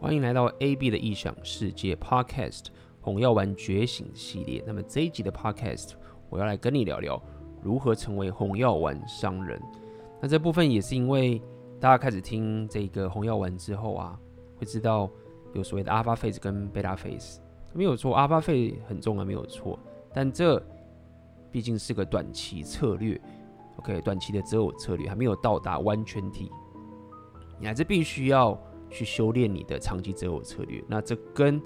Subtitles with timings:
[0.00, 2.66] 欢迎来到 AB 的异想世界 Podcast
[3.00, 4.62] 红药丸觉醒系列。
[4.64, 5.94] 那么这一集的 Podcast，
[6.30, 7.20] 我要来跟你聊聊
[7.60, 9.60] 如何成为红药丸商人。
[10.20, 11.42] 那这部分也是因为
[11.80, 14.16] 大家开始听这个红药丸之后啊，
[14.56, 15.10] 会知道
[15.52, 17.38] 有所谓的 Alpha Phase 跟 Beta Phase，
[17.72, 19.76] 没有错，Alpha Phase 很重要，没有错。
[20.14, 20.64] 但这
[21.50, 23.20] 毕竟是个短期策略
[23.78, 26.48] ，OK，短期的择偶策略还没有到达完全体，
[27.58, 28.56] 你还是必须要。
[28.90, 31.60] 去修炼你的长期择偶策略，那这跟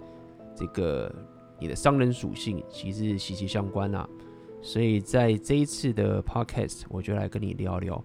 [0.55, 1.15] 这个
[1.59, 4.09] 你的商人属性其实是息息相关啊。
[4.61, 8.05] 所以在这一次的 podcast，我就来跟你聊聊，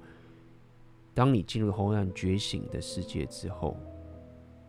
[1.13, 3.77] 当你进入红药丸觉醒的世界之后，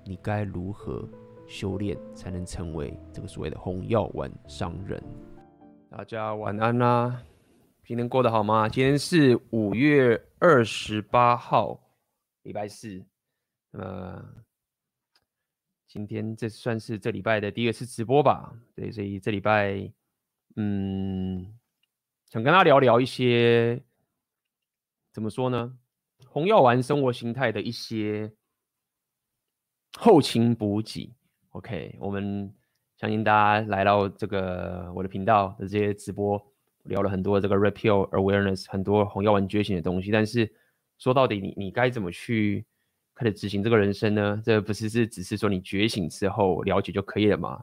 [0.05, 1.09] 你该如何
[1.47, 5.03] 修炼才能成为这个所谓的红药丸商人？
[5.91, 7.23] 大家晚安啦、啊，
[7.87, 8.69] 今天过得好吗？
[8.69, 11.81] 今天是五月二十八号，
[12.43, 13.03] 礼拜四。
[13.73, 14.25] 呃，
[15.87, 18.55] 今天这算是这礼拜的第二次直播吧？
[18.75, 19.93] 对，所以这礼拜，
[20.57, 21.55] 嗯，
[22.31, 23.83] 想跟大家聊聊一些
[25.13, 25.79] 怎么说呢？
[26.27, 28.33] 红药丸生活形态的一些
[29.99, 31.15] 后勤补给。
[31.51, 32.53] OK，我们
[32.97, 36.43] 相信大家来到这个我的频道的这些直播，
[36.85, 40.11] 聊了很多这个 Red Pill Awareness，很多红药丸觉醒的东西。
[40.11, 40.51] 但是
[40.99, 42.65] 说到底，你你该怎么去？
[43.19, 44.41] 开始执行这个人生呢？
[44.45, 47.61] 这不是是只是说你觉醒之后了解就可以了吗？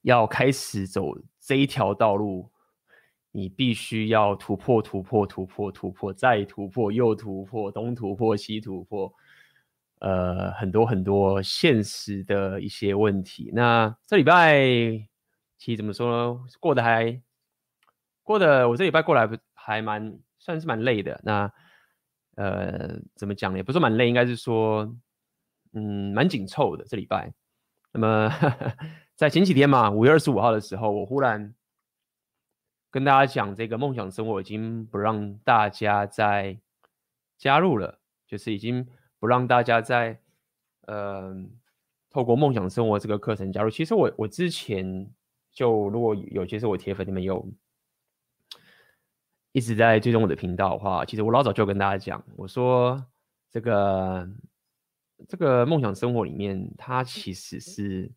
[0.00, 2.50] 要开始走这一条道路，
[3.30, 9.14] 你必须要突破、突破、突破、突破，再突破、又突破，东突破、西突破，
[10.00, 13.52] 呃，很多很多现实的一些问题。
[13.54, 14.58] 那这礼拜
[15.56, 16.40] 其实怎么说呢？
[16.58, 17.22] 过得还
[18.24, 21.20] 过得，我这礼拜过来还蛮算是蛮累的。
[21.22, 21.48] 那
[22.42, 23.58] 呃，怎么讲呢？
[23.58, 24.92] 也不是蛮累，应该是说，
[25.74, 27.32] 嗯，蛮紧凑的这礼拜。
[27.92, 28.28] 那么
[29.14, 31.54] 在前几天嘛，五月二十五号的时候，我忽然
[32.90, 36.58] 跟大家讲，这个梦想生活已经不让大家再
[37.38, 38.88] 加入了，就是已经
[39.20, 40.18] 不让大家再
[40.88, 41.32] 呃
[42.10, 43.70] 透过梦想生活这个课程加入。
[43.70, 45.08] 其实我我之前
[45.52, 47.46] 就如果有些是我铁粉，你们有。
[49.52, 53.04] 一直在追踪我的频道的话，其实我老早就跟大家讲，我说
[53.50, 54.26] 这个
[55.28, 58.10] 这个梦想生活里面，它其实是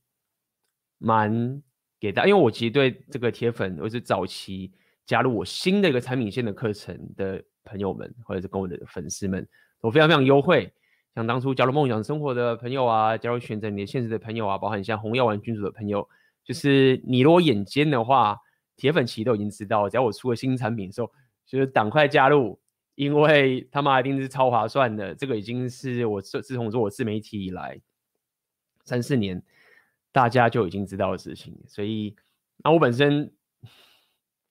[0.97, 1.61] 蛮
[1.99, 4.71] 给大，因为我其实对这个铁粉，或是早期
[5.05, 9.45] 加入我新的一个产品线的课程的朋友们，或者是跟我的粉丝们，
[9.81, 10.71] 都非常非常优惠。
[11.15, 16.07] 像当初加入梦想生活的朋友啊，加入选择你的现实的朋友啊，包含像红药丸君主的朋友，
[16.45, 18.39] 就是你如果眼尖的话，
[18.77, 21.11] 铁粉其实都已经知道，只要我出了新产品的时候。
[21.45, 22.59] 就是赶快加入，
[22.95, 25.13] 因为他妈一定是超划算的。
[25.13, 27.79] 这个已经是我自自从做我自媒体以来
[28.83, 29.41] 三四年，
[30.11, 31.57] 大家就已经知道的事情。
[31.67, 32.15] 所以，
[32.57, 33.31] 那我本身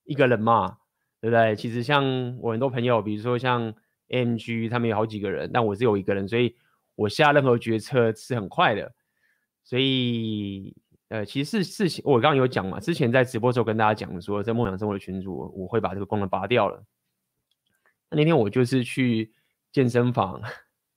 [0.04, 0.78] 一个人嘛，
[1.20, 1.56] 对不对？
[1.56, 3.74] 其实像我很多朋友，比如说像
[4.08, 6.54] MG，他们有好几个人，但我只有一个人，所以
[6.94, 8.94] 我下任何决策是很快的。
[9.62, 10.76] 所以。
[11.14, 16.82] 呃，其实事情，我刚刚有讲嘛，之前在直播时候跟大家讲说，在梦想生活的群组，我会把这个功能拔掉了。
[18.10, 19.32] 那天我就是去
[19.70, 20.42] 健身房，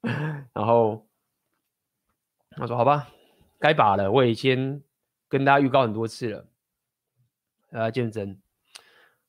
[0.54, 1.08] 然后
[2.50, 3.10] 他说：“好吧，
[3.60, 4.82] 该拔了。”我已经
[5.30, 6.48] 跟大家预告很多次了，
[7.70, 8.42] 呃，健身。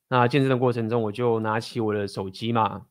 [0.07, 2.87] 那健身的过程中，我就拿起我的手机嘛，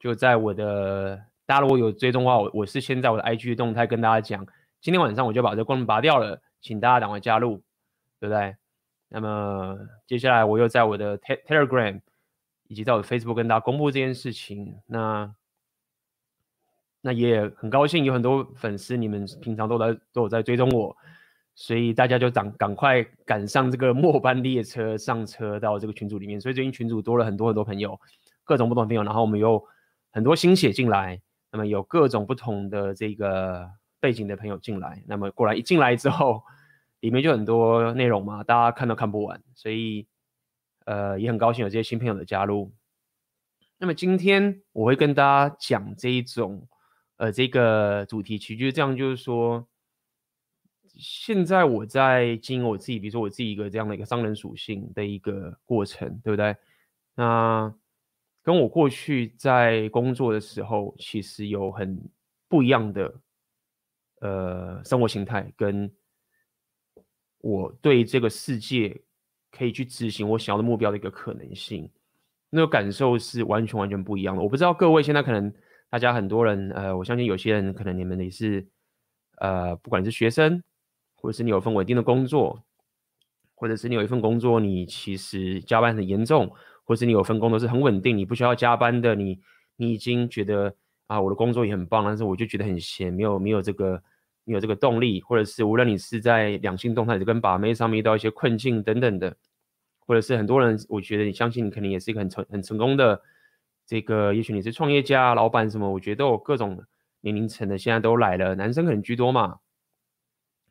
[0.00, 1.14] 就在我的
[1.46, 4.44] 大家如果有追踪的话，我我是先在我的 IG 动态跟大家讲，
[4.80, 6.42] 今天晚上我就把这个功能拔掉了。
[6.60, 7.62] 请大家赶快加入，
[8.18, 8.56] 对不对？
[9.08, 12.00] 那么接下来我又在我的 Telegram
[12.66, 14.76] 以及在我的 Facebook 跟大家公布这件事情。
[14.86, 15.34] 那
[17.00, 20.94] 那也很高兴有很多粉丝，你们平常都在都有在追踪我，
[21.54, 26.40] 所以大家就赶赶快赶上这个末班列车，上车到这个群组里面。
[26.40, 27.98] 所以最近群组多了很多很多朋友，
[28.44, 29.02] 各种不同的朋友。
[29.04, 29.64] 然后我们有
[30.10, 33.70] 很多新血进来，那么有各种不同的这个。
[34.00, 36.42] 背景的朋友进来，那么过来一进来之后，
[37.00, 40.06] 里面就很多内容嘛，大家看都看不完，所以
[40.84, 42.72] 呃也很高兴有这些新朋友的加入。
[43.78, 46.66] 那么今天我会跟大家讲这一种
[47.16, 49.66] 呃这个主题其实就是这样，就是说
[50.84, 56.56] 现在我在经营我自己，比如说我自己一个这样的一个商人属性的一个过程，对不对？
[57.14, 57.72] 那
[58.42, 62.00] 跟我过去在工作的时候，其实有很
[62.48, 63.14] 不一样的。
[64.20, 65.90] 呃，生活形态跟
[67.40, 69.00] 我对这个世界
[69.50, 71.88] 可以去执行我想要的目标的一个可能性，
[72.50, 74.42] 那个感受是完全完全不一样的。
[74.42, 75.52] 我不知道各位现在可能
[75.88, 78.66] 大家很多人，呃，我相信有些人可能你们也是
[79.38, 80.62] 呃，不管是学生，
[81.14, 82.64] 或者是你有份稳定的工作，
[83.54, 86.52] 或者是你有一份工作，你其实加班很严重，
[86.84, 89.40] 或是你有份工作是很稳定，你不需要加班的，你
[89.76, 90.74] 你已经觉得
[91.08, 94.00] 啊，我的工作也很棒，但是我就觉得很闲，没有没有这个
[94.44, 99.36] 没有这个动力，或者是无论你是在两性动态，还是跟把妹上面遇到一些困境等等的，
[99.98, 103.20] 或者是很多人，我觉得你相信你肯定也是一个很成很成功的
[103.84, 106.80] 这个，也许你是创业家、老板什么，我觉得都有各种。
[107.20, 109.58] 年龄层的现在都来了，男生可能居多嘛。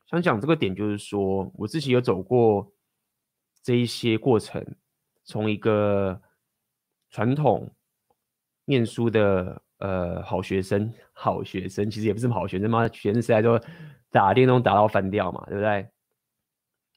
[0.05, 2.71] 想讲这个点，就是说我自己有走过
[3.61, 4.65] 这一些过程，
[5.25, 6.21] 从一个
[7.09, 7.69] 传统
[8.63, 13.59] 念书的呃好学生，好学生其实也不是好学生嘛，学生时代都
[14.11, 15.87] 打电动打到翻掉嘛，对不对？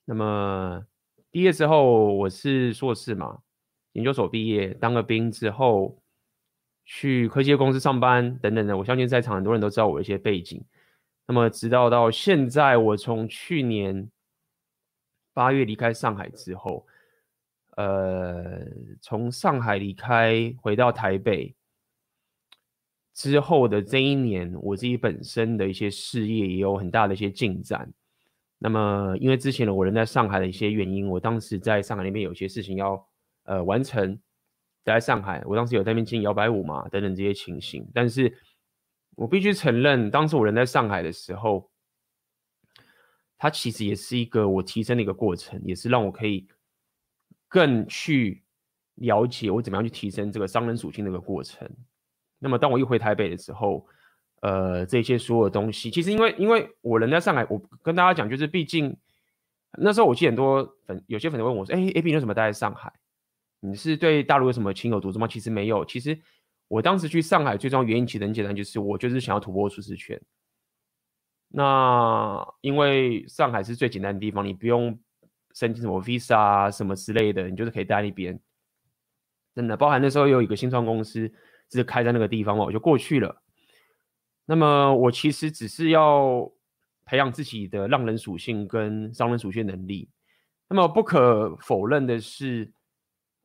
[0.05, 0.85] 那么
[1.31, 3.39] 毕业之后，我是硕士嘛，
[3.93, 5.97] 研究所毕业，当个兵之后。
[6.93, 10.61] 去科技公司上班等等的，我相信在场很多人都知道我一些背景。
[11.25, 14.11] 那么直到到现在，我从去年
[15.33, 16.85] 八月离开上海之后，
[17.77, 18.67] 呃，
[19.01, 21.55] 从上海离开回到台北
[23.21, 27.93] 之后的这一年，我自己本身的一些事业也有很大的一些进展。
[28.59, 33.07] 那么因为之前的我人在上海的一些原因，我当时在上海那边有些事情要
[33.45, 34.19] 呃完成。
[34.83, 37.87] 在上海，我当时有在那边进摇摆舞嘛，等等这些情形。
[37.93, 38.35] 但是
[39.15, 41.71] 我必须承认，当时我人在上海的时候，
[43.37, 46.49] 它其实也是一个我提升的一个过程，也是让我可以
[47.47, 48.43] 更去
[48.95, 51.71] 了解我怎么样去提升这个商人属性的一个过程。
[52.41, 53.87] 那么当我一回台北的时候，
[54.41, 58.97] 呃，这些所有东西，其实因为因为我人在上海，我跟大家讲，就是毕竟
[59.79, 62.93] 那时候我记得很多粉，有些粉丝问我说：“哎，AB 你为什么待在上海？”
[63.63, 65.29] 你是对大陆有什么情有独钟吗？
[65.29, 65.85] 其实没有。
[65.85, 66.19] 其实
[66.67, 70.19] 我当时去上海最重要原因其实很简单，就是我就是想要突破舒适圈。
[71.49, 74.99] 那因为上海是最简单的地方，你不用
[75.53, 78.41] 申请什么 visa 啊什么之类的，你就是可以待在那边。
[79.55, 81.31] 真的，包含那时候有一个新创公司
[81.71, 83.43] 是开在那个地方嘛，我就过去了。
[84.47, 86.51] 那么我其实只是要
[87.05, 90.11] 培养自己的浪人属性跟商人属性能力。
[90.69, 92.73] 那么不可否认的是。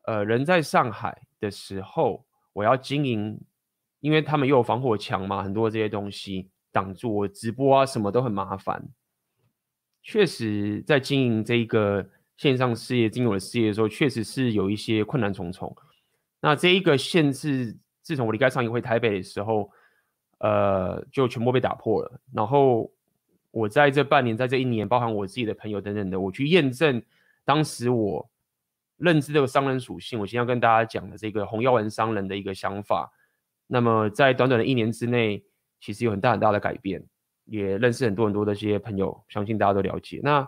[0.08, 3.42] 呃，人在上海的时候，我要经营，
[4.02, 8.88] 因为他们又有防火墙嘛，很多这些东西挡住我直播啊，什么都很麻烦。
[10.04, 12.08] 确实，在经营这一个
[12.38, 15.76] 线上事业、经营我的事业的时候，确实是有一些困难重重。
[16.40, 17.76] 那这一个限制，
[18.06, 19.70] 自从我离开上一回台北的时候，
[20.38, 22.22] 呃，就全部被打破了。
[22.32, 22.90] 然后
[23.52, 27.04] 我在这半年，在这一年，包含我自己的朋友等等的，我去验证
[27.44, 28.30] 当时我。
[28.98, 33.12] 认知这个商人属性，我今天要跟大家讲的这个红药丸商人的一个想法。
[33.68, 35.44] 那么在短短的一年之内，
[35.82, 37.06] 其实有很大很大的改变，
[37.44, 40.22] 也认识很多很多的这些朋友，相信大家都了解。
[40.24, 40.48] 那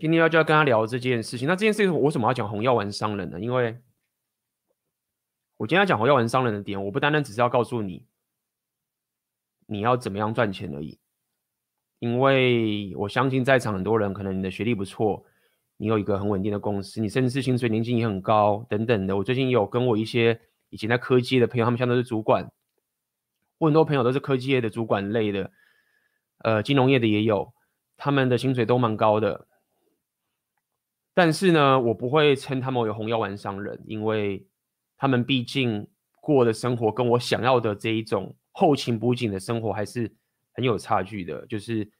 [0.00, 1.46] 今天要就要跟他聊这件事情。
[1.46, 3.38] 那这件事情我为什么要讲红药丸商人呢？
[3.38, 3.80] 因为
[5.56, 8.06] 我今天要讲红药丸商人的点，我不单单只是要告诉你
[9.66, 10.98] 你要怎么样赚钱而已，
[11.98, 15.24] 因为我相信在场很多人可能你的学历不错。
[15.78, 19.16] 你有一个很稳定的公司，你甚至是薪水年薪也很高，等等的。
[19.16, 22.48] 我最近有跟我一些以前在科技的朋友，他们现在都是主管。
[23.58, 25.50] 我很多朋友都是科技业的主管类的，
[26.38, 27.52] 呃，金融业的也有，
[27.96, 29.48] 他们的薪水都蛮高的。
[31.14, 34.46] 但是呢，我不会称他们为红药丸商人，因为
[35.02, 35.84] 他们毕竟
[36.20, 40.08] 过的生活跟我想要的这一种后勤补给的生活还是
[40.52, 41.44] 很有差距的。
[41.46, 41.90] 就是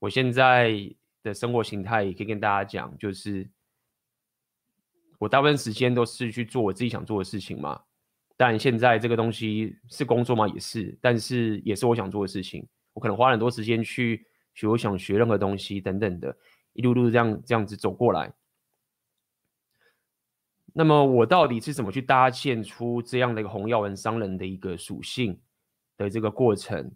[0.00, 0.92] 我现在。
[1.24, 3.46] 的生活形态也可以跟大家讲，就是
[5.18, 7.82] 我大部分时间都是去做我自己想做的事情嘛。
[8.36, 10.46] 但现在这个东西是工作吗？
[10.46, 12.64] 也是，但是也是我想做的事情。
[12.94, 16.34] 我可能花很多时间去学我想学任何东西等等的，
[16.72, 18.32] 一路路这样这样子走过来。
[20.78, 25.36] 那么我到底是怎么去搭建出这样的一个红药丸商人的一个属性
[25.96, 26.88] 的这个过程？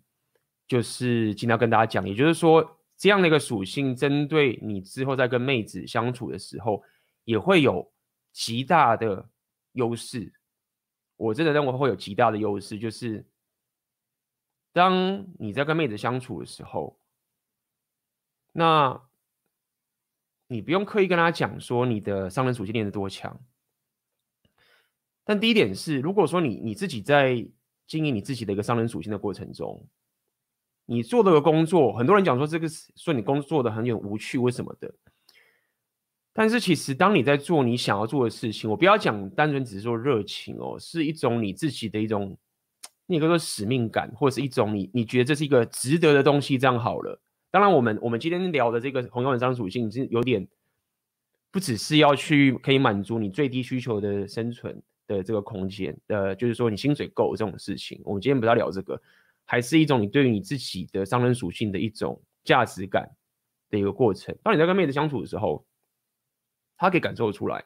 [0.68, 2.78] 就是今天要跟大家讲，也就是说。
[2.94, 6.80] 这样的一个属性，针对你之后在跟妹子相处的时候，
[7.24, 7.92] 也会有
[8.30, 9.28] 极大的
[9.72, 10.32] 优势。
[11.16, 13.26] 我真的认为会有极大的优势，就是
[14.72, 16.96] 当你在跟妹子相处的时候，
[18.52, 19.02] 那
[20.46, 23.36] 你不用刻意跟她讲说你的商人属性练得多强。
[25.24, 27.46] 但第一点是，如果说你你自己在
[27.86, 29.86] 经营你自己的一个商人属性的过程中，
[30.86, 34.92] 你做这个工作，很多人讲说这个说你工作的很有无趣，为什么的？
[36.32, 42.36] 但是其实当你在做你想要做的事情，我不要讲单纯只是说热情哦，是一种你自己的一种
[43.06, 47.20] 你可以说使命感，或者是一种你你觉得这是一个值得的东西，这样好了。
[47.50, 50.48] 当然，我们我们今天聊的这个红药丸商人属性是有点
[51.50, 58.00] 不只是要去可以满足你最低需求的生存的这个空间，呃，就是说你薪水够这种事情。
[58.04, 59.00] 我们今天不要聊这个，
[59.44, 63.10] 还是一种你对于你自己的商人属性的一种价值感
[63.70, 64.36] 的一个过程。
[64.42, 65.66] 当你在跟妹子相处的时候，
[66.76, 67.64] 她可以感受出来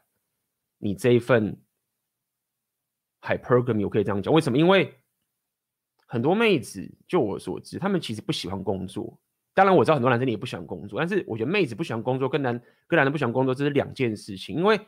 [0.79, 1.59] 你这一份
[3.23, 4.59] hypergamy，我可以这样讲，为什么？
[4.59, 4.95] 因为
[6.07, 9.19] 很多妹子，就我所知，她们其实不喜欢工作。
[9.55, 14.55] 当然我知道很多男生也不喜欢工作，但是我觉得妹子不喜欢工作跟男跟男人不喜欢工作这是两件事情。
[14.55, 14.79] 因为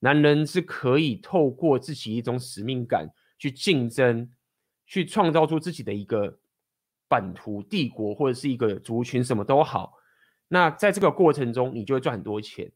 [0.00, 4.30] 男人是可以透过自己一种使命感去竞争，
[4.86, 6.38] 去创造出自己的一个
[7.08, 9.94] 版图、帝国或者是一个族群，什么都好。
[10.48, 12.72] 那在这个过程中，你就会赚很多钱。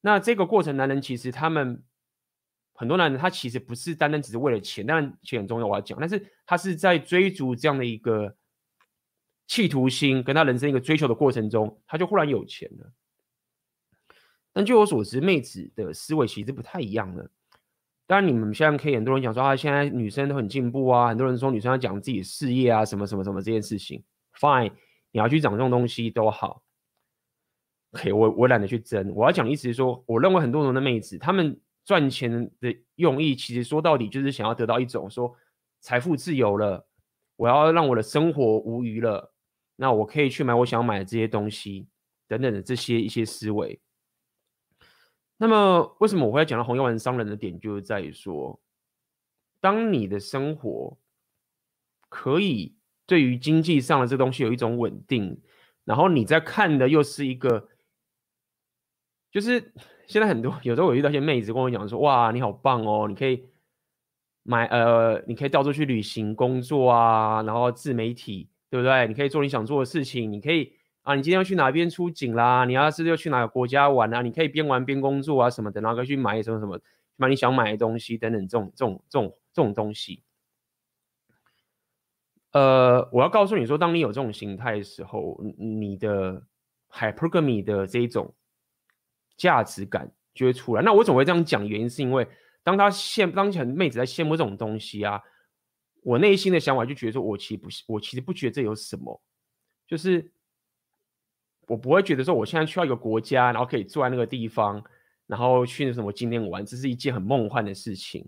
[0.00, 1.82] 那这个过程，男人其实他们
[2.72, 8.36] 很多男人他其实不是单单只是为了钱，当然钱很重要，我要讲，但是他是在追逐这样的一个。
[9.46, 12.92] 企图心跟他人生一个追求的过程中，他就忽然有钱了。
[14.52, 17.30] 但据我所知，妹子的思维其实不太一样的。
[18.06, 24.02] 当然，你们现在可以很多人讲说啊，现在女生都很进步啊，很多人说女生要讲自己的事业啊，什么什么什么这件事情
[24.34, 24.72] ，fine，
[25.12, 26.62] 你要去讲这种东西都好。
[27.92, 29.12] OK，我我懒得去争。
[29.14, 35.32] 我要讲的意思是说，我认为很多人的妹子，她们赚钱的用意，其实说到底就是想要得到一种说
[35.80, 36.84] 财富自由了，
[37.36, 39.32] 我要让我的生活无余了。
[39.76, 41.86] 那我可以去买我想买的这些东西，
[42.26, 43.80] 等等的这些一些思维。
[45.42, 48.60] 那么，为什么我会讲到红药丸商人的点，就是在于说，
[49.58, 50.98] 当你的生活
[52.10, 55.40] 可以对于经济上的这东西有一种稳定，
[55.84, 57.68] 然后你在看的又是一个，
[59.30, 59.72] 就是
[60.06, 63.48] 现在很多有时候我遇到一些妹子跟我讲说，哇，你好棒哦，你可以
[64.42, 68.50] 买呃，你可以到处去旅行、工作啊，然后自媒体。
[68.72, 69.08] 对不对？
[69.08, 70.72] 你可以做你想做的事情，你可以
[71.14, 72.64] 你今天要去哪边出警啦？
[72.64, 74.22] 你要是要去哪个国家玩啊？
[74.22, 76.80] 你可以边玩边工作啊，什么的，然后可以去买什么什么，
[77.16, 80.22] 买你想买的东西等等，这种这种这种这种东西。
[82.52, 86.42] 呃，我要告诉你说，当你有这种心态的时候，你的
[86.90, 88.34] hypergamy 的这一种
[89.36, 90.82] 价值感就会出来。
[90.82, 91.66] 那我怎么会这样讲？
[91.66, 92.26] 原因是因为
[92.62, 95.20] 当他羡，当前妹子在羡慕这种东西啊。
[96.02, 99.20] 我内心的想法就觉得说，我其实不，我其实不觉得这有什么，
[99.86, 100.32] 就是
[101.70, 104.82] 我不会觉得说，我现在去到一个国家，然后可以坐在那个地方，
[105.28, 108.26] 然后去那什么景点玩，这是一件很梦幻的事情。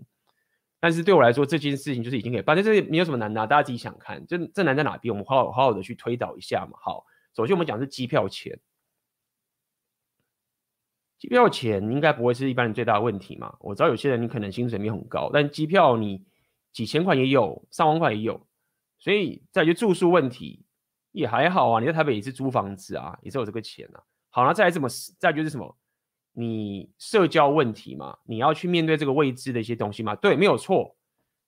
[0.79, 5.13] 但是对我来说，这件事情就是已经可以办，但是没有什么难的，大家自己想看，这这难在哪边？
[5.13, 6.77] 我们好好好好的去推导一下嘛。
[6.81, 8.57] 好，首先我们讲是机票钱，
[11.19, 13.55] 机票钱应该不会是一般人最大的问题嘛。
[13.59, 16.25] 我知道有些人你可能薪水没有很高，但机票你。
[16.73, 18.47] 几千块也有，上万块也有，
[18.97, 20.62] 所以再就住宿问题
[21.13, 21.79] 也还好啊。
[21.79, 24.03] 你在台北也是租房子啊，也是有这个钱啊。
[24.29, 24.89] 好，那再来怎么？
[25.17, 25.77] 再就是什么？
[26.33, 30.13] 你社交问题嘛，你要去面对这个未知的一些东西嘛。
[30.15, 30.95] 对，没有错，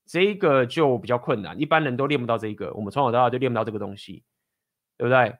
[0.06, 2.74] 这个就比较困难，一般人都练不到这个。
[2.74, 4.24] 我们从小到大就练不到这个东西，
[4.98, 5.36] 对不对？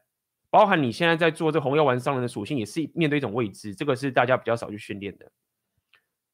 [0.50, 5.32] 包含你现在在做这红药丸商人的属性，也是面对一种未知，这个是大家比较少去训练的。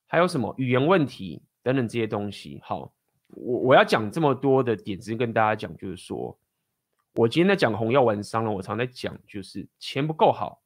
[0.07, 2.93] 还有什么语言问题等等这些东西，好。
[3.33, 6.37] 我我要讲这么多的点子跟大家讲，就是说，
[7.13, 10.61] 我今天在讲红药丸商人，我常在讲，就是钱不够好。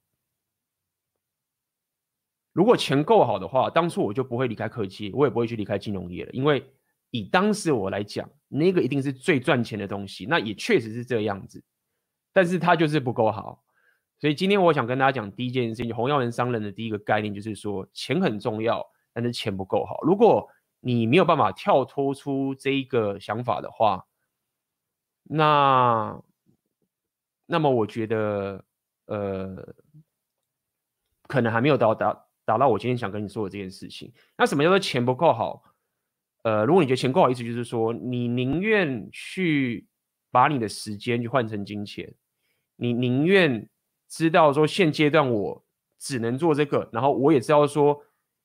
[2.53, 6.31] 如果钱够好的话，当初我就不会离开科技，我也不会去离开金融业了。
[6.31, 6.71] 因为
[7.09, 11.63] 以当时我来讲，那个一定是最赚钱的东西，那也确实是这样子。
[12.31, 13.63] 但是它就是不够好，
[14.19, 19.99] 所以今天我想跟大家讲第一件事情，红药丸商人的第一个概念就是说，钱很重要，但是钱不够好。
[20.03, 20.47] 如果
[20.79, 24.05] 你没有办法跳脱出这一个想法的话，
[25.23, 26.21] 那
[27.45, 28.63] 那么我觉得，
[29.05, 29.75] 呃，
[31.27, 34.11] 可能还没有到达达到我今天想跟你说的这件事情。
[34.37, 35.63] 那什么叫做钱不够好？
[36.43, 39.87] 呃，如果你觉得钱够好，意思就是说，你宁愿去
[40.31, 42.13] 把你的时间去换成金钱，
[42.75, 43.67] 你宁愿
[44.07, 45.65] 知道说现阶段我
[45.97, 47.99] 只能做这个，然后我也知道说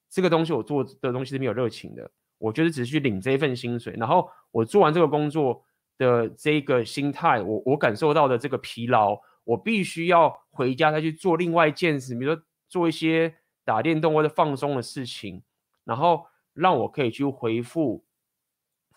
[0.09, 2.11] 这个东西我做的东西是没有热情的。
[2.38, 5.62] 我就是只是去领这一份薪水，然后我做完这个工作
[6.00, 13.35] 的这个心态，我我感受到的这个疲劳，我必须要回家再去做另外一件事，比如说做一些
[13.66, 15.42] 打电动或者放松的事情，
[15.85, 18.02] 然后让我可以去回复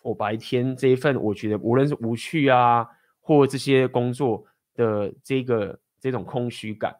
[0.00, 2.88] 我白天这一份我觉得无论是无趣啊，
[3.20, 6.96] 或这些工作的这个这种空虚感，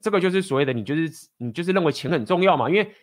[0.00, 2.94] 这个就是所谓的你就是你就是认为钱很重要嘛，因为。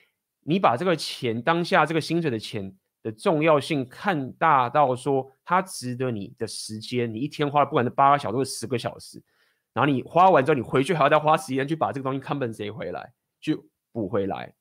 [0.46, 9.22] 你把这个钱当下这个薪水的钱的重要性看大到说，它值得你的时间，你一天花了不管是八个小时或十个小时，
[9.74, 13.56] 然后你花完之后，你回去还要再花时间去把这个东西 compensate 回来，去
[13.92, 14.52] 补回来。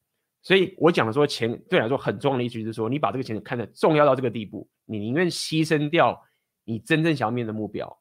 [0.43, 6.21] 所以我讲的说，钱对来说很重要的意思就是说，你把这个钱看得重要到这个地步，你宁愿牺牲掉
[6.65, 7.97] 你真正想要面的目标。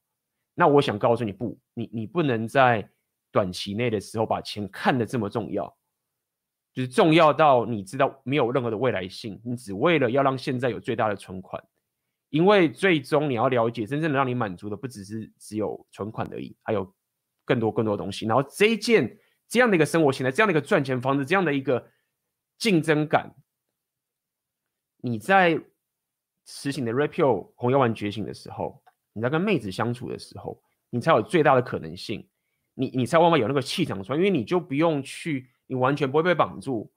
[0.56, 2.90] 那我想告诉你，不，你你不能在
[3.32, 5.72] 短期内的时候把钱看得这么重要。
[6.74, 11.62] 就是重要到你知道没有任何的未来性，你只为了要让现在有最大的存款，
[12.30, 16.90] 因为最终你要了解，真正能让你满足的不只是只有存款而已，还有
[17.44, 18.26] 更多更多东西。
[18.26, 21.86] 然后这一件这样的一个生活形态，这样的一个赚钱方式，这样的一个
[22.58, 23.36] 竞争感，
[25.02, 25.62] 你在
[26.46, 32.30] 实行的 Red-Pill 红药丸觉醒的时候，你在跟妹子相处的时候，你才有最大的可能性，
[32.76, 35.51] 你你才往往有那个气场出来，因为你就不用去。
[35.72, 36.92] 你完全不会被绑住，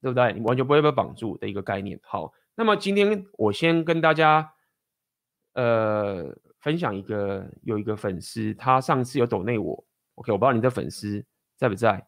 [0.00, 0.32] 对不对？
[0.32, 2.00] 你完全不会被绑住的一个概念。
[2.02, 4.50] 好，那么今天我先跟大家，
[5.52, 11.22] 呃，分享一个，有一个粉丝，他上次有抖内我，OK，我不知道你的粉丝
[11.54, 12.02] 在不在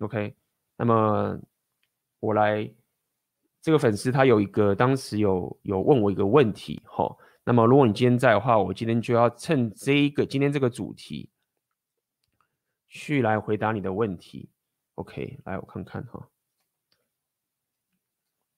[0.00, 0.36] ，OK，
[0.76, 1.40] 那么
[2.20, 2.70] 我来，
[3.62, 11.30] 这个粉丝他有一个，当时有有问我一个问题，哈，那么如果你今天在的话，我今天就要趁这一个今天这个主题，
[12.86, 14.50] 去来回答你的问题。
[14.96, 16.28] OK，来我看看哈，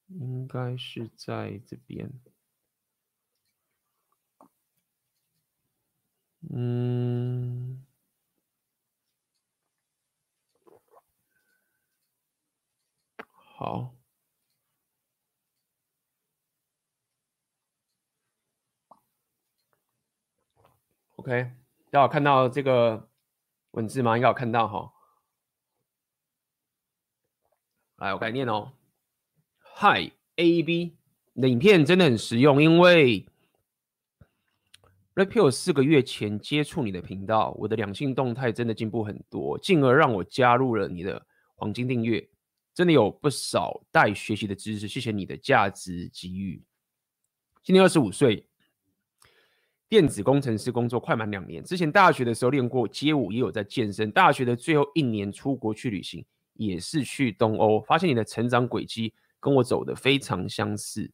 [0.08, 2.10] 应该是在这边。
[6.50, 7.84] 嗯，
[13.32, 13.94] 好。
[21.16, 21.50] OK，
[21.90, 23.10] 大家有看到这个
[23.72, 24.16] 文字吗？
[24.16, 24.94] 应该有看到哈。
[27.98, 28.70] 来，我改念哦。
[29.80, 30.94] Hi A B，
[31.32, 33.26] 你的影片真的很实用，因为
[35.16, 42.24] Repeal 四个月前接触你的频道，我的两性动态真的进步很多，进而让我加入了你的黄金订阅，
[42.72, 44.86] 真的有不少待学习的知识。
[44.86, 46.62] 谢谢你的价值给予。
[47.64, 48.46] 今年二十五岁，
[49.88, 54.08] 电子工程师工作快满两年，之前大学的时候练过街舞，也有在健身。
[54.12, 56.24] 大学的最后一年出国去旅行。
[56.58, 61.08] 也是去东欧，发现你的成长轨迹跟我走的非常相似。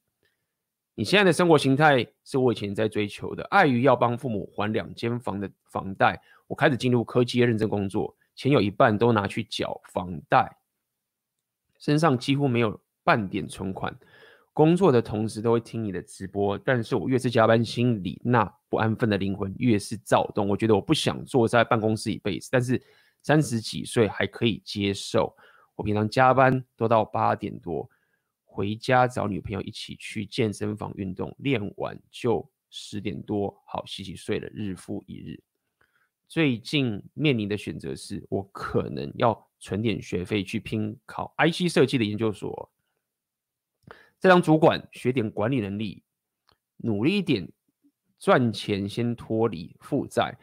[0.94, 3.44] 你现在的生活形态是我以前在追求的。
[3.44, 10.56] 碍于要帮父母还两间房的房贷，我开始进入科技业认真工作，钱有一半都拿去缴房贷，
[11.78, 13.94] 身上几乎没有半点存款。
[14.54, 20.48] 工作的同时都会听你的直播，但是我越是加班，心里那不安分的灵魂越是躁动。
[20.48, 22.80] 我觉得我不想坐在办公室一辈子，但是。
[23.24, 25.34] 三十几岁还可以接受，
[25.74, 27.88] 我平常加班都到八点多，
[28.44, 35.42] 回家找女朋友一起去健身房运动，练完就十点多，好洗洗睡了，日复一日。
[36.28, 42.70] 最近面临的选择是我可能要存点学费去拼考 IC 设计的研究所，
[44.18, 46.02] 再当主管学点管理能力，
[46.76, 47.50] 努力一点
[48.18, 50.36] 赚钱，先脱离负债。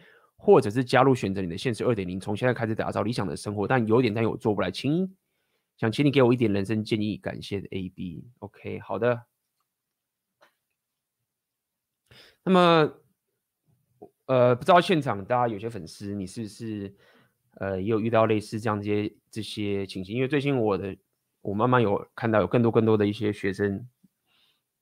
[0.44, 5.16] 或者是加入选择你的现实二点零，从现在开始打造理想的生活，但有点担忧我做不来，请
[5.78, 8.26] 想请你给我一点人生建议，感谢 AB。
[8.40, 9.22] OK，好的。
[12.44, 12.92] 那么，
[14.26, 16.96] 呃，不知道现场大家有些粉丝，你是不是
[17.60, 20.16] 呃也有遇到类似这样这些这些情形？
[20.16, 20.98] 因为最近我的
[21.42, 23.88] 我慢慢有看到有更多更多的一些学生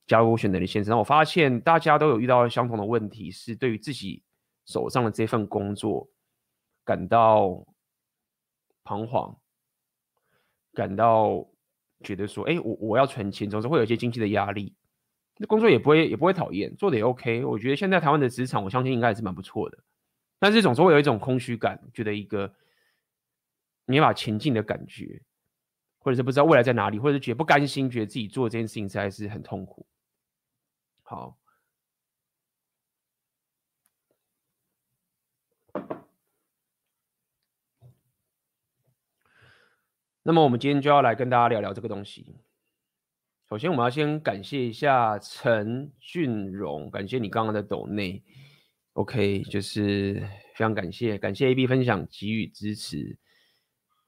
[0.07, 4.23] 加入选择你现实，我发现大家都有遇到相同的问题，是对于自己。
[4.69, 6.07] 手上的这份工作
[6.85, 7.65] 感到
[8.83, 9.35] 彷徨，
[10.73, 11.49] 感到
[12.03, 14.75] 觉得说，哎，我我要存钱，总是会有一些经济的压力。
[15.37, 17.43] 那工作也不会也不会讨厌，做的也 OK。
[17.45, 19.79] 我觉得现在台湾的职场，我相信应该也是蛮不错的。
[20.37, 22.53] 但是总是会有一种空虚感，觉得一个
[23.85, 25.19] 没法前进的感觉，
[25.97, 29.87] 或者是不知道未来在哪里，或者是觉得不甘心，觉得自己做这件事情实在是很痛苦。
[31.01, 31.35] 好。
[40.29, 42.35] 那么我们今天就要来跟大家聊聊这个东西。
[43.49, 48.23] 首先，我们要先感谢一下陈俊荣，感谢你刚刚的抖内
[48.93, 50.21] ，OK，就是
[50.53, 53.17] 非常感谢，感谢 AB 分享给予支持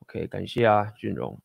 [0.01, 1.41] ，OK，感谢啊，俊荣。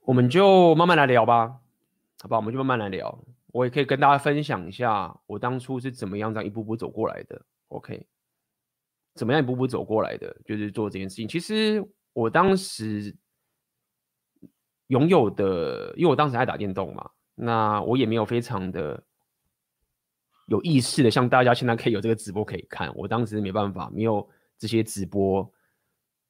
[0.00, 1.62] 我们就慢慢来聊吧，
[2.20, 3.24] 好吧，我们就慢慢来聊。
[3.52, 7.40] 我也可以跟大家分享一下，我当初是怎么样这样一步步走过来的。
[7.68, 8.06] OK，
[9.14, 11.26] 怎么样一步步走过来的，就是做这件事情。
[11.28, 13.14] 其实我当时
[14.88, 19.02] 拥有的，因为我当时爱打电动嘛，那我也没有非常的
[20.46, 22.92] 有意识的，像大家现在可以有这个直播可以看。
[22.96, 25.48] 我当时没办法，没有这些直播，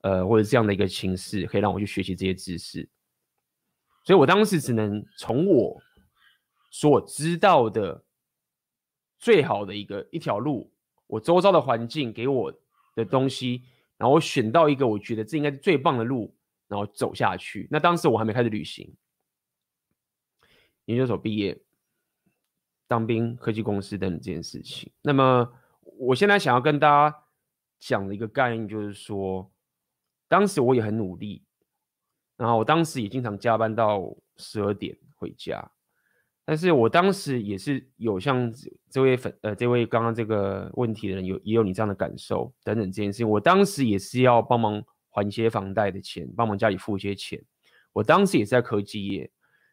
[0.03, 2.89] 呃，或者这样的一个形式，可以让我去学习这些知识。
[4.05, 5.81] 所以我当时只能从我
[6.71, 8.03] 所知道的
[9.19, 10.73] 最好的一个一条路，
[11.07, 12.53] 我周遭的环境给我
[12.95, 13.65] 的东西，
[13.97, 16.35] 然后我选到一个我觉得这应该是最棒的路，
[16.69, 17.69] 然后走下去。
[17.71, 18.95] 那当时我还没开始旅行，
[20.87, 21.61] 研究所毕业，
[22.87, 24.91] 当兵、科技公司等等这件事情。
[25.03, 25.53] 那么
[25.83, 27.25] 我现在想要跟大家
[27.79, 29.51] 讲的一个概念就是说，
[30.29, 31.45] 当时我也很努力。
[32.37, 35.71] 然后我当时也经常加班到十二点回家，
[36.51, 38.53] 但是我当时也是有像
[38.91, 47.41] 这位粉呃这位刚刚这个问题的人有也有你这样的感受等等这件事情，我当时也是要帮忙还一些房贷的钱，帮忙家里付一些钱。
[47.93, 49.31] 我当时也是在科技业，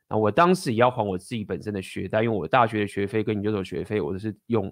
[0.08, 4.68] 那我当时也要还我自己本身的学贷，因为我大学的学费跟研究所学费我都是用，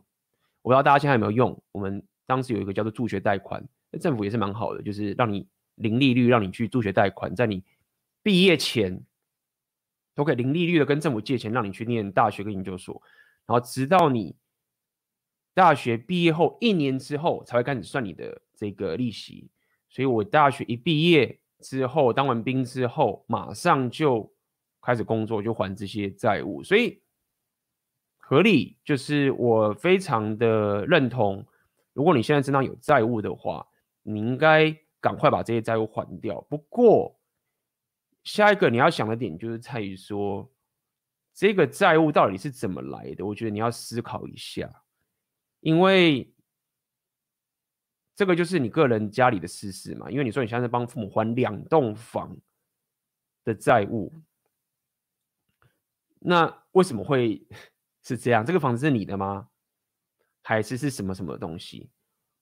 [0.61, 1.59] 我不知道大家现在有没有用。
[1.71, 3.67] 我们当时有一个叫做助学贷款，
[3.99, 7.63] 政府也是蛮好的，就是让你零利率让你去助学贷款，在你。
[8.21, 9.01] 毕业前
[10.15, 13.01] 都可以零利率的跟政府借钱，让你去念大学跟研究所，
[13.45, 14.35] 然后直到你
[15.53, 19.49] 大学毕业后一年之后才会开始算你的这个利息。
[19.89, 24.33] 所以我大学一毕业之后，当完兵之后，马上就
[24.81, 26.63] 开始工作，就还这些债务。
[26.63, 27.01] 所以
[28.17, 31.45] 合理，就是我非常的认同。
[31.93, 33.65] 如果你现在身上有债务的话，
[34.03, 36.41] 你应该赶快把这些债务还掉。
[36.49, 37.17] 不过，
[38.25, 40.51] 下一个你要想的点就是在于说，
[41.31, 43.23] 这个债务到底是怎么来的？
[43.23, 44.83] 我觉得你要思考一下，
[45.59, 46.33] 因为
[48.15, 50.09] 这个就是你个人家里的私事嘛。
[50.09, 52.35] 因为你说你现在在帮父母还两栋房
[53.43, 54.11] 的债务，
[56.17, 57.47] 那为什么会
[58.01, 58.43] 是这样？
[58.43, 59.49] 这个房子是你的吗？
[60.41, 61.91] 还是是什么什么东西？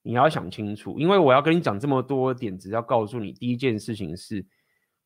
[0.02, 0.98] 你要想清楚。
[0.98, 4.46] 因为我要跟你讲这么多点，只要告诉你第一件事情是。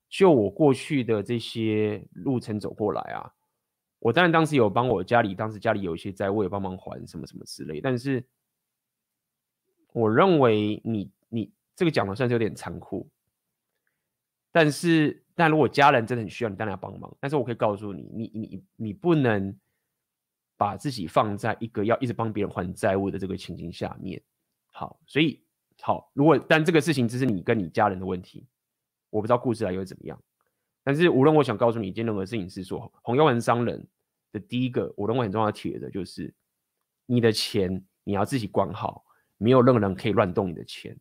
[0.10, 3.34] 就我过去的这些路程走过来啊，
[4.00, 7.82] 我当然当时有帮我家里，当时家里有一些债务，也帮忙还什么什么之类。
[7.82, 8.26] 但是，
[9.92, 13.10] 我认为你你这个讲的算是有点残酷。
[14.50, 17.14] 但是，但如果家人真的很需要你，当然要帮忙。
[17.20, 19.54] 但是我可以告诉你，你你你不能
[20.56, 24.24] 把自己放在一个要一直帮别人还债务的这个情境下面。
[24.72, 25.44] 好，所以
[25.82, 28.48] 好，如果但这个事情只是你跟你家人的问题。
[29.18, 30.22] 我不知道故事来又怎么样，
[30.84, 33.88] 但是无论我想告诉你一件任何事情是说，红药丸商人
[34.32, 36.32] 的第一个我认为很重要的铁的就是，
[37.08, 39.04] 你的钱你要自己管好，
[39.38, 40.96] 没有任何人可以乱动你的钱，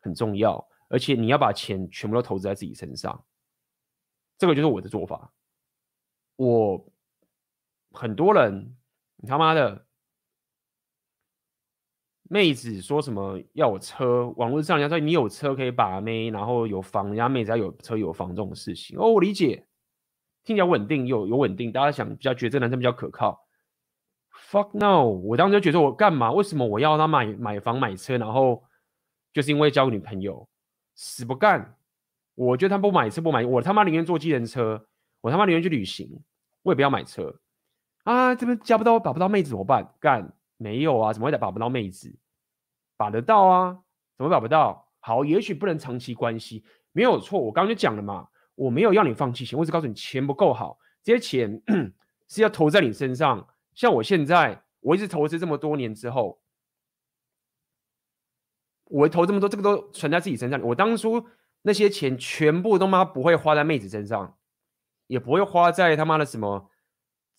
[0.00, 3.22] 很重要，而且你要把钱全部都投资在自己身上，
[4.38, 5.30] 这个就是我的做法。
[6.36, 6.90] 我
[7.92, 8.74] 很多人，
[9.16, 9.86] 你他妈的。
[12.32, 14.28] 妹子说什么要有车？
[14.36, 19.66] 网络上人家说你有车可以把妹，然后有房，人家妹子要有车有房这种事情哦，我理解，
[20.44, 23.36] 听起来稳定有有稳定，大家想比较觉得这男生比较可靠。
[24.32, 25.06] Fuck no！
[25.06, 26.30] 我当时就觉得我干嘛？
[26.30, 28.16] 为什么我要他买买房买车？
[28.16, 28.62] 然后
[29.32, 30.48] 就是因为交女朋友，
[30.94, 31.74] 死不干！
[32.36, 34.86] 我觉得他不买车不买，我他妈宁愿坐计程车，
[35.20, 36.08] 我他妈宁愿去旅行，
[36.62, 37.40] 我也不要买车
[38.04, 38.36] 啊！
[38.36, 39.92] 这边交不到把不到妹子怎么办？
[39.98, 40.32] 干！
[40.60, 42.14] 没有啊，怎么会把不到妹子？
[42.98, 43.82] 把得到啊，
[44.18, 44.86] 怎么把不到？
[44.98, 47.40] 好，也许不能长期关系，没有错。
[47.40, 51.62] 我刚刚就讲了嘛，我没有要你放弃钱，我只告诉你钱不够好，这些钱
[52.28, 53.48] 是要投在你身上。
[53.74, 56.42] 像我现在，我一直投资这么多年之后，
[58.84, 60.60] 我投这么多，这个都存在自己身上。
[60.60, 61.26] 我当初
[61.62, 64.36] 那些钱全部都妈不会花在妹子身上，
[65.06, 66.70] 也不会花在他妈的什么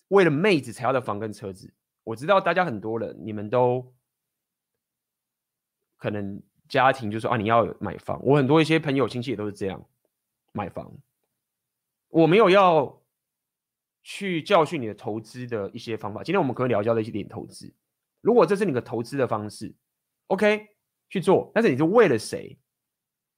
[0.07, 1.71] 为了妹子才要的房跟车子。
[2.03, 3.93] 我知道大家很多人，你们都
[5.97, 8.19] 可能家庭就说啊，你要买房。
[8.23, 9.87] 我很多一些朋友亲戚也都是这样
[10.51, 10.91] 买房。
[12.09, 13.01] 我没有要
[14.03, 16.23] 去教训你的投资的一些方法。
[16.23, 17.73] 今天我们可以聊教的一些点投资。
[18.19, 19.73] 如果这是你的投资的方式
[20.27, 20.67] ，OK，
[21.09, 21.51] 去做。
[21.53, 22.59] 但是你是为了谁？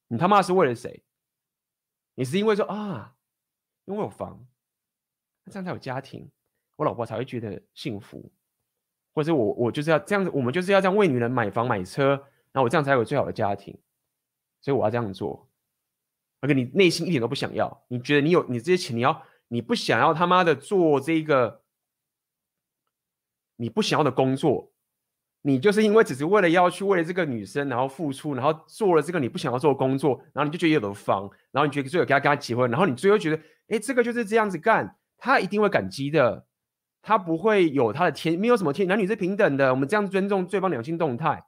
[0.07, 1.03] 你他妈是为了谁？
[2.15, 3.15] 你是因为说啊，
[3.85, 4.45] 因为我有房，
[5.45, 6.31] 这样才有家庭，
[6.77, 8.31] 我老婆才会觉得幸福。
[9.13, 12.09] 或者我我就是要这样子，我们就是要这样为女人买房买车，
[12.51, 13.77] 然后我这样才有最好的家庭，
[14.61, 15.47] 所以我要这样做。
[16.41, 21.61] 而且你内心一点都不想要，你觉得你有你这些钱，你要你不想要他妈的做这个
[23.55, 24.73] 你不想要的工作，
[25.43, 36.45] 你就是因为只是为了要去为了这个女生，然后付出，然后做了这个你不想要做的工作，然后你就觉得有的房，然后你觉得最后跟他跟他结婚，然后你最后觉得，哎，这个就是这样子干，他一定会感激的，
[37.03, 41.45] 他不会有他的天，没有什么天，男女是平等的，我们这样尊重对方两性动态。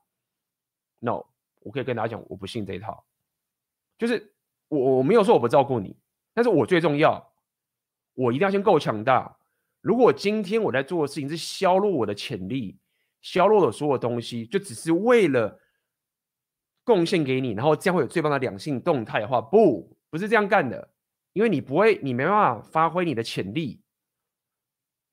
[1.00, 1.24] No，
[1.62, 3.04] 我可以跟大家讲，我不信这一套，
[3.98, 4.36] 就是
[4.68, 5.98] 我我没有说我不照顾你，
[6.36, 7.34] 但是我最重要，
[8.14, 9.36] 我一定要先够强大。
[9.82, 12.78] 如果今天我在做的事情是削弱我的潜力。
[13.22, 15.60] 削弱了所有东西，就只是为了
[16.84, 20.92] 贡献给你，然后这样会有最棒的两性动态的话，不，不是这样干的，
[21.34, 23.82] 因为你不会，你没办法发挥你的潜力。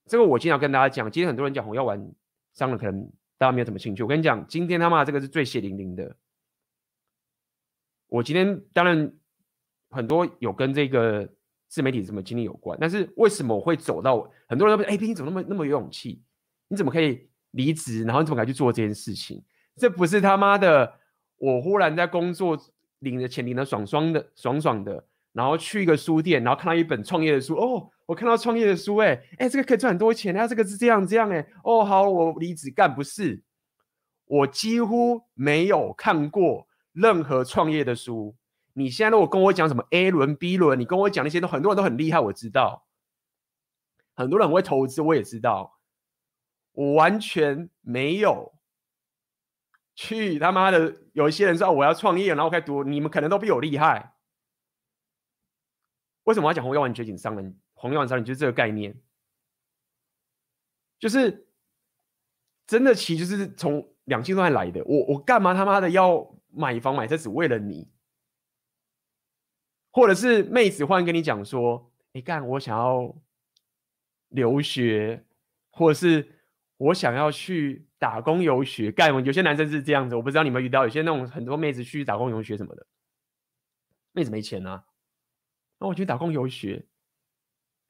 [0.06, 2.00] 这个我经常跟大家讲，今天很多人讲红药丸
[2.54, 4.02] 伤了，可能大家没有什么兴趣。
[4.02, 6.16] 我跟你讲，今天他妈这个是最血淋淋的。
[8.08, 9.12] 我今天当然
[9.90, 11.28] 很多有跟这个
[11.68, 16.22] 自媒体什么经历有关，但是为什么我会走到很多人都说，哎，你怎么那么那么有勇气？
[16.68, 17.28] 你怎么可以？
[17.52, 19.44] 离职，然后你怎么敢去做这件事情？
[19.76, 20.90] 这不是他妈的！
[21.36, 22.58] 我忽然在工作
[23.00, 33.42] 领着钱，领的爽爽的，爽爽的，然后去一个书店，然后看到一本创业的书，哦，我看到创业的书，哎，哎，这个可以赚很多钱，哎，这个是这样这样，哎，哦，好，我离职干不是？
[34.26, 38.36] 我几乎没有看过任何创业的书。
[38.74, 42.84] 你现在如果跟我讲什么 A 轮、B 轮，你跟我讲那些都很多人都很厉害，我知道，
[44.12, 45.78] 很多人很会投资，我也知道。
[46.72, 48.52] 我完全没有
[49.94, 54.12] 去他妈的，有一些人说我要创业，然后开始读，你们可能都比我厉害。
[56.24, 57.58] 为什么要讲红药丸绝景商人？
[57.82, 58.96] 红药丸商人就这个概念，
[61.00, 61.48] 就是
[62.66, 64.84] 真的，其实就是从两性动态来的。
[64.84, 67.90] 我我干嘛他妈的要买房买车只为了你？
[69.90, 73.14] 或者是妹子忽然跟你讲说，你干我想要
[74.28, 75.26] 留学，
[75.70, 76.38] 或者是。
[76.78, 82.84] 我想要去打工游学，干，有些男生是这样子，我不知道你们遇到有些那种很多妹子去打工游学什么的，
[84.10, 84.84] 妹子没钱啊，
[85.78, 86.84] 那我去打工游学，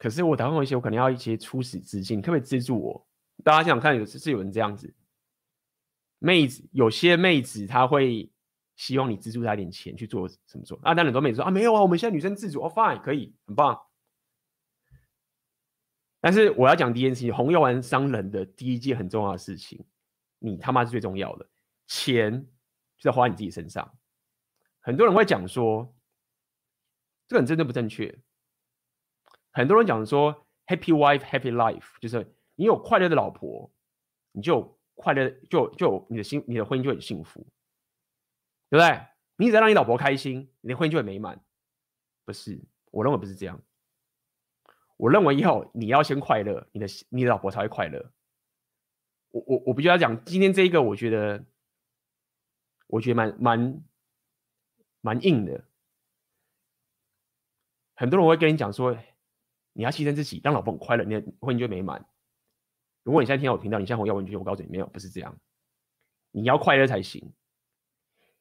[0.02, 3.06] 可是我打工游学我可能要一些初始资金，你可不可以资助我？
[3.44, 4.92] 大家想想看，有是有人这样子，
[6.18, 8.28] 妹子有些妹子她会
[8.74, 10.92] 希望你资助她一点钱去做什么做啊？
[10.92, 13.80] 但很多妹子说啊没有啊，我们现在女生自主哦，fine 可以，很棒。
[16.20, 19.84] 但是我要讲第一件事情，红药丸商人的第一件很重要的事情，
[20.40, 21.48] 你他妈是最重要的，
[21.86, 22.44] 钱
[22.98, 23.88] 就在花你自己身上。
[24.80, 25.94] 很多人会讲说，
[27.28, 28.18] 这个很真的不正确。
[29.52, 33.70] 很多人讲说，Happy wife, happy life，就是你有快乐的老婆，
[34.32, 37.46] 你就快乐，就就你的心，你的婚姻就很幸福，
[38.70, 39.06] 对不对？
[39.36, 41.42] 你只要让你老婆开心，你的婚姻就很美满。
[42.24, 42.60] 不是，
[42.90, 43.60] 我认为不是这样。
[44.96, 48.12] 我认为以后你要先快乐，你的你的老婆才会快乐。
[49.30, 51.44] 我我我必须要讲，今天这一个，我觉得
[52.86, 53.82] 我觉得蛮蛮
[55.00, 55.64] 蛮硬的。
[57.94, 58.96] 很多人会跟你讲说，
[59.72, 62.06] 你要牺牲自己，让老婆很快乐，你的婚姻就美满。
[63.02, 65.36] 如果你现在听到我频道，你现在红药丸绝，我告诉你，没有，不是这样。
[66.30, 67.32] 你要快乐才行，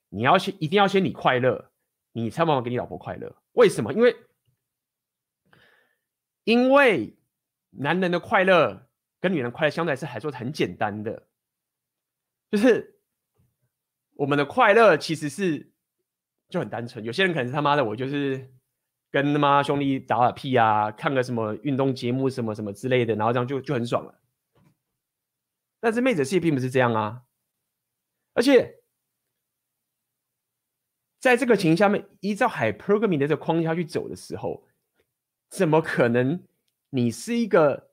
[0.10, 1.72] 你要先一定要先你快乐，
[2.12, 3.36] 你才慢慢给你老婆快乐。
[3.54, 3.92] 为什么？
[3.94, 4.16] 因为
[6.44, 7.18] 因为
[7.72, 8.90] 男人的快乐
[9.20, 11.28] 跟女人快乐相对来说还说很简单的，
[12.50, 13.00] 就是
[14.14, 15.72] 我们的快乐其实是
[16.50, 17.04] 就很单纯。
[17.04, 18.54] 有些人可能是他妈的，我就是
[19.12, 24.20] 跟他妈兄弟打打屁啊，看个什么运动节目什么什么之类的，然后这样就就很爽了。
[25.80, 27.24] 但是妹子世界并不是这样啊，
[28.34, 28.82] 而且
[31.20, 34.66] 在这个情况下面，依照 Hypergamy 的这个框架去走的时候。
[35.50, 36.42] 怎么可能？
[36.92, 37.92] 你是一个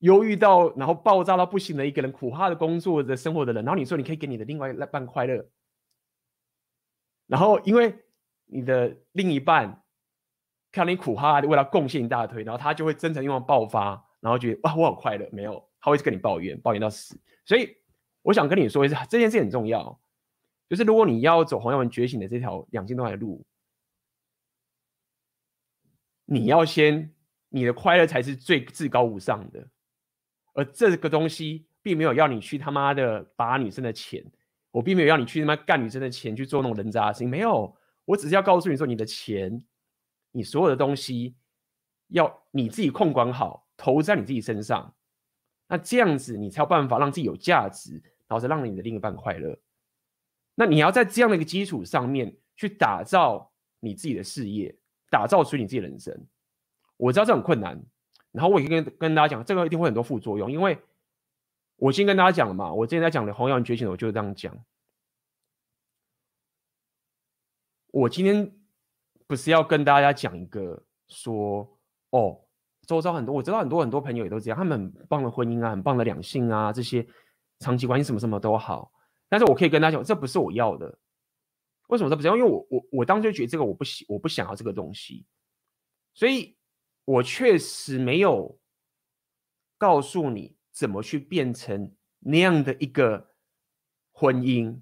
[0.00, 5.48] 忧郁到然后爆炸到不行的一个人，苦哈的工作的生活的人，然后你说你可以给你的另外一半快乐，
[7.26, 7.98] 然后因为
[8.44, 9.83] 你的另一半
[10.74, 17.18] 看你苦哈哈的为他贡献一大堆，然后他就会真诚欲望爆发，然后觉得哇我好快乐，没有，他会跟你抱怨，抱怨到死。
[17.44, 17.76] 所以
[18.22, 20.00] 我想跟你说一下，这件事很重要，
[20.68, 23.44] 就是如果你要走红药丸觉醒的这条两性动态的路。
[26.26, 27.14] 你要先，
[27.50, 29.68] 你的快乐才是最至高无上的，
[30.54, 34.24] 而这个东西并没有要你去他妈的拔女生的钱，
[34.70, 39.62] 我并没有要你去他妈干女生的钱去做那种人渣的事情，没有，我只是要告诉你说，你的钱，
[40.34, 41.36] 你所有的东西
[42.08, 44.94] 要你自己控管好，投在你自己身上，
[45.68, 47.92] 那这样子你才有办法让自己有价值，
[48.26, 49.58] 然后再让你的另一半快乐。
[50.54, 54.76] 那你要在这样的一个基础上面去打造你自己的事业。
[55.10, 56.26] 打造出你自己的人生，
[56.96, 57.80] 我知道这很困难，
[58.32, 60.76] 然后我也跟跟大家讲，这个一定会很多副作用，因为
[61.76, 64.52] 我先跟大家讲了嘛，我之前在讲的《红药丸觉醒》，我就是这样讲。
[67.92, 68.58] 我今天
[69.26, 71.66] 不是要跟大家讲一个说
[72.10, 72.38] 哦，
[72.86, 77.06] 周遭很多我知道很多很多朋友也都这样，他们很棒的婚姻啊，很棒的两性啊，这些
[77.60, 78.92] 长期关系什么什么都好。
[79.28, 80.98] 但是我可以跟大家讲，这不是我要的。
[81.88, 82.28] 为什么这不是？
[82.28, 85.24] 因为我我我当时就觉得这个我不喜，我不想要这个东西，
[86.14, 86.56] 所以
[87.04, 88.58] 我确实没有
[89.78, 93.30] 告诉你怎么去变成那样的一个
[94.12, 94.80] 婚姻，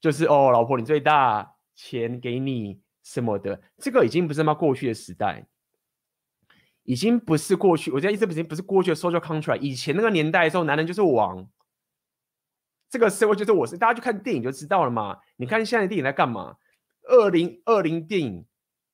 [0.00, 1.56] 就是哦，老婆你最大。
[1.76, 5.46] 钱给你什么的，这个已经不是他妈过去的时代，
[6.84, 7.90] 已经不是过去。
[7.90, 9.58] 我觉得意思不是不是过去的 social contract。
[9.60, 11.48] 以前那个年代的时候，男人就是王，
[12.88, 13.78] 这个社会就是我是。
[13.78, 15.18] 大家去看电影就知道了嘛。
[15.36, 16.56] 你看现在的电影在干嘛？
[17.08, 18.44] 二零二零电影，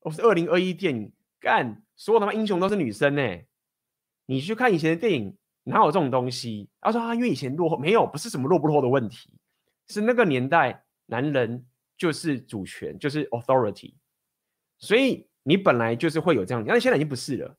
[0.00, 3.22] 或是二零二一电影，干所有他妈英雄都是女生呢、
[4.26, 6.70] 你去看以前的电影，哪有这种东西？
[6.80, 9.32] 他说啊，因为以前落后，没有，不是什么落不落的问题，
[9.88, 11.66] 是那个年代男人。
[11.96, 13.94] 就是主权，就是 authority，
[14.78, 17.56] 所以你本来就是会有这样，但现在已经不是了。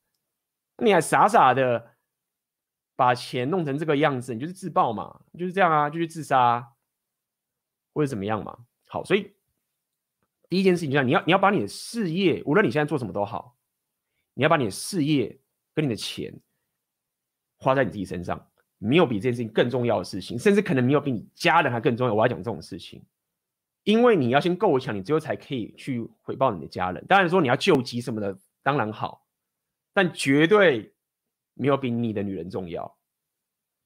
[0.77, 1.95] 你还傻傻的
[2.95, 6.67] 把钱弄成这个样子，你就是自爆嘛，就是这样啊，就去自杀啊
[7.93, 8.65] 或者怎么样嘛。
[8.85, 9.35] 好，所以
[10.49, 13.57] 第一件事情就是你要你要把你的事业，无论你现在做什么都好，
[14.35, 15.39] 你要把你的事业
[15.73, 16.39] 跟你的钱
[17.57, 22.13] 花在你自己身上，没有比这件事情更重要的事情，甚至可能没有比你家人还更重要。
[22.13, 23.03] 我要讲这种事情。
[23.87, 27.05] 因为你要先够强，你之后才可以去回报你的家人。
[27.07, 29.25] 当然说你要救急什么的，当然好，
[29.93, 30.93] 但绝对
[31.53, 32.97] 没有比你的女人重要。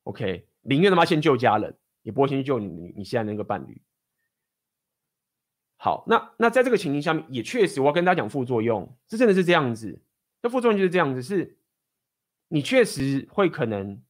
[0.06, 3.80] OK，宁愿他妈先救家人，也不会先去救你你现在那个伴侣。
[5.78, 10.02] 好，那那在这个情形下面，也确实我要跟大家讲副作用，这真的是这样子。
[10.42, 11.60] 这副作用就是这样子，是
[12.48, 14.02] 你确实会可能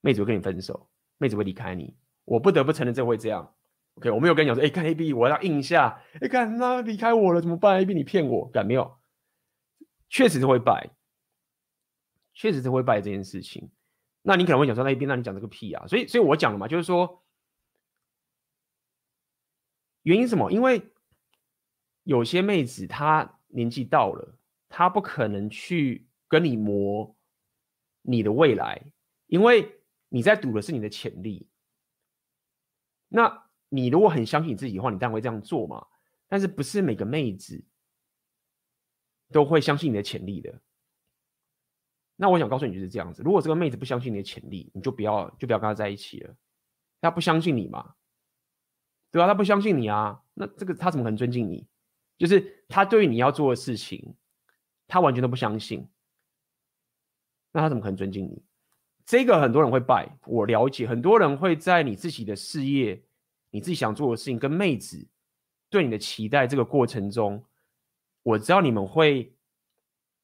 [0.00, 1.96] 妹子会跟你分手，妹子会离开你。
[2.24, 3.54] 我不得不承认，这会这样。
[3.94, 6.02] OK，我没有跟你讲说，哎，看 A B，我要硬一下。
[6.20, 8.98] 哎，看他离开我了，怎么办？A B，你骗我，敢没有？
[10.08, 10.90] 确实是会败，
[12.32, 13.70] 确实是会败这件事情。
[14.22, 15.86] 那你可能会讲说，那 A B，那你讲这个屁啊？
[15.86, 17.22] 所以，所以我讲了嘛，就是说，
[20.02, 20.50] 原因什么？
[20.50, 20.90] 因为
[22.04, 27.14] 有些妹子她年纪到了，她不可能去跟你磨
[28.00, 28.82] 你的未来，
[29.26, 31.46] 因为你在赌的是你的潜力。
[33.12, 35.86] 那你如果很相信你自己的话，你当然会这样做嘛。
[36.28, 37.62] 但是不是每个妹子
[39.30, 40.60] 都会相信你的潜力的。
[42.16, 43.22] 那我想告诉你就是这样子。
[43.22, 46.34] 如果这个妹子不相信你的潜力，你就不要就不要跟她在一起了。
[47.02, 47.94] 她不相信你嘛？
[49.10, 50.22] 对啊，她不相信你啊。
[50.32, 51.66] 那这个她怎么可能尊敬你？
[52.16, 54.16] 就是她对于你要做的事情，
[54.86, 55.86] 她完全都不相信。
[57.52, 58.42] 那她怎么可能尊敬你？
[59.12, 63.04] 这个很多人会败，我了解，很多人会在你自己的事业、
[63.50, 65.06] 你自己想做的事情跟妹子
[65.68, 67.44] 对你的期待这个过程中，
[68.22, 69.36] 我知道你们会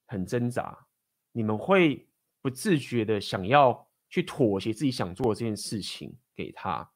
[0.07, 0.87] 很挣扎，
[1.33, 2.09] 你们会
[2.41, 6.91] 不自觉的想要去妥协自己想做的这件事情给他，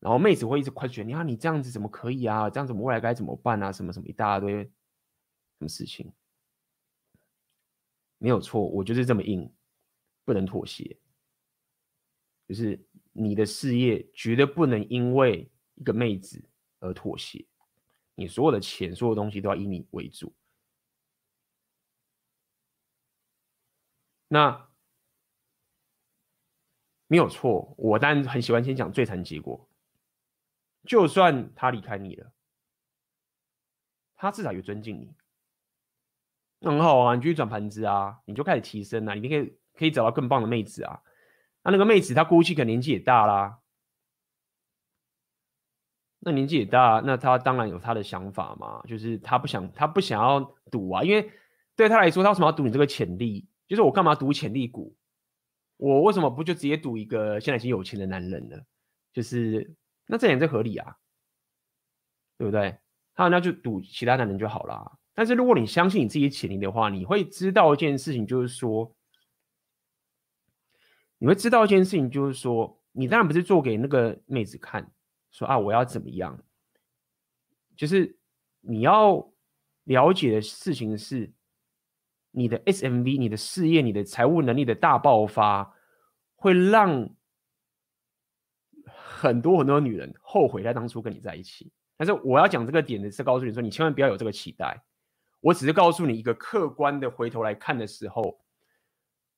[0.00, 2.48] 然后妹子会一直 question 你看你这样子怎么可以啊？
[2.48, 3.70] 这样子我们未来该怎么办啊？
[3.70, 4.70] 什么什么一大堆什
[5.58, 6.10] 么事情，
[8.16, 9.52] 没有错，我就是这么硬。
[10.24, 10.98] 不能妥协，
[12.46, 12.80] 就是
[13.12, 17.44] 你的事业绝对不能因为一个妹子而妥协，
[18.14, 20.32] 你所有的钱、所有东西都要以你为主。
[24.28, 24.70] 那
[27.08, 29.68] 没有错，我当然很喜欢先讲最惨结果。
[30.84, 32.32] 就算他离开你了，
[34.14, 35.14] 他至少有尊敬你，
[36.60, 39.58] 很好啊，你就去转盘子啊，你就开始提升啊，你可以。
[39.74, 41.00] 可以找到更棒的妹子啊！
[41.64, 43.58] 那那个妹子她估计可能年纪也大啦，
[46.18, 50.40] 那年纪也大，那她当然有她的想法嘛，就是她不想她不想要
[50.72, 51.30] 赌啊，因为
[51.76, 53.46] 对她来说，她为什么要赌你这个潜力？
[53.68, 54.96] 就是我干嘛赌潜力股？
[55.76, 58.56] 我为什么不就直接赌一个现在已经有钱的男人呢？
[59.12, 59.74] 就是
[60.06, 60.96] 那这样也合理啊，
[62.38, 62.76] 对不对？
[63.14, 64.98] 他那就赌其他男人就好啦。
[65.14, 68.92] 但是如果你相信你自己潜力的话，你会知道一件事情，就是说。
[71.22, 74.90] 你会知道一件事情，就是说，你当然不是做给那个妹子看，
[75.30, 76.36] 说啊我要怎么样，
[77.76, 78.18] 就是
[78.60, 79.32] 你要
[79.84, 81.32] 了解的事情是，
[82.32, 85.72] 你的 SMV、你的事业、你的财务能力的大爆发，
[86.34, 87.08] 会让
[88.84, 91.70] 很多很多女人后悔在当初跟你在一起。
[91.96, 94.82] 但是我要讲这个点的是告诉你说，你千万不要有这个期待。
[95.38, 98.41] 我只是告诉你一个客观的回头来看的时候。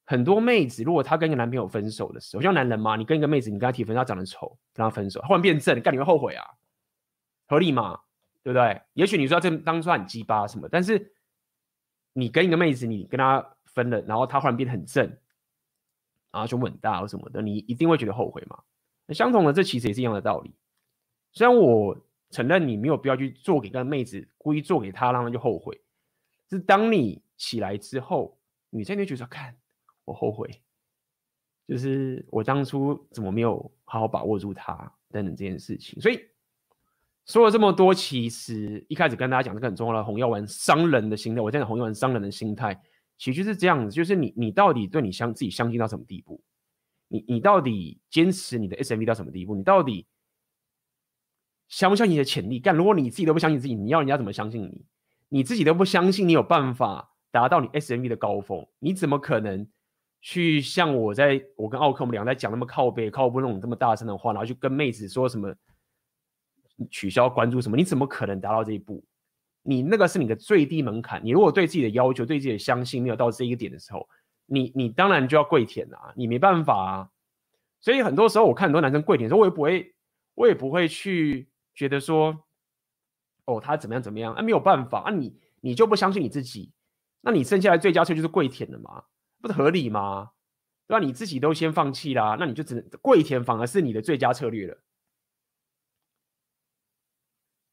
[0.05, 6.45] 很多妹子，如果她跟一个男朋友分手的时候，像男人嘛，你跟一个妹子，你跟她提分手，她长得丑，跟她分手，忽然变正，干你会后悔啊？
[7.47, 8.01] 合理吗？
[8.43, 8.83] 对不对？
[8.93, 11.13] 也许你说这当初很鸡巴什么，但是
[12.13, 15.05] 你跟一个妹子，你跟她分了，然后她忽然变得很正，
[16.31, 18.59] 然后胸部很大或什么的，你一定会觉得后悔嘛？
[19.07, 20.55] 那相同的，这其实也是一样的道理。
[21.33, 21.97] 虽然我
[22.31, 25.81] 承认你没有必要去做给那个妹子，故意做给她，让她就后悔。
[26.51, 28.39] 是当你起来之后，
[28.71, 29.57] 女生就觉得：“看，
[30.05, 30.63] 我后悔，
[31.67, 34.75] 就是我当初怎么没有好好把握住它
[35.11, 36.21] 等等这件事情。”所以
[37.27, 41.41] 说了这么多，其实一开始跟大家讲这个很重要的红药丸伤人的心态。
[41.41, 42.79] 我在讲红药丸伤人的心态，
[43.17, 46.43] 其实就是这样子，就是你你到底对你相自己相信到什么地步？
[47.09, 49.55] 你你到底坚持你的 SMV 到什么地步？
[49.55, 50.07] 你到底
[51.69, 52.59] 相不相信你的潜力？
[52.59, 54.85] 干，如果你自己都不相信自己，你要人家怎么相信你？
[55.31, 59.67] 你自己都不相信你有办法达到你 SMV 的高峰，你怎么可能
[60.27, 65.55] 去像我在我跟奥克我们两个在讲那么靠背靠不那种这么大声的话，然后去跟妹子说什么
[66.91, 67.77] 取消关注什么？
[67.77, 69.05] 你怎么可能达到这一步？
[69.63, 71.23] 你那个是你的最低门槛。
[71.23, 74.09] 你如果对自己的要求、对自己的相信没有到这一个点的时候，
[74.47, 76.15] 你你当然就要跪舔啊！
[76.17, 77.11] 你没办法啊。
[77.83, 79.95] 所以很多时候我看很多男生跪舔的时候，我也不会，
[80.35, 82.35] 我也不会去觉得说。
[83.45, 84.33] 哦，他怎么样怎么样？
[84.33, 86.73] 啊，没有办法啊你，你就不相信你自己？
[87.21, 89.05] 那你剩下来最佳策就是跪舔了嘛？
[89.47, 90.33] 不合理吗？
[90.87, 91.05] 对吧？
[91.05, 94.83] 你自己都先放弃啦，那你就只能跪舔，反而是你的最佳策略了，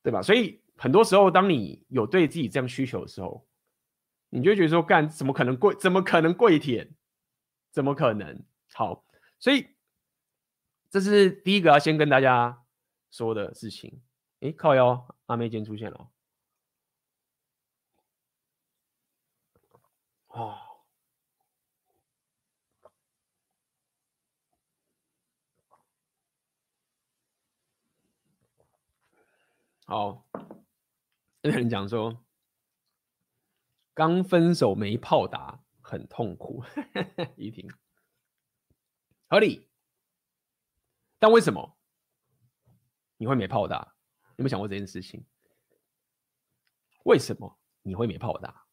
[0.04, 0.22] 对吧？
[0.22, 3.46] 所以很多时候，当你有对自己这样需求的时候，
[4.30, 5.76] 你就觉得说，干怎么可能跪？
[5.76, 6.96] 怎么可能跪舔？
[7.72, 8.46] 怎么可能？
[8.74, 9.06] 好，
[9.40, 9.76] 所以
[10.90, 12.64] 这是第一个要先跟大家
[13.10, 14.02] 说的事情。
[14.40, 16.10] 哎，靠腰，阿妹今天出现了。
[20.28, 20.58] 哦，
[29.92, 30.26] 好，
[31.42, 32.24] 有人讲说，
[33.94, 36.64] 刚分手没炮打，很痛苦。
[37.36, 37.70] 怡婷，
[39.28, 39.68] 合理，
[41.20, 41.78] 但为什么
[43.18, 43.94] 你会没炮打？
[44.38, 45.26] 有没有想过这件事情？
[47.04, 48.68] 为什么你会没炮打？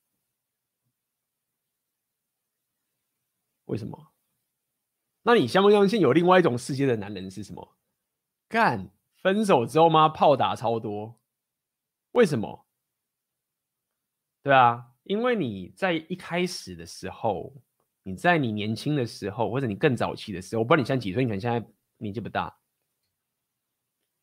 [3.64, 4.12] 为什么？
[5.22, 7.76] 那你相不相信有另外一种世界的男人是什么？
[8.46, 10.08] 干，分手之后吗？
[10.08, 11.18] 炮打超多？
[12.12, 12.66] 为什么？
[14.42, 17.52] 对啊，因为你在一开始的时候，
[18.02, 21.66] 你在你年轻的时候，或者你更早期的时候，我不知道你现在几岁，你可能现在
[21.98, 22.58] 年纪不大，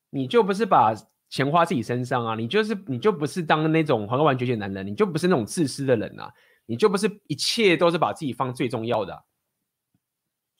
[0.09, 0.93] 你就不是把。
[1.27, 6.31] 钱花自己身上啊，你就是你就不是当那种红药丸绝情的男人，你就不是那种自私的人啊，
[6.67, 9.25] 你就不是一切都是把自己放最重要的，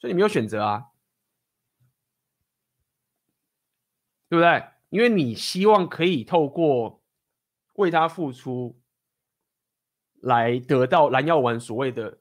[0.00, 0.84] 所以你没有选择啊，
[4.28, 4.64] 对不对？
[4.90, 7.02] 因为你希望可以透过
[7.74, 8.78] 为他付出
[10.20, 12.18] 来得到蓝药丸所谓的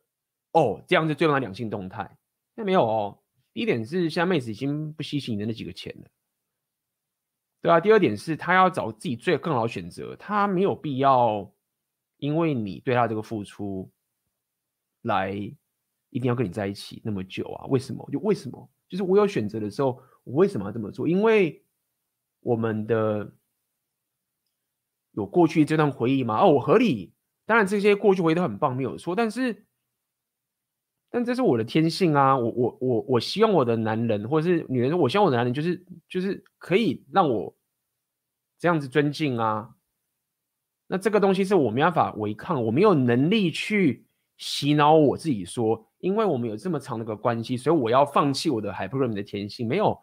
[0.51, 2.18] 哦，这样是最重要的两性动态。
[2.56, 3.20] 那没有哦，
[3.53, 6.10] 第一点是现在妹子已经不稀奇你的那几个钱了。
[7.62, 11.51] 对啊，第二点是他要找自己最更好选择，他没有必要
[12.18, 13.89] 因为你对他这个付出
[15.01, 17.66] 来一定要跟你在一起那么久啊？
[17.68, 18.08] 为什么？
[18.12, 18.70] 就为什么？
[18.88, 21.08] 就是我有选择的时候，我为什么要这么做？
[21.08, 21.64] 因为
[22.46, 23.34] 我们的
[25.12, 26.39] 有过去这段回忆吗？
[26.39, 27.14] 哦，我合理，
[27.46, 29.66] 当然这些过去回忆都很棒，没有错，但是。
[31.12, 32.36] 但这是我的天性啊！
[32.36, 37.56] 我我我我希望我的男人或者是女人，我希望我的男人就是就是可以让我
[38.60, 39.76] 这样子尊敬啊。
[40.88, 49.98] 那这个东西是我没办法违抗，我没有能力去洗脑我自己说，因为我们有这么长的个关系，所以我要放弃我的 hypergamy 的天性，没有，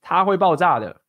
[0.00, 1.00] 它会爆炸的。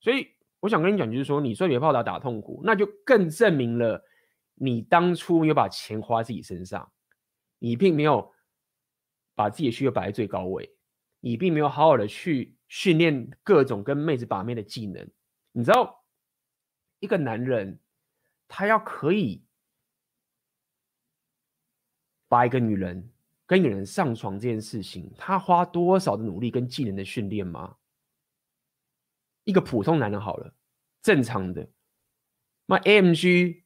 [0.00, 0.26] 所以
[0.58, 4.04] 我想跟你讲，就是说，你说别炮打打痛苦，那就更证明了
[4.54, 6.90] 你当初没有把钱花在自己身上，
[7.58, 8.32] 你并没有。
[9.32, 10.70] 把自己的需求摆在最高位，
[11.20, 15.08] 你并没有好好的去训练各种跟妹子把妹的技能。
[15.52, 16.04] 你知道，
[16.98, 17.80] 一个男人
[18.46, 19.42] 他要可以
[22.28, 23.10] 把一个女人
[23.46, 27.74] 跟女人上床这件事情，他花多少的努力跟技能的训练吗？
[29.44, 30.54] 一个普通男人好了，
[31.02, 31.68] 正常的，
[32.66, 33.62] 那 AMG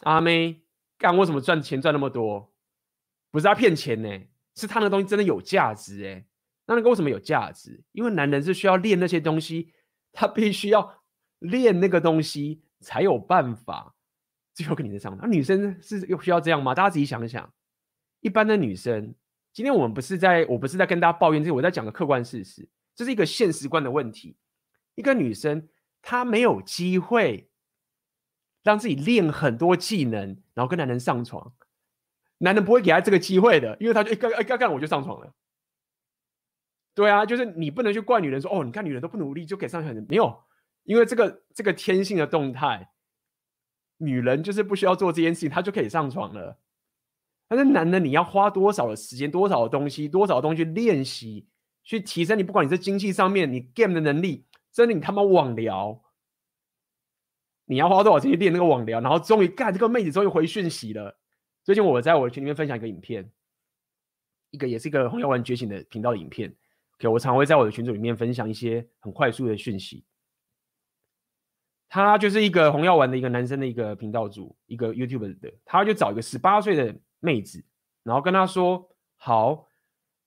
[0.00, 0.62] 阿妹
[0.98, 2.52] 干，为什么赚钱赚那么多？
[3.30, 4.08] 不是他骗钱呢、
[4.54, 6.24] 是他那个东西真的有价值哎，
[6.66, 7.82] 那那个为什么有价值？
[7.92, 9.72] 因为男人是需要练那些东西，
[10.12, 11.02] 他必须要
[11.40, 13.94] 练那个东西才有办法
[14.54, 15.18] 最后跟你在上。
[15.20, 16.74] 那女生是又需要这样吗？
[16.74, 17.52] 大家自己想一想，
[18.20, 19.14] 一般的女生
[19.52, 24.36] 今天我们不是在，我不是在跟大家抱怨这个，我在讲个客观事实，这是一个现实观的问题。
[24.96, 25.68] 一个女生
[26.02, 27.48] 她没有机会
[28.64, 31.54] 让自己练很多技能，然后跟男人上床，
[32.38, 35.32] 男人不会给她这个机会的，因为他就一干一干干我就上床了。
[36.94, 40.44] 对啊，就是你不能去怪女人说哦，你看女人都不努力就给上床，没有，
[40.84, 42.90] 因为这个这个天性的动态，
[43.98, 46.58] 女人就是不需要做这件事情，她就可以上床了。
[47.48, 51.46] 但是男的，你要花多少的时间、多少的东西、多少东西练习、
[51.84, 54.46] 去提升你，不管你在经济上面、你 game 的能力，
[54.76, 56.02] 真的你他妈网聊，
[57.64, 61.18] 你要花多少钱去练那个网聊，然后终于干这个妹子终于回讯息了。
[61.64, 63.32] 最近我在我的群里面分享一个影片，
[64.50, 66.54] 一个也是一个红药丸觉醒的频道影片。
[66.98, 70.04] OK，我常会在我的群组里面分享一些很快速的讯息。
[71.88, 77.64] 他就是一个红药丸的一个男生的一个频道主，一个 YouTube 的，他就找一个十八岁的妹子，
[78.02, 79.66] 然后跟他说：“好，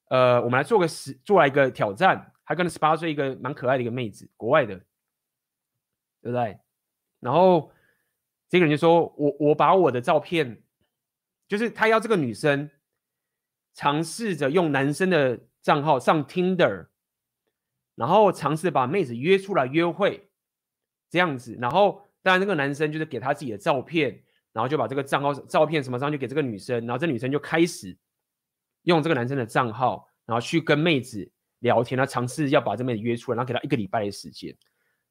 [0.10, 4.76] 呃，我们来做个十，做来一个挑战。”他跟了十八岁一个蛮可爱的一个妹子，国外的，
[6.22, 6.60] 对不对？
[7.22, 7.72] 然后
[8.50, 10.62] 这个人就说：“我我把我的照片，
[11.48, 12.70] 就是他要这个女生
[13.74, 16.88] 尝试着用男生的。”账号上 Tinder，
[17.94, 20.32] 然后尝试把妹子约出来约会，
[21.10, 21.58] 这样子。
[21.60, 24.24] 然后当然那个男生就是给他自己的照片，
[24.54, 27.96] 然后就把这个账号照片什么上去给这个女生，然后这女生就开始
[28.84, 31.30] 用这个男生的账号，然后去跟妹子
[31.60, 34.56] 聊天，他尝试要把这妹子约出来，然后给他一个礼拜的时间。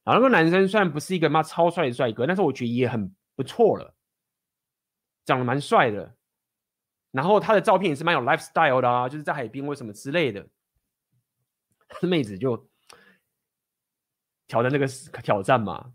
[0.05, 3.95] 然后那个男生虽然不是一个妈超帅的帅哥，但是我觉得也很不错了，
[5.25, 6.17] 长得蛮帅的。
[7.11, 10.47] 然后他的照片也是蛮有 lifestyle 的啊，就是在海边或什么之类的。
[12.01, 12.69] 这 妹子就
[14.47, 14.87] 挑战那个
[15.23, 15.93] 挑战嘛，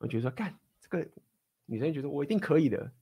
[0.00, 1.06] 我觉得说干这个
[1.64, 2.92] 女生觉得我一定可以的，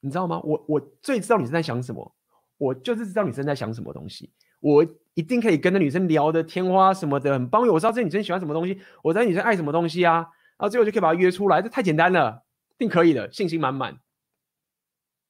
[0.00, 0.40] 你知道吗？
[0.40, 2.16] 我我最知道女生在想什么，
[2.56, 4.86] 我就是知道女生在想什么东西，我
[5.16, 13.98] 一定可以跟那女生聊的天花什么的很棒，我知道这女生喜欢什么东西，我知道女生爱什么东西啊，然后最后就可以把她约出来，这太简单了，一定可以的，信心满满，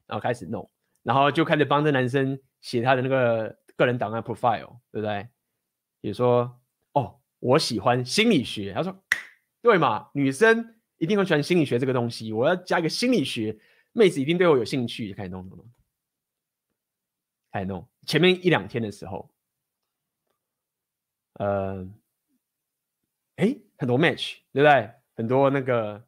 [0.06, 0.68] 然后开始弄。
[1.02, 5.28] 然后就开始帮这男生写他的那个个人档案 profile，对不对？
[6.00, 6.60] 比如说，
[6.94, 8.72] 哦，我喜欢心理学。
[8.74, 9.04] 他说，
[9.62, 12.32] 对嘛，女生一定会喜欢心理学这个东西。
[12.32, 13.56] 我要加一个心理学，
[13.92, 15.14] 妹子一定对我有兴趣。
[15.14, 15.70] 开始弄弄弄，
[17.52, 17.88] 开始弄。
[18.04, 19.30] 前面一两天的时候，
[21.38, 21.86] 呃，
[23.36, 24.90] 哎，很多 match，对不对？
[25.14, 26.02] 很多那个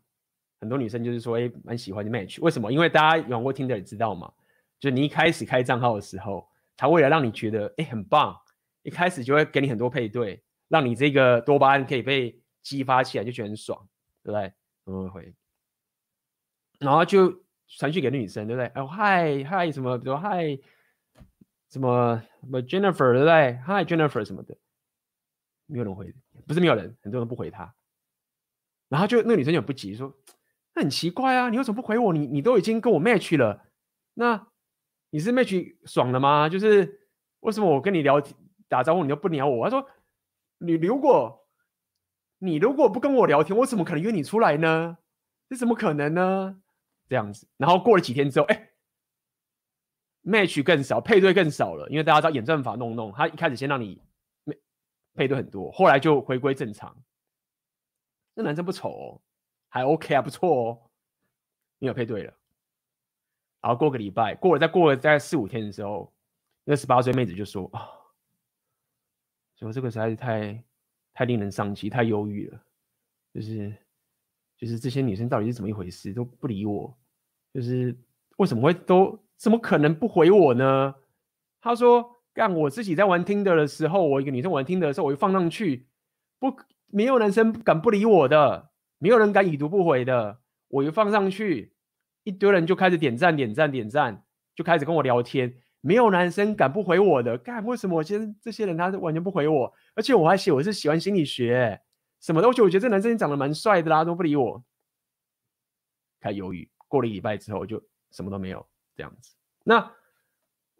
[0.60, 2.40] 很多女生就是说，哎，蛮喜欢的 match。
[2.42, 2.70] 为什么？
[2.72, 4.32] 因为大家玩过 Tinder 知道嘛。
[4.78, 8.38] 就你一开始开账号的时候，他为了让你觉得哎很棒，
[8.82, 13.76] 一开始就会给你很多配对，让你这个多巴胺可以被激发起来，就觉得很爽，
[14.22, 14.52] 对不对？
[14.86, 15.34] 嗯，会。
[16.78, 18.70] 然后就传讯给女生，对不对？
[18.80, 20.56] 哦，嗨嗨什么，比如嗨
[21.70, 23.54] 什么什么 Jennifer，对不对？
[23.64, 24.56] 嗨 Jennifer 什么的，
[25.68, 26.12] 没有人回，
[26.44, 27.72] 不是没有人，很多人不回他。
[28.88, 30.12] 然后就那个女生就很不急，说
[30.74, 32.12] 那很奇怪啊，你为什么不回我？
[32.12, 33.64] 你你都已经跟我 match 了，
[34.14, 34.48] 那。
[35.10, 36.50] 你是 match 爽了吗？
[36.50, 37.00] 就是
[37.40, 38.22] 为什么我跟你聊
[38.68, 39.64] 打招呼你都不鸟我？
[39.64, 39.88] 他说
[40.60, 41.48] ：“你如果
[42.40, 44.98] 你如果不跟我聊天，我怎么可能约你出来呢？
[45.48, 46.60] 这怎么可能呢？”
[47.08, 48.68] 这样子，然后过了几天之后，哎
[50.24, 54.02] ，match 更少，配对更少了，因为大家知道演算法弄弄，他一开始先让你
[55.18, 56.96] 配对很多，后来就回归正常。
[58.34, 59.20] 那男生不丑哦，
[59.68, 60.90] 还 OK 啊，不错哦，
[61.78, 62.32] 你有配对了。
[63.60, 66.14] 然后过个礼拜，过了再过了大概四五天的时候，
[66.62, 67.90] 那十八岁妹子就说：“啊，
[69.56, 70.64] 说这个实在是太
[71.12, 72.64] 太令人伤心，太忧郁了。
[73.34, 73.76] 就是
[74.56, 76.96] 就是这些女生到底是怎么一回事，都不理我。
[77.52, 77.96] 就是
[78.36, 80.94] 为什么会都怎么可能不回我呢？”
[81.60, 82.08] 她说
[82.38, 85.88] ：“干我自己在玩听的的时候，我一个女生玩 Tinder 的时候，我一放上去，
[86.38, 91.74] 不没有男生敢不理我的，没有人敢已读不回的，我一放上去。”
[92.22, 94.22] 一堆人就开始点赞点赞点赞，
[94.54, 97.36] 就开始跟我聊天，没有男生敢不回我的。
[97.38, 99.74] 干，为什么我现在这些人他完全不回我？
[99.96, 101.80] 而且我还写我是喜欢心理学
[102.20, 104.62] 什么东西，我觉得这男生长得蛮帅的啦，都不理我。
[106.20, 107.82] 开始犹豫，过了一礼拜之后就
[108.12, 108.64] 什么都没有
[108.94, 109.34] 这样子。
[109.64, 109.90] 那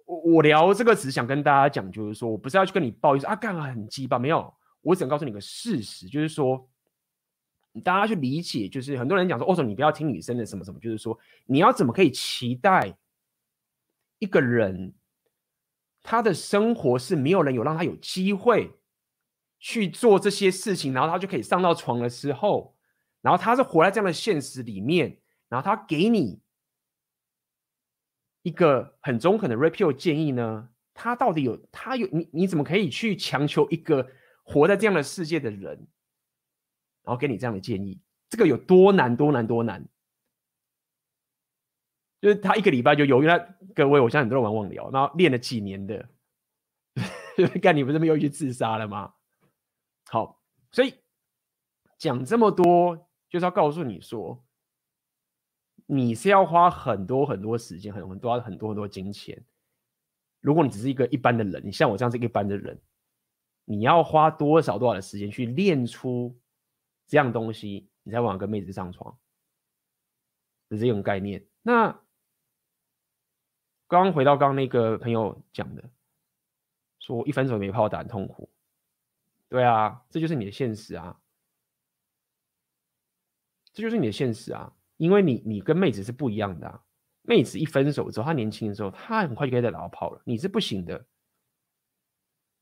[0.08, 6.68] 我我聊这个只想跟大家讲，就是说我不是要去跟你抱怨说啊干啊很鸡巴，没有，我只想告诉你个事实，就是说。
[7.84, 12.96] 大家去理解，就是很多人讲说，哦，说你不要听女生的什么什么，就是说你要怎么可以期待
[14.18, 14.94] 一个人
[16.02, 18.72] 他的生活是没有人有让他有机会
[19.60, 22.74] 去做这些事情，然后他就可以上到床的时候，
[23.20, 25.16] 然后他是活在这样的现实里面，
[25.48, 26.40] 然后他给你
[28.48, 30.70] 一个很中肯的 repeal 建议呢？
[30.94, 34.10] 他到底有他有你你怎么可以去强求一个
[34.42, 35.86] 活在这样的世界的人，
[37.04, 38.00] 然后给你这样的建议？
[38.30, 39.86] 这个有多难多难多难？
[42.20, 46.08] 就是他一个礼拜就犹豫了各位，我相信很多人玩网聊，然后练了几年的，
[47.60, 49.12] 干你不是没有去自杀了吗？
[50.06, 50.40] 好，
[50.72, 50.94] 所以
[51.98, 52.96] 讲这么多，
[53.28, 54.42] 就是要告诉你说，
[55.90, 59.42] 你是要花很多很多时间，很很多很多很多金钱。
[60.40, 62.78] 如果你只是一个一般的人，你像我这样是一般的人，
[63.64, 66.38] 你要花多少多少的时间去练出
[67.06, 69.18] 这样东西，你才往跟妹子上床，
[70.70, 71.44] 是这种概念。
[71.62, 71.98] 那。
[73.90, 75.82] 刚刚回到刚刚那个朋友讲的，
[76.98, 78.50] 说一分手没炮打很痛苦，
[79.48, 81.18] 对啊，这就是你的现实啊，
[83.72, 86.82] 这就是你的现实啊，因为你你跟妹子是不一样的啊，
[87.22, 91.06] 妹子一分手之后，她年轻的时候，她很快就可以再老跑了，你是不行的，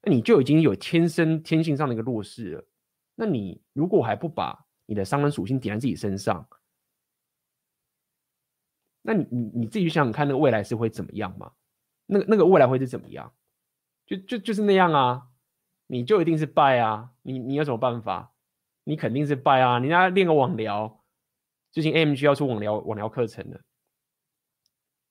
[0.03, 2.65] 那你就已经有天生天性上的一个弱势了，
[3.17, 6.49] 那你如果还不把你的商人属性点在自己身上，
[9.03, 11.53] 那你你你自己想想看，那个未来是会怎么样嘛？
[12.07, 13.33] 那个那个未来会是怎么样？
[14.07, 15.29] 就就就是那样啊！
[15.89, 17.11] 你就一定是败啊！
[17.23, 18.33] 你你有什么办法？
[18.85, 19.81] 你肯定是败啊！
[19.81, 20.96] 人家练个网聊，
[21.77, 23.61] 最近 AMG 要出网聊网聊课程了。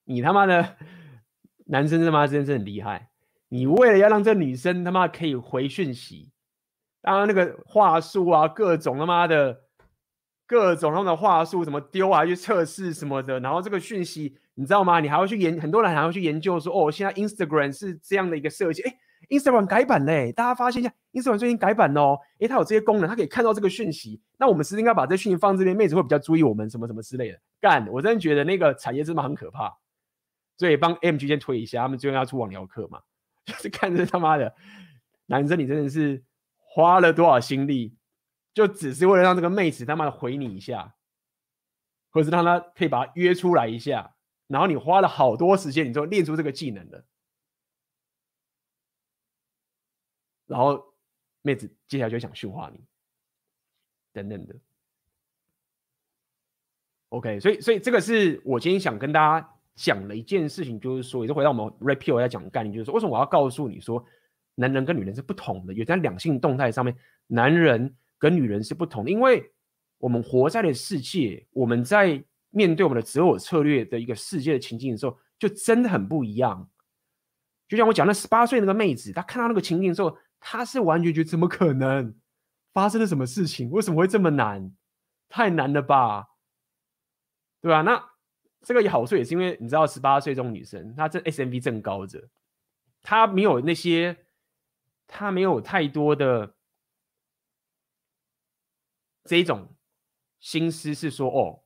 [0.05, 0.77] 你他妈的
[1.67, 3.11] 男生他妈真是很厉害！
[3.49, 6.31] 你为了要让这女生他妈可以回讯息，
[7.03, 9.61] 当然那个话术啊，各种他妈的。
[10.47, 12.25] 各种他们的话术什么丢啊？
[12.25, 14.99] 去测试什么的，然后这个讯息你知道吗？
[14.99, 18.97] 你还要去研，很多人还要去研究说，哦，现在 Instagram 是这样的一个设计，哎
[19.29, 27.39] ，Instagram 改版嘞，大家发现一下，Instagram 最近改版哦，哎，它有这些功能，它可以看到这个讯息，那我们是应该把这讯息放这边，妹子会比较注意我们什么什么之类的。
[27.59, 29.75] 干，我真的觉得那个产业真的很可怕，
[30.57, 33.01] 所以帮 MG 先推一下，他们最近要出网聊课嘛，
[33.45, 34.53] 就是看着他妈的
[35.25, 36.23] 男生，你真的是
[36.57, 37.95] 花了多少心力。
[38.53, 40.95] 就只是为了让这个妹子他妈的回你一下，
[42.09, 44.15] 或是让他可以把他约出来一下，
[44.47, 47.03] 然后你花了好多时间，你就练出这个技能了，
[50.47, 50.83] 然后
[51.41, 52.79] 妹子接下来就想驯化你，
[54.13, 54.55] 等等的。
[57.09, 64.03] OK，所以所以这个是我今天想跟大家讲的一件事情，就是说，也是回到我们 repeal 要讲的概念，就是说，为什么我要告诉你说，
[64.55, 66.95] 男人跟女人是不同的，有在两性动态上面，
[67.27, 67.95] 男人。
[68.17, 69.51] 跟女人是不同的，因为
[69.97, 76.67] 我们活在的世界，我们在面对我们的择偶策略的一个世界的情境的时候，就真的很不一样。
[77.67, 80.01] 就像我讲那十八岁那个妹子，她看到那个情境的时
[80.47, 82.15] 他，是完全觉得怎么可能
[82.71, 83.71] 发生了什么事情？
[83.71, 84.71] 为什么会这么难？
[85.27, 86.27] 太难了吧？
[87.61, 87.81] 对吧？
[87.81, 88.11] 那
[88.61, 92.29] 这个也好处也是因为你知道，十八岁这种女生，她这 SMV 正高着，
[93.01, 94.15] 她没有那些，
[95.07, 96.53] 她没有太多的。
[99.23, 99.75] 这种
[100.39, 101.63] 心思是说，哦，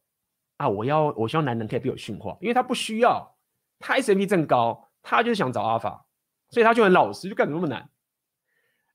[0.55, 3.37] 啊，我要，我希望男人可以被我驯化，因为他不需要，
[3.77, 6.05] 他 SMV 正高，他就是想找阿法，
[6.49, 7.91] 所以他就很老实，就干什么那么难。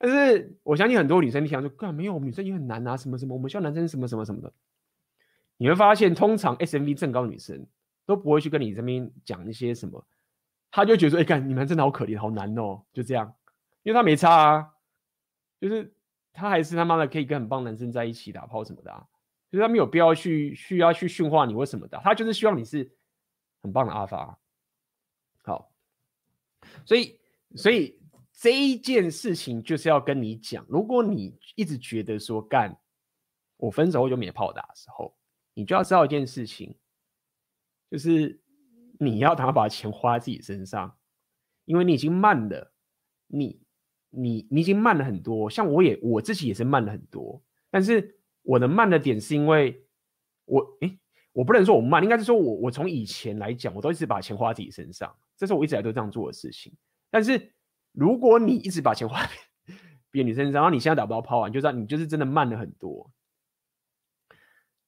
[0.05, 4.52] 但是我相信很多女生听说，干没有，女生也很难啊，什么什么，我们需要男生什么什么什么的。
[5.57, 7.66] 你会发现，通常 SMV 正高女生
[8.05, 10.05] 都不会去跟你这边讲一些什么，
[10.70, 13.34] 他就觉得说，哎，干你们真的好可怜，好难哦，就这样，
[13.82, 14.74] 因为他没差啊，
[15.59, 15.94] 就是。
[16.36, 19.07] 他还是他妈的可以跟很棒男生在一起打炮什么的啊，
[19.52, 22.90] 就是他没有必要去需要去驯化你或什么的，他就是希望你是
[23.62, 24.36] 很棒的阿法。
[25.44, 25.70] 好，
[26.84, 27.20] 所以
[27.55, 27.96] 所以
[28.45, 32.78] 这一件事情就是要跟你讲，如果你一直觉得说干
[33.57, 35.16] 我分手后就没炮打的时候，
[35.55, 36.76] 你就要知道一件事情，
[37.90, 38.38] 就是
[39.01, 40.95] 你要赶快把钱花在自己身上，
[41.64, 42.74] 因为你已经慢了，
[43.28, 43.64] 你。
[44.16, 49.84] 你你已经慢了很多，像我也我自己也是慢了很多，但是我的慢的点是因为
[50.45, 50.99] 我诶，
[51.32, 56.72] 我不能说我慢，应该是说我我从以前来讲，我都一直把钱花在自己身上，这是我一直来都这样做的事情。
[57.11, 57.53] 但是
[57.95, 59.32] 如果你一直把钱花在
[60.11, 63.11] 别人身上，然后你现在打不到炮啊，你就知道你就是真的慢了很多。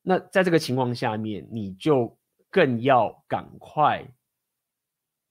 [0.03, 2.19] 那在这个情况下面，你就
[2.51, 4.07] 更要赶快。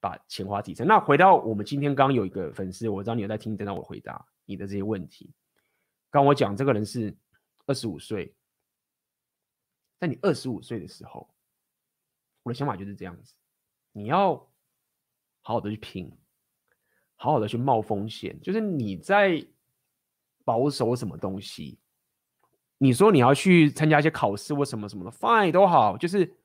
[0.01, 0.85] 把钱花提升。
[0.85, 5.33] 那回到我们今天刚刚有一个粉丝，我知道你有在听，等到我回答你的这些问题。
[6.11, 7.17] 刚我讲这个人是
[7.65, 8.35] 二十五岁，
[9.97, 11.27] 在你二十五岁的时候，
[12.43, 13.33] 我的想法就是这样子：
[13.93, 14.35] 你要
[15.41, 16.15] 好好的去拼，
[17.25, 18.39] 好好的去冒风险。
[18.41, 19.43] 就是你在
[20.43, 21.79] 保守什么东西？
[22.77, 25.97] 你说你要去参加一些考试或什么什么的，fine 都好。
[25.97, 26.37] 就是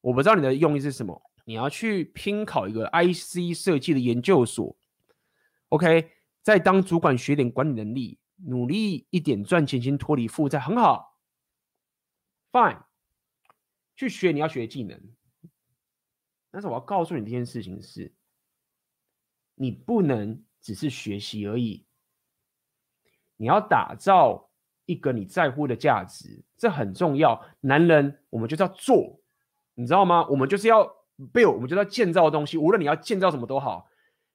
[0.00, 1.20] 我不知道你的用意是什么。
[1.44, 4.74] 你要去拼考一个 IC 设计的研究所
[5.68, 6.10] ，OK，
[6.40, 11.18] 再当主管学点管理能力，努力一点赚钱，先脱离负债，很好。
[12.50, 12.84] Fine，
[13.94, 14.98] 去学你要学的技能。
[16.50, 18.14] 但是我要告诉你这件事情是，
[19.54, 21.86] 你不能只是学习而已，
[23.36, 24.50] 你要打造
[24.86, 27.44] 一个你在乎的价值，这很重要。
[27.60, 29.20] 男人，我们就是要做，
[29.74, 30.26] 你知道吗？
[30.28, 30.84] 我们就是要
[31.32, 32.58] build，我们就是要建造东西。
[32.58, 33.86] 无论你要建造什么都好，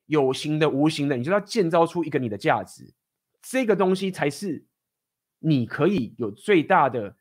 [0.05, 2.93] 有形的、无形的，你就要建造出一个你的价值。
[3.41, 4.65] 这个东西才是
[5.39, 7.15] 你可以有最大的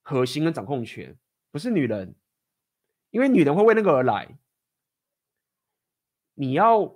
[0.00, 1.16] 核心跟掌控权，
[1.50, 2.14] 不是女人。
[3.10, 4.38] 因为女人会为那个而来，
[6.34, 6.94] 你要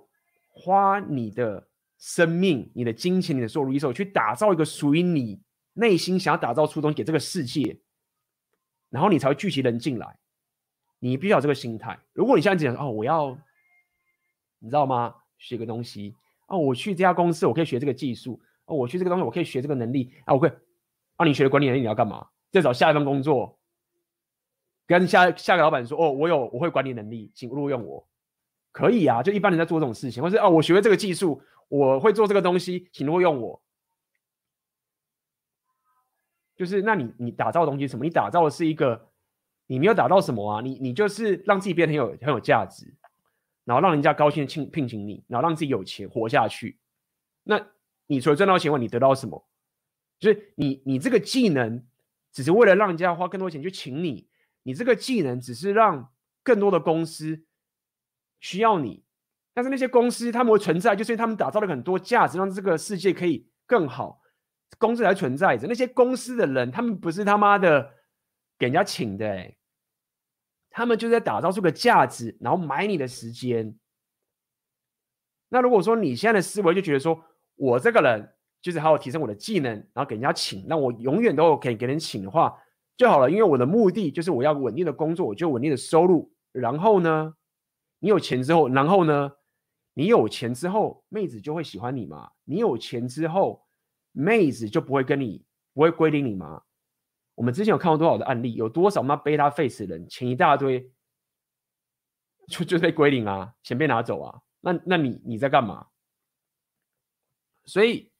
[0.49, 1.67] 花你的
[1.97, 5.41] 生命、你的金钱、你的所有 resource 去打造一个属于你
[5.73, 7.79] 内心想要打造出东西给这个世界，
[8.89, 10.17] 然后你才会聚集人进来。
[10.99, 11.99] 你必须有这个心态。
[12.13, 13.37] 如果你现在讲哦，我要，
[14.59, 15.13] 你知道吗？
[15.37, 16.15] 学个东西
[16.47, 20.51] 哦，我去这家公司，我可以学这个技术哦，我去这个东西，我可以学这个能力啊，我可以。
[21.17, 22.27] 啊，你学管理能力你要干嘛？
[22.51, 23.59] 再找下一份工作。
[24.87, 28.07] 跟下下个老板说哦，我有我会管理能力，请录用我，
[28.77, 29.23] 可以啊。
[29.23, 33.59] 就一般人在做这种事情，或是哦，我学会这个技术，我会做这个东西，请录用我。
[36.55, 38.05] 就是那你你打造的东西什么？
[38.05, 39.09] 你打造的是一个，
[39.65, 40.61] 你没有打造什么啊？
[40.61, 42.93] 你你就是让自己变得很有很有价值，
[43.65, 46.77] 然后让人家高兴的聘请你，然后让自己有钱活下去。
[47.43, 47.67] 那
[48.05, 49.47] 你除了赚到钱外，你得到什么？
[50.19, 51.83] 就是你你这个技能
[52.31, 54.27] 只是为了让人家花更多钱去请你。
[54.63, 56.11] 你这个技能只是让
[56.43, 57.45] 更多的公司
[58.39, 59.03] 需要你，
[59.53, 64.21] 但是那些公司他们会存在，就是因为他们打造了很多价值，让这个世界可以更好，
[64.77, 65.67] 公司才存在着。
[65.67, 67.91] 那些公司的人，他们不是他妈的
[68.59, 69.53] 给人家请的，
[70.69, 73.75] 他们就在打造出个价值，然后买你的时间。
[75.49, 77.23] 那如果说你现在的思维就觉得说，
[77.55, 82.53] 我这个人就是好好提升我的技能，然后给人家请，那我永远都可以给人请的话。
[82.97, 86.33] 就好了，因为我的目的就是我要稳定的工作，我就稳定的收入。
[86.51, 87.33] 然后呢，
[87.99, 89.31] 你有钱之后，然后呢，
[89.93, 92.31] 你有钱之后，妹子就会喜欢你嘛？
[92.43, 93.67] 你有钱之后，
[94.11, 96.63] 妹子就不会跟你不会归零你吗？
[97.35, 100.91] 我们之前有看过多少的案例，有多少那 beta face 的人，钱一大堆，
[102.49, 104.41] 就就被归零啊，钱被拿走啊。
[104.61, 105.87] 那那你你在干嘛？
[107.65, 108.11] 所以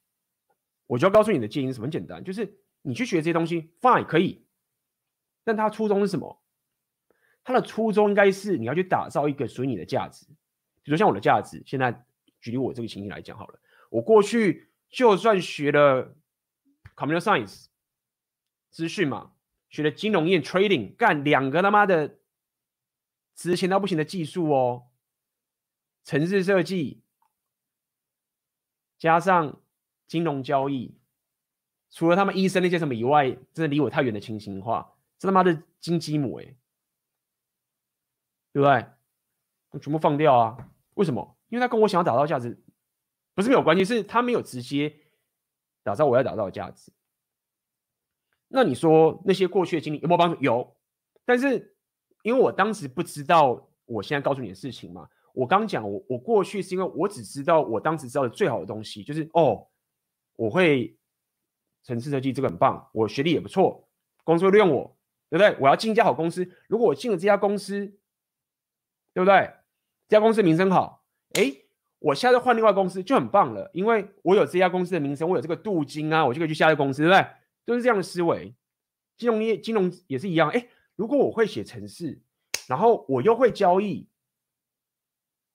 [0.86, 4.46] 我就要告诉你的建议是很简单，就是你去学这些东西，fine 可以。
[5.42, 6.37] 但他初衷是什么？
[7.48, 10.26] 他的初衷应该是你要去打造一个属于你的价值。
[10.82, 12.04] 比如像我的价值，现在
[12.42, 16.14] 举例我这个情形来讲好了，我过去就算学了
[16.94, 17.68] computer science
[18.68, 19.32] 资讯嘛，
[19.70, 22.18] 学了金融业 trading，干两个他妈的
[23.34, 24.88] 值钱到不行的技术哦，
[26.04, 27.00] 城市设计
[28.98, 29.58] 加上
[30.06, 30.98] 金融交易，
[31.90, 34.92] 除了他们医生那些什么以外，真的离我太远的情形的话。
[35.18, 36.54] 这他妈的金鸡母哎，
[38.52, 38.86] 对不对？
[39.70, 40.56] 我全部放掉啊！
[40.94, 41.36] 为什么？
[41.48, 42.58] 因为他跟我想要打造价值
[43.34, 44.94] 不是没有关系，是他没有直接
[45.82, 46.90] 打造我要打造的价值。
[48.48, 50.40] 那你说那些过去的经历有没有帮助？
[50.40, 50.76] 有，
[51.24, 51.76] 但是
[52.22, 55.06] 因为我当时不知道我现在告诉你的事情嘛。
[55.34, 59.68] 我刚讲我我过去是因为我只知道我当时知道的最好的东西，就是哦，
[60.36, 60.98] 我会
[61.84, 63.86] 城市设计这个很棒，我学历也不错，
[64.24, 64.96] 公司会用我。
[65.30, 65.54] 对不对？
[65.60, 66.50] 我要进一家好公司。
[66.68, 67.97] 如果我进了这家公司，
[69.18, 69.50] 对不对？
[70.08, 71.02] 这家公司名声好，
[71.32, 71.52] 哎，
[71.98, 77.26] 我现在换另外公司就很棒了，因为我有这家公司的名声，我有这个镀金啊，我就可以去下一个公司，对不对？
[77.66, 78.54] 都是这样的思维。
[79.16, 80.48] 金融业、金融也是一样。
[80.50, 82.22] 哎，如果我会写程式，
[82.68, 84.08] 然后我又会交易，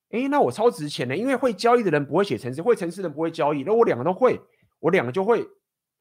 [0.09, 4.41] 哎，那我超值钱的，因为会交易的人不会写程式，会程式的人不会交易，那我两个都会，
[4.79, 5.47] 我两个就会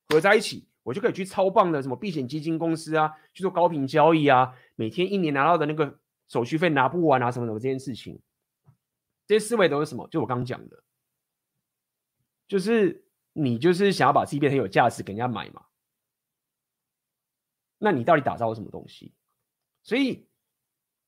[0.09, 0.67] 合在一起。
[0.85, 6.01] 我就可以去超棒的什么避险基金公司啊，去做高频交易啊，每天一年拿到的那个
[6.33, 8.19] 手续费拿不完啊，什么什么这件事情，
[9.27, 10.09] 这些思维都是什么？
[10.09, 10.83] 就我刚刚讲的，
[12.49, 13.05] 就是
[13.35, 15.67] 你就是想要把自己变成有价值，给人家买嘛。
[17.77, 19.13] 那你到底打造了什么东西？
[19.83, 20.27] 所以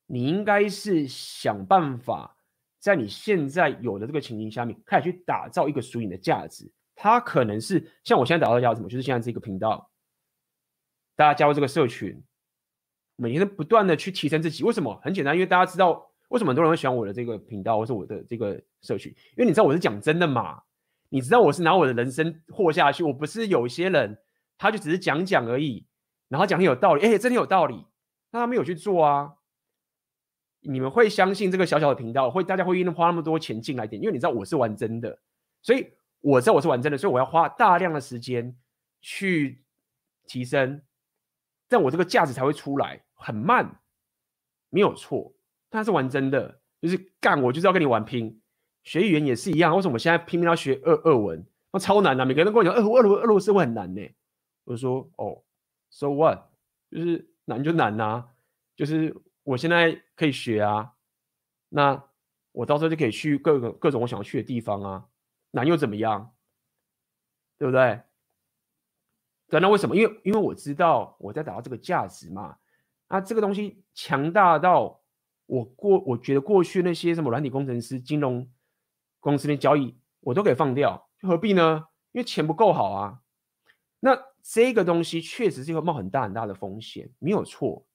[0.05, 2.37] 你应该是想办法
[2.79, 6.71] 在你现在有的这个情形下面，开始去打造一个属于你的价值。
[6.93, 9.89] 它可能是像我现在打造叫什么，就是现在这个频道，
[11.15, 12.23] 大家加入这个社群，
[13.15, 14.63] 每天都不断的去提升自己。
[14.63, 14.99] 为什么？
[15.03, 20.61] 很简单，因为大家知道为什么很多人会喜欢我的这个频道，或是我的这个社群，因为你知道我是讲真的嘛，
[21.09, 24.17] 你知道我是拿我的人生活下去，我不是有些人
[24.57, 25.85] 他就只是讲讲而已，
[26.27, 27.85] 然后讲很有道理，哎，真的有道理，
[28.31, 29.35] 那他没有去做啊。
[30.67, 34.01] 你们会相信这个小小的频道会大家会愿意花那么多钱进来点？
[34.01, 35.19] 因为你知道我是玩真的，
[35.61, 35.87] 所以
[36.21, 38.57] 我知道我是玩真的，所以我要花大量的时间
[38.99, 39.63] 去
[40.25, 40.81] 提升，
[41.69, 43.04] 但我这个价值才会出来。
[43.25, 43.81] 很慢，
[44.69, 45.33] 没有错，
[45.69, 48.39] 但是玩真的，就是干我就是要跟你玩拼。
[48.83, 51.43] 学语言也是一样，为什么我现在拼命要学俄俄文？
[51.71, 54.01] 那超难的，每个人都跟我讲，俄俄罗俄罗斯会很难呢。
[54.63, 55.43] 我说哦
[55.89, 56.39] ，so what？
[56.91, 58.29] 就是难就难啊，
[58.75, 60.93] 就是我现在可以学啊，
[61.69, 62.03] 那
[62.51, 65.05] 我到时候就可以去各个各种我想要去的地方啊，
[65.49, 66.35] 难又怎么样？
[67.57, 68.01] 对不对？
[69.47, 69.95] 对，那为什么？
[69.95, 72.57] 因为因为我知道我在达到这个价值嘛，
[73.09, 75.01] 那这个东西强大到
[75.45, 78.49] 我过，我觉得过去那些什么软体工程师、金融。
[79.21, 81.87] 公司的交易我都可以放掉，何必呢？
[82.11, 83.21] 因为钱不够好啊。
[83.99, 87.87] 那这个东西确实是会冒很大很大的风险，没有错。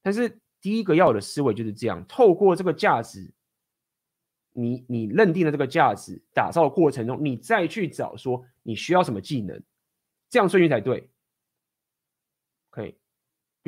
[0.00, 3.30] 但是第一个要有的思维就是这样：透过这个价值，
[4.52, 9.62] 你你认定了这个价值打造的过程中，你再去找说你需要什么技能，
[10.30, 11.10] 这样顺序才对。
[12.70, 12.96] 可以，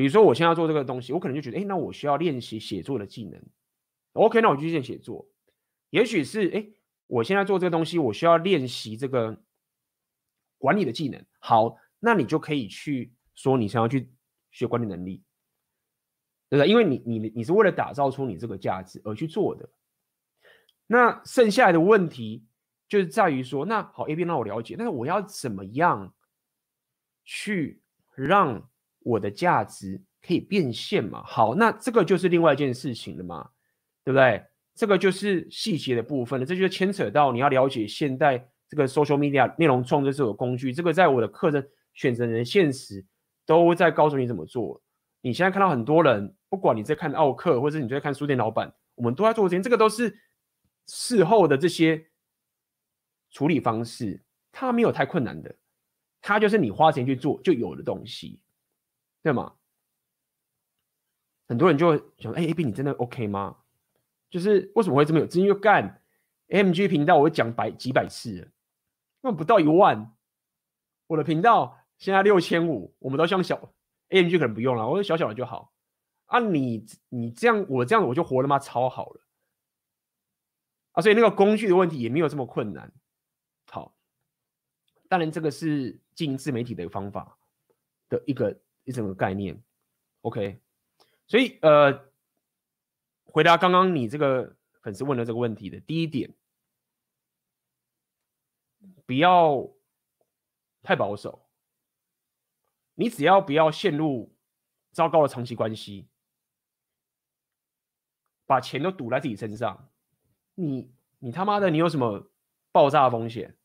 [0.01, 3.39] 比如说我现在要做这个东西，我可能就觉得，哎，那我需要练习写作的技能。
[4.15, 5.29] OK，那我就去练写作。
[5.91, 6.67] 也许是，哎。
[7.13, 9.43] 我现在做这个东西，我需要练习这个
[10.59, 11.21] 管理的技能。
[11.41, 14.09] 好，那你就可以去说你想要去
[14.53, 15.21] 学管理能力，
[16.49, 16.71] 对不对？
[16.71, 19.69] 因为你你你是为了打造出你这个价值而去做的。
[20.87, 22.47] 那剩下来的问题
[22.89, 26.15] 就是在于说，那好，AB 让我了解，但是我要怎么样
[27.25, 27.83] 去
[28.15, 28.70] 让
[29.03, 31.23] 我的价值可以变现嘛？
[31.25, 33.49] 好，那这个就是另外一件事情了嘛，
[34.05, 34.45] 对不对？
[34.75, 40.73] 这个就是细节的部分了，这就牵扯到你要了解现代这个 social media 内容创作这种工具。
[40.73, 43.05] 这个在我的课程选择人现实
[43.45, 44.81] 都在告诉你怎么做。
[45.21, 50.17] 你现在看到很多人，不管你在看奥客，或者你在看书店老板，我们都在做这些，这个都是
[50.87, 52.07] 事后的这些
[53.31, 55.55] 处理方式，它没有太困难的，
[56.23, 58.41] 它就是你花钱去做就有的东西，
[59.23, 59.55] 对吗？
[61.49, 63.57] 很多人就会想，哎，AB 你真的 OK 吗？
[64.31, 65.47] 就是为什么会这么有资金？
[65.47, 66.03] 就干
[66.49, 68.49] M G 频道，我会讲百几百次了，
[69.23, 70.17] 那不到一万。
[71.09, 73.73] 我的频道现在六千五，我们都像小
[74.11, 75.73] AMG 可能不用了，我说小小的就好。
[76.27, 78.57] 啊你，你你这样，我这样我就活了吗？
[78.61, 79.21] 超好了
[80.93, 81.03] 啊！
[81.03, 82.93] 所以那个工具的问题也没有这么困难。
[83.67, 83.97] 好，
[85.09, 87.37] 当然这个是经营自媒体的一个方法
[88.09, 88.61] 的一个
[88.91, 89.59] 一整个概念。
[90.21, 90.61] OK，
[91.27, 92.11] 所以呃。
[93.33, 96.35] 回答刚刚你这个粉丝问的这个问题的第一点，
[99.07, 99.71] 不要
[100.83, 101.49] 太保守。
[102.97, 104.37] 你只要不要陷入
[104.91, 106.09] 糟糕的长期关系，
[108.47, 109.93] 把钱都赌在自己身上，
[110.57, 112.33] 你你他妈的你有什么
[112.73, 113.57] 爆炸风险？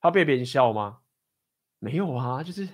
[0.00, 1.02] 怕被别人笑吗？
[1.78, 2.66] 没有啊，就是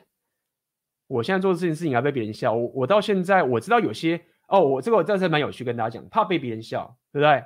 [1.07, 2.52] 我现在做这件事情还被别人笑。
[2.52, 4.20] 我我到现在我知道有些。
[4.48, 7.42] 哦，我这个我真的蛮有趣，跟大家讲，怕被别人笑，对不对？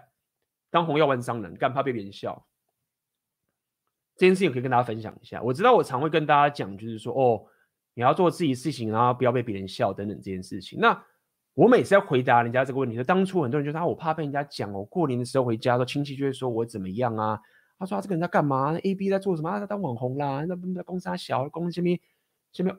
[0.71, 2.47] 当红药丸商人，干怕被别人笑，
[4.17, 5.41] 这件事情可以跟大家分享一下。
[5.41, 7.43] 我知道我常会跟大家讲，就是说，哦，
[7.95, 10.79] 你要做自己事情，然后不要被别人笑等等这件事情。
[10.79, 11.03] 那
[11.55, 17.41] 我每次在回答人家这个问题，就当初很多人就说，我怕被人家讲哦，过年的时候回家，说亲戚就会说我怎么样啊？
[17.79, 19.49] 他说，啊，这个人在干嘛？A B 在做什么？
[19.49, 21.97] 啊，他当网红啦，那那公司他小，公司什么
[22.53, 22.77] 什么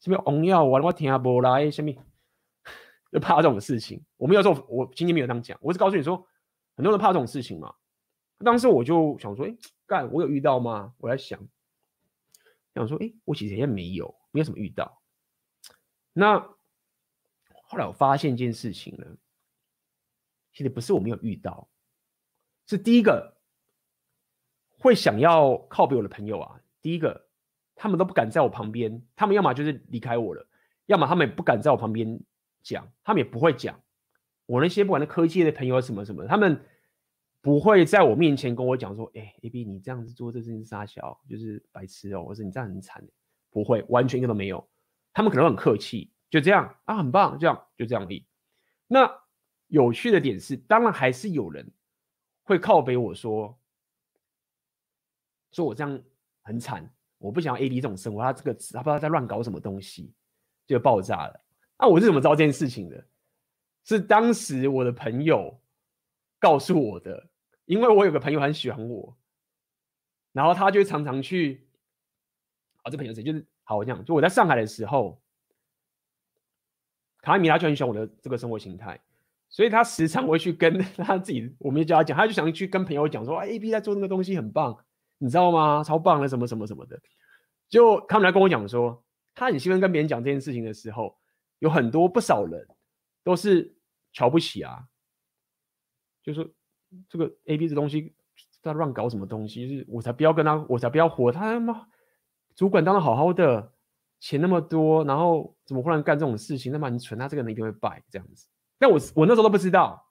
[0.00, 1.92] 什么红药丸，我听不来什么。
[3.10, 6.28] 就怕这种事情，我没有说，我今天没有这样讲，我是告诉你说，
[6.76, 7.74] 很多人怕这种事情嘛。
[8.40, 10.92] 当时我就想说，哎，干，我有遇到吗？
[10.98, 11.40] 我在想，
[12.74, 15.00] 想说，哎，我其实也没有，没有什么遇到。
[16.12, 16.38] 那
[17.62, 19.16] 后来我发现一件事情了，
[20.52, 21.66] 其实不是我没有遇到，
[22.66, 23.38] 是第一个
[24.78, 27.27] 会想要靠北我的朋友啊，第一个
[27.78, 30.46] 他们都不敢在我旁边，他们要么就是离开我了，
[30.84, 32.20] 要么他们也不敢在我旁边。
[32.60, 33.80] 讲，他们也不会讲。
[34.44, 36.60] 我那些不管是科技的朋友什么什么，他们
[37.40, 43.02] 不会在我面前跟我讲说：“哎，AB，你这样子做这件事杀小，就是白痴哦。”或者你这样很惨，
[43.48, 44.68] 不会，完全一个都没有。
[45.14, 48.26] 他们可能很客气，就这样啊，很棒，这样就这样而已。
[48.86, 49.08] 那
[49.68, 51.70] 有趣的点是，当然还是有人
[52.42, 53.58] 会靠北我说，
[55.52, 56.02] 说我这样
[56.42, 58.22] 很惨，我不想要 AB 这种生活。
[58.22, 60.12] 他这个他不知道在乱搞什么东西，
[60.66, 61.40] 就爆炸了。
[61.78, 63.04] 那、我是怎么知道这件事情的？
[63.84, 65.58] 是当时我的朋友
[66.38, 67.28] 告诉我的，
[67.64, 69.16] 因为我有个朋友很喜欢我，
[70.32, 71.66] 然后他就常常去，
[72.82, 73.22] 啊，这朋友谁？
[73.22, 75.22] 就是好，我这样，就我在上海的时候，
[77.22, 79.00] 卡米拉就很喜欢我的这个生活形态，
[79.48, 84.84] 所以他时常会去跟 他自己，我们就叫他讲，他就想去跟朋友讲说，啊，A B 在做那个东西很棒，
[85.18, 85.82] 你知道吗？
[85.84, 86.98] 超棒的，什么什么什么的。
[87.68, 89.04] 就他们来跟我讲说，
[89.34, 91.16] 他很喜欢跟别人讲这件事情的时候，
[91.58, 92.66] 有很多不少人
[93.22, 93.76] 都是
[94.12, 94.88] 瞧不起啊，
[96.22, 96.48] 就说
[97.08, 98.14] 这个 A B 这东西
[98.62, 101.86] 在乱搞什么东西，就是我才不要跟他，我才不要活他妈
[102.54, 103.72] 主管当的好好的，
[104.18, 106.72] 钱那么多，然后怎么忽然干这种事情？
[106.72, 108.48] 那么你蠢，他这个人一定会败这样子。
[108.78, 110.10] 但我我那时候都不知道，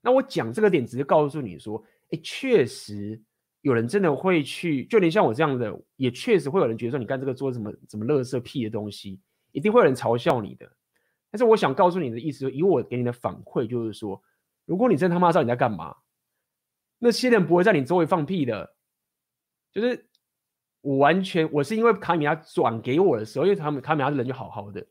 [0.00, 3.22] 那我讲这个点只是告诉你说，哎，确实
[3.62, 9.18] 有人真的会去，就连像我这样的，也确实会有人觉得说你干这个做什么什么乐色屁的东西，
[9.52, 10.70] 一定会有人嘲笑你的。
[11.30, 14.22] 但是我想告诉你的意思，以我给你的反馈，就是说，
[14.66, 15.96] 如果你真他妈知道你在干嘛，
[16.98, 18.76] 那些人不会在你周围放屁的。
[19.72, 20.06] 就是
[20.82, 24.86] 我完全，我是因为卡米亚转给我的时候，因为他们卡米亚的人就好好的。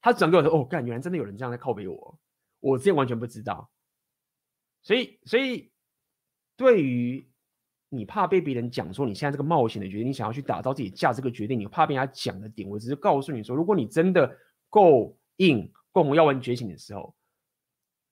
[0.00, 2.18] 他转给我说：“哦，干，原来真的有人这样在靠北我，
[2.60, 3.70] 我之前完全不知道。
[4.82, 5.70] 所以，所以
[6.56, 7.26] 对于
[7.96, 14.36] 你怕被别人讲说你现在这个冒险的决定，你想要去打造自己价值这个决定，你怕被人家讲的点，我只是告诉你说，如果你真的
[14.68, 17.14] 够硬，够红药丸觉醒的时候，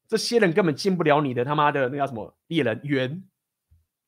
[0.07, 3.25] 这些人根本进不了你的他妈的那叫什么猎人园，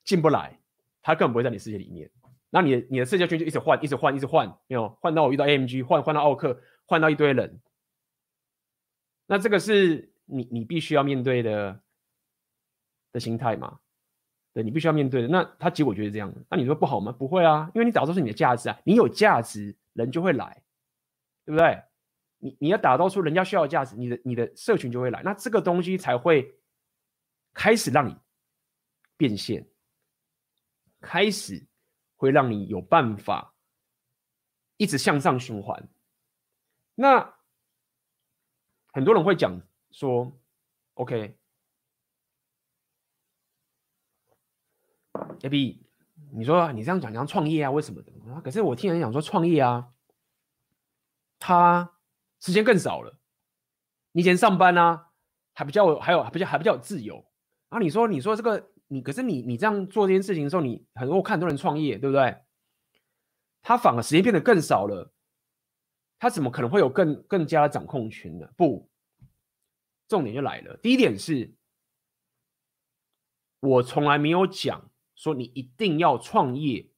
[0.05, 0.61] 进不来，
[1.03, 2.11] 他根本不会在你世界里面。
[2.51, 7.61] 那你的你的社交圈就一直换，一直换，一直换，没有换到我遇到 AMG，换换到奥克，换到一堆人。”
[9.27, 11.81] 那这个是你你必须要面对的
[13.11, 13.81] 的心态嘛？
[14.55, 15.29] 对，你必须要面对的。
[15.29, 16.33] 那他结果就是这样。
[16.49, 17.13] 那你说不好吗？
[17.13, 20.63] 不会啊，因为你打造出你的价值啊，你有价值，人就会来，
[21.45, 21.83] 对不对？
[22.39, 26.55] 你你要打造出人家需要的价值，你的你的社群就会来，那这个东西才会
[27.53, 28.17] 开始让你
[29.17, 29.69] 变现，
[31.01, 31.67] 开始
[32.17, 33.55] 会让你有办法
[34.77, 35.89] 一直向上循环。
[36.95, 37.35] 那。
[38.97, 40.41] 很多人会讲说
[40.95, 41.37] ，OK
[45.43, 45.87] A B，
[46.33, 48.13] 你说你这样讲讲创业啊，为什么的？
[48.43, 49.89] 可是我听人讲说创业啊，
[51.39, 51.93] 他
[52.41, 53.19] 时间更少了。
[54.13, 55.09] 你以前上班啊，
[55.55, 57.17] 还比较还有还比较还比较自由。
[57.69, 62.37] 然后你说你说这个你，可是你你这样做这件事情的时候，你很多看很多人创业，对不对？
[63.63, 65.11] 他反而时间变得更少了。
[66.19, 68.49] 他怎么可能会有更更加的掌控权呢？
[68.57, 68.89] 不，
[70.09, 70.77] 重点就来了。
[70.79, 71.53] 第一点是，
[73.61, 76.89] 我从来没有讲说你一定要创业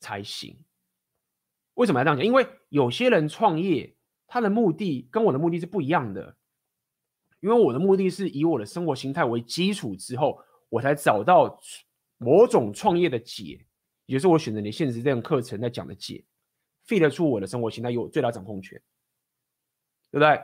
[0.00, 0.58] 才行。
[1.74, 2.26] 为什么要这样讲？
[2.26, 3.94] 因为有些人创业，
[4.26, 6.36] 他的目的跟我的目的是不一样的。
[7.40, 11.60] 因为我的目的是以我的生活形态为基础之后，我才找到
[12.16, 13.64] 某种创业的解，
[14.06, 16.24] 也就是我选择你现实这样课程在讲的解。
[16.88, 18.80] fit 得出我的生活形态，有最大掌控权，
[20.10, 20.42] 对不对？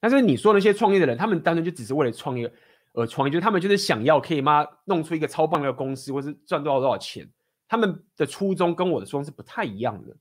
[0.00, 2.52] 但是你说那些创业的人，他们单纯就只是为了创业
[2.92, 7.28] 而创业，就是他们就是想要可以吗弄出一个超棒的公司，或是赚多少多少钱。
[7.66, 10.16] 他们的初衷跟我的初衷是不太一样的。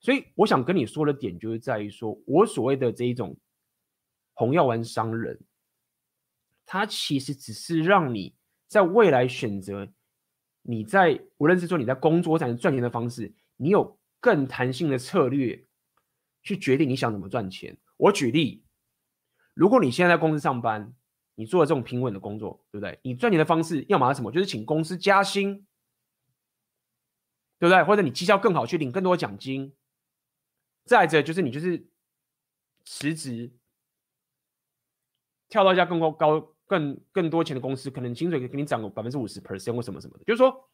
[0.00, 3.36] 所以我想跟你说的点，就是在于说我所谓的这一种
[4.34, 5.38] 红药丸商人，
[6.66, 8.34] 他其实只是让你
[8.66, 9.88] 在未来选择
[10.62, 13.98] 你在无论是说你在工作上赚钱的方式，你有。
[14.22, 15.64] 更弹性的策略
[16.42, 17.74] 去决定你想怎么赚钱。
[17.96, 18.62] 我举例，
[19.54, 20.92] 如果你现在在公司上班，
[21.40, 23.00] 你做了这种平稳的工作，对不对？
[23.02, 24.30] 你赚钱的方式要么是什么？
[24.30, 25.66] 就是请公司加薪，
[27.58, 27.82] 对不对？
[27.82, 29.74] 或者你绩效更好，去领更多奖金。
[30.84, 31.88] 再者就是你就是
[32.84, 33.50] 辞职，
[35.48, 40.68] 跳到一家更高、高、更更多钱的公司，可能薪水给你涨个百分之五十 percent 或什么什么的，就是说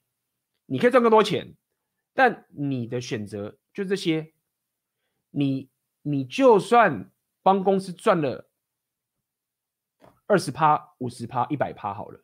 [0.66, 1.54] 你可以赚更多钱。
[2.12, 4.32] 但你的选择就这些，
[5.30, 5.70] 你
[6.02, 7.12] 你就算
[7.42, 8.50] 帮公司赚了
[10.26, 12.20] 二十趴、五十趴、一百趴好了，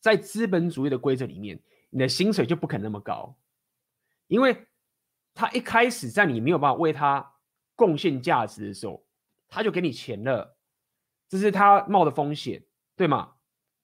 [0.00, 1.60] 在资本主义的规则里面，
[1.90, 3.36] 你的薪水就不可能那么高，
[4.28, 4.66] 因为
[5.34, 7.34] 他一开始在你没有办法为他
[7.74, 9.04] 贡献价值的时候，
[9.48, 10.56] 他就给你钱了，
[11.28, 12.64] 这是他冒的风险，
[12.96, 13.34] 对吗？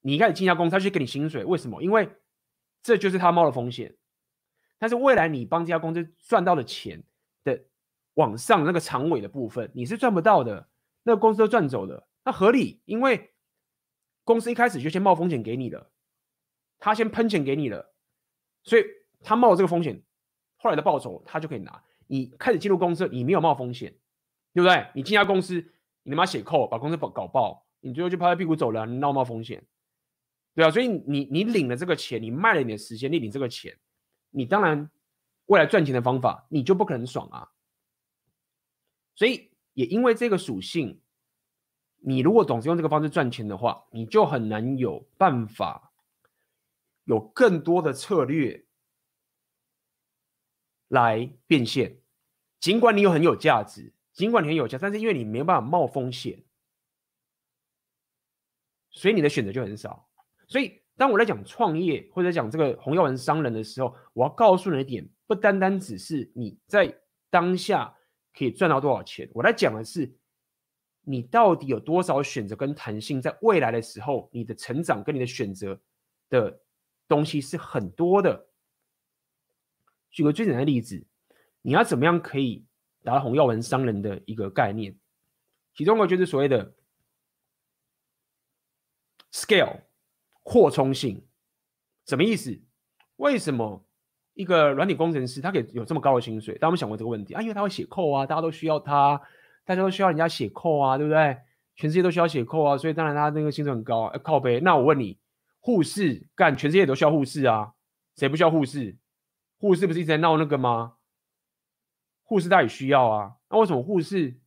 [0.01, 1.83] 你一开始进一家公司，他就给你薪水，为什么？
[1.83, 2.09] 因为
[2.81, 3.95] 这就是他冒的风险。
[4.77, 7.03] 但是未来你帮这家公司赚到的钱
[7.43, 7.65] 的
[8.13, 10.69] 往上那个长尾的部分，你是赚不到的，
[11.03, 13.33] 那个公司都赚走了，那合理，因为
[14.23, 15.91] 公司一开始就先冒风险给你了，
[16.77, 17.91] 他先喷钱给你了，
[18.61, 18.83] 所以
[19.21, 19.99] 他冒这个风险，
[20.57, 21.83] 后来的报酬他就可以拿。
[22.05, 23.91] 你开始进入公司，你没有冒风险，
[24.53, 24.91] 对不对？
[24.93, 25.55] 你进家公司，
[26.03, 29.65] 你他妈写扣把公司搞搞爆，你最后就拍拍屁股走了，你闹冒风险，
[30.53, 33.75] 对啊，所以你你领了这个钱，你卖了你的时间，你领这个钱。
[34.29, 34.87] 你当然
[35.47, 37.49] 未来赚钱的方法，你就不可能爽啊。
[39.15, 41.01] 所以也因为这个属性，
[42.01, 45.91] 你如果总是用这个方式赚钱的话，你就很难有办法
[47.03, 48.65] 有更多的策略
[50.87, 51.99] 来变现。
[52.59, 56.41] 尽管你有很有价值，尽管你很有价，但是因为你没有办法冒风险，
[58.91, 60.09] 所以你的选择就很少。
[60.47, 66.97] 所以当我在讲创业或者讲这个红药丸商人的时候，我要告诉你一点，不单单只是你在
[67.29, 67.95] 当下
[68.33, 70.17] 可以赚到多少钱，我来讲的是。
[71.03, 73.21] 你到底有多少选择跟弹性？
[73.21, 75.79] 在未来的时候，你的成长跟你的选择
[76.29, 76.59] 的
[77.07, 78.47] 东西是很多的。
[80.11, 81.03] 举个最简单的例子，
[81.61, 82.65] 你要怎么样可以
[83.03, 84.95] 达到红药丸商人的一个概念？
[85.73, 86.73] 其中一个就是所谓的
[89.31, 89.81] scale
[90.43, 91.25] 扩充性，
[92.05, 92.59] 什么意思？
[93.15, 93.85] 为什么
[94.33, 96.55] 一个软体工程师他可以有这么高的薪水？
[96.55, 97.41] 大家有没有想过这个问题啊？
[97.41, 99.21] 因为他会写 code 啊，大家都需要他。
[99.69, 101.37] 大家都需要人家写扣啊，对不对？
[101.75, 104.17] 全世界都需要写扣啊，所以当然他那个薪水很高啊。
[104.17, 105.19] 靠背，那我问你，
[105.59, 107.75] 护士干，全世界都需要护士啊，
[108.15, 108.97] 谁不需要护士？
[109.59, 110.95] 护士不是一直在闹那个吗？
[112.23, 114.39] 护士他也需要啊，那为什么护士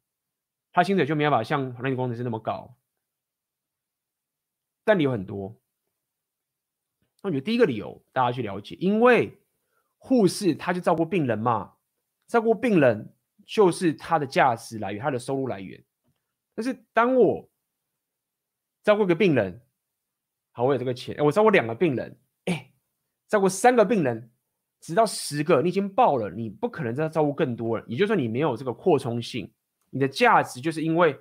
[0.72, 2.76] 他薪水就没办法像软体工程师那么高？
[4.82, 5.56] 但理由很多。
[7.22, 9.40] 那我觉得第一个理由大家去了解，因为
[9.98, 11.74] 护士他就照顾病人嘛，
[12.26, 13.14] 照顾病人。
[13.46, 15.82] 就是他的价值来源，他的收入来源。
[16.54, 17.48] 但是当我
[18.82, 19.62] 照顾一个病人，
[20.52, 22.72] 好，我有这个钱，我照顾两个病人，哎，
[23.28, 24.30] 照顾三个病人，
[24.80, 27.84] 直到十个，你已经爆了，你不可能再照顾更多了。
[27.88, 29.50] 也就是说，你没有这个扩充性，
[29.90, 31.18] 你的价值就是因为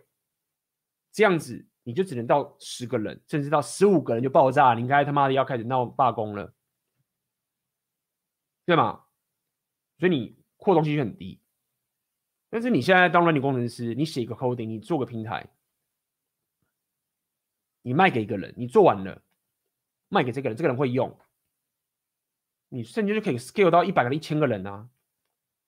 [1.12, 6.54] 这样子，你就只能到十个人，甚至到十五个人就爆炸，你应该他妈的要开始闹罢工了，
[8.66, 9.06] 对吗？
[10.00, 11.40] 所以你扩充性就很低。
[12.52, 15.48] 但是你现在当软体工程师，你写一个 coding，你做个平台，
[17.82, 19.22] 你卖给一个人，你做完了，
[20.10, 21.18] 卖给这个人，这个人会用，
[22.68, 24.90] 你甚至就可以 scale 到一百个、一千个人啊。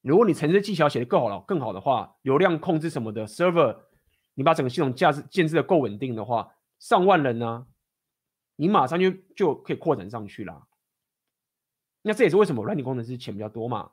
[0.02, 3.80] 如果你程式技巧写得够好了、更好的话，流量控制什么的，server，
[4.34, 7.68] 你把整个系统架设建设的够稳定的话，上万人呢、啊，
[8.58, 10.68] 你马上就就可以扩展上去了。
[12.02, 13.92] 那这也是为什么软体工程师钱比较多嘛？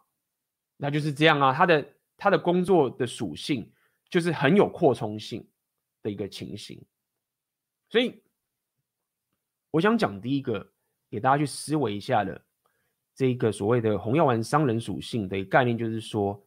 [0.76, 1.92] 那就是这样啊，他的。
[2.22, 3.72] 他的工作的属性
[4.10, 5.48] 就是很有扩充性
[6.02, 6.84] 的一个情形，
[7.88, 8.22] 所以
[9.70, 10.70] 我想讲第一个
[11.10, 12.44] 给大家去思维一下的
[13.14, 16.46] 这个所谓的红药丸商人属性的一个概念，就是说，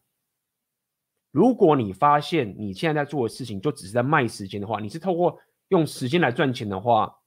[1.32, 7.20] 如果你发现你现在在做的事情就只是在卖时间的话，你是透过用时间来赚钱的话，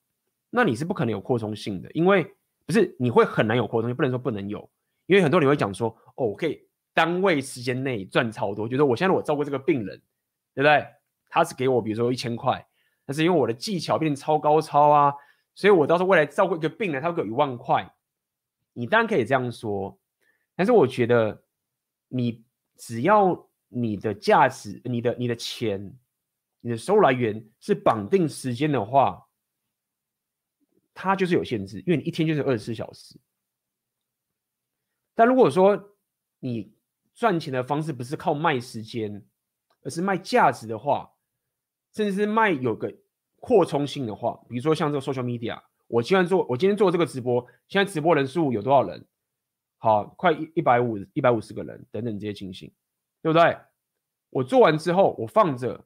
[0.50, 2.32] 那你是不可能有扩充性的，因为
[2.64, 4.70] 不是你会很难有扩充性，不能说不能有，
[5.06, 6.65] 因为很多人会讲说，哦，我可以。
[6.96, 10.00] 单位时间内赚超多，就是我现在我照顾这个病人，
[10.54, 10.86] 对不对？
[11.28, 12.66] 他是给我比如说一千块，
[13.04, 15.12] 但是因为我的技巧变超高超啊，
[15.54, 17.94] 所以我到时候未来照顾一个病人，他会给我一万块。
[18.72, 20.00] 你当然可以这样说，
[20.54, 21.44] 但是我觉得
[22.08, 22.42] 你
[22.76, 25.98] 只要你的价值、你的你的钱、
[26.62, 29.28] 你的收入来源是绑定时间的话，
[30.94, 33.20] 它就是有限制，因为你一天就是二十四小时。
[35.14, 35.96] 但如果说
[36.38, 36.74] 你
[37.16, 39.24] 赚钱的方式不是靠卖时间，
[39.82, 41.10] 而是卖价值的话，
[41.94, 42.94] 甚至是卖有个
[43.40, 49.04] 扩充性的话，比如说像这个 social media，我今天做，我今天做这个直播，现在直播人数有多少人？
[49.78, 52.70] 好，快一一百五一百五十个人等等这些情形，
[53.22, 53.58] 对不对？
[54.30, 55.84] 我做完之后，我放着，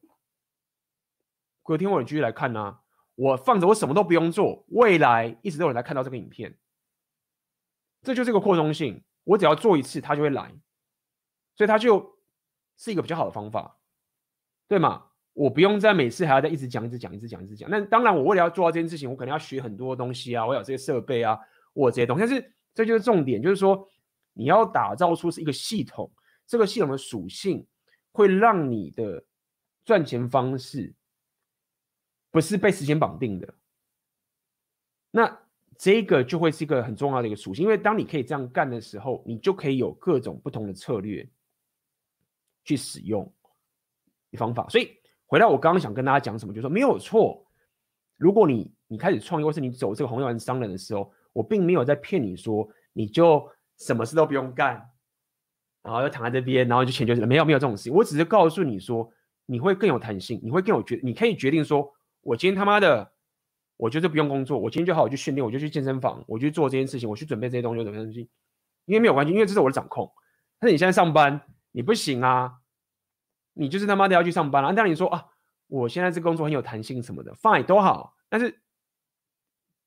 [1.62, 2.80] 隔天我继续来看呢、啊。
[3.14, 6.56] 我放着，我什么都不用做，未来一直都有人来看到这个影片，
[8.02, 9.05] 这就是个扩充性。
[9.24, 10.55] 我只要做一次，他就会来。
[11.60, 12.16] 所以它就
[12.78, 13.76] 是一个比较好的方法，
[14.66, 15.08] 对吗？
[15.34, 17.68] 我不用再每次还要再一直讲、一直讲、一直讲、一直讲。
[17.68, 21.38] 那当然，我为了要做到这件事情，我可能要学很多东西啊，我有这些设备啊，
[21.74, 22.20] 我这些东西。
[22.24, 23.86] 但是这就是重点，就是说
[24.32, 26.10] 你要打造出是一个系统，
[26.46, 27.66] 这个系统的属性
[28.10, 29.22] 会让你的
[29.84, 30.94] 赚钱方式
[32.30, 33.54] 不是被时间绑定的。
[35.10, 35.38] 那
[35.76, 41.28] 这个就会是一个很重要的一个属性，因为当你可以这样干的时候，你就可以有各种不同的策略。
[42.70, 43.32] 去使用
[44.38, 47.44] 方法，所以回到我刚刚想跟大家讲什么，就是说没有错。
[48.16, 54.88] 如果你你开始创业，或是你走这个红药丸商人的时候，我并没有在骗你说你就什么事都不用干，
[55.82, 57.90] 然后就躺在这边，然后就钱就是没有没有这种事。
[57.90, 59.10] 我只是告诉你说，
[59.47, 63.10] 你会更有弹性，你会更有决，你可以决定说，我今天他妈的，
[63.76, 68.28] 我就是不用工作，我今天就好好去训练，我就去健身房，我去做这件事情，我去准备这些东西，准备东西，
[68.84, 70.09] 因为没有关系，因为这是我的掌控。
[70.60, 71.40] 但是你现在上班，
[71.72, 72.59] 你不行啊。
[73.52, 75.27] 你就是他妈的要去上班了，啊，但你说啊，
[75.66, 78.60] 我现在这工作很有弹性什么的，fine 都好，但是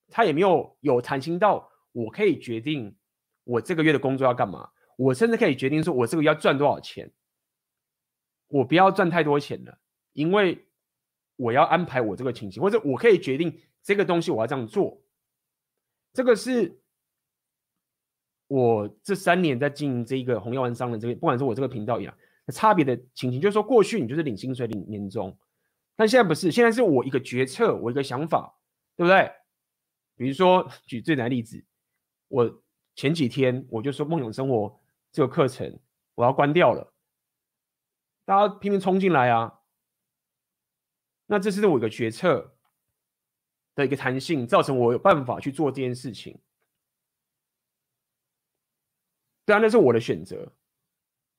[0.10, 2.96] 他也没有有弹性到我可以决定
[3.44, 7.12] 我这个月的工作要干嘛，我甚至可以决定说我这个月要赚多少钱，
[8.48, 9.80] 我不要赚太多钱了，
[10.14, 10.68] 因为
[11.36, 15.02] 我要安排我这个情形，或者我可以决定这个东西我要这样做，
[16.14, 16.80] 这个是
[18.48, 22.16] 我这三年在经营这个红药丸商人这个，不管是我这个频道一样，
[22.52, 25.38] 差别的情形，就是说过去你就是领薪水领年终。
[25.96, 28.58] 但现在不是，现在是我一个决策，我一个想法，
[28.96, 29.32] 对不对？
[30.16, 31.64] 比如说，举最难的例子，
[32.28, 32.64] 我
[32.96, 34.80] 前几天我就说梦想生活
[35.12, 35.80] 这个课程
[36.16, 36.94] 我要关掉了，
[38.26, 39.60] 大家拼命冲进来啊！
[41.26, 42.56] 那这是我一个决策
[43.76, 46.40] 的一个弹性，造成我有办法去做这件事情。
[49.46, 50.54] 当然，那是我的选择。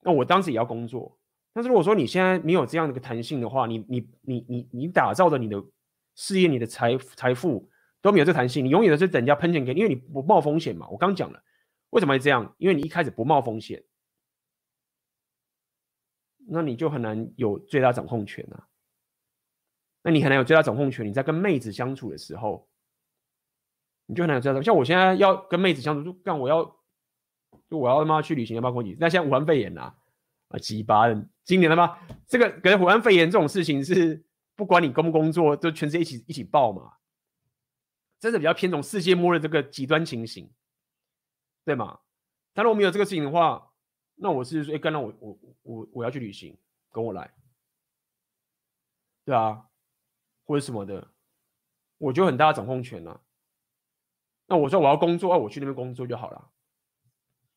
[0.05, 1.19] 那我当时也要工作。
[1.53, 5.63] 但是如果说你现在没有这样的一个弹性的话，你你你你你打造的你的
[6.15, 7.69] 事业、你的财财富
[8.03, 10.87] 都没有这弹性，你永远都是等人家喷钱给你，因为你不冒风险嘛。
[10.89, 11.43] 我刚讲了，
[11.91, 12.55] 为什么会这样？
[12.59, 13.83] 因为你一开始不冒风险，
[16.47, 18.69] 那你就很难有最大掌控权啊。
[20.03, 21.07] 那你很难有最大掌控权。
[21.07, 22.69] 你在跟妹子相处的时候，
[24.07, 24.61] 你就很难有最大。
[24.61, 26.65] 像我现在要跟妹子相处，就干我要
[27.69, 28.97] 就我要他妈去旅行，要包括你。
[28.99, 29.95] 那现在武汉肺炎啊。
[30.49, 31.05] 啊，鸡巴，
[31.43, 31.99] 今年了吗？
[32.28, 34.23] 这个跟武汉肺炎这种事情是
[34.55, 36.93] 不管你工不工作，都全世界一起一起爆嘛。
[38.20, 40.53] 真的比较偏重世界末日这个极端情形，
[41.65, 42.01] 对吗？
[42.53, 43.73] 但如果没有这个事情的话，
[44.16, 46.57] 那我是说，哎，刚刚我我我我要去旅行，
[46.93, 47.35] 跟我来，
[49.24, 49.66] 对啊，
[50.45, 51.11] 或者什么的，
[51.99, 53.20] 我就很大的掌控权了啊。
[54.47, 56.51] 那我说我要工作，啊，我去那边工作就好了。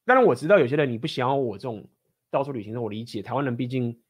[0.07, 1.87] 当然我知道有些人你不想要我这种。
[2.29, 4.03] 到处旅行的，我理解台湾人毕竟，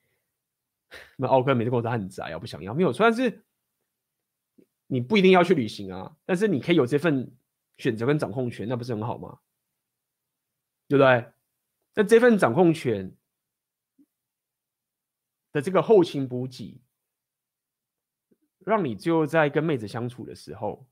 [1.17, 3.45] 那奥克每次跟我说他很宅啊，不想要没有错，但是
[4.87, 7.31] 你不一定要去旅行啊，但是你可以有这份
[7.77, 9.39] 选择跟掌控权，那不是很好吗？
[10.87, 11.31] 对不对？
[11.93, 13.15] 那这份掌控权
[15.51, 16.81] 的这个后勤补给，
[18.57, 20.87] 让你就在跟妹子相处的时候，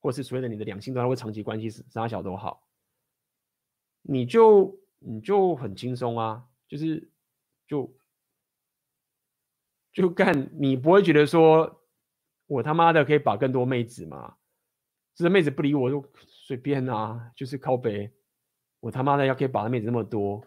[0.00, 2.66] 或是所谓的你的两性端或长期关系是啥小都好，
[4.04, 4.78] 你就。
[5.06, 7.10] 你就很轻松啊，就是
[7.66, 7.94] 就
[9.92, 11.82] 就干，你不会觉得说
[12.46, 14.36] 我他妈的可以把更多妹子吗？
[15.14, 18.10] 这妹子不理我就随便啊，就是靠北。
[18.80, 20.42] 我他妈的要可以把妹子那么多，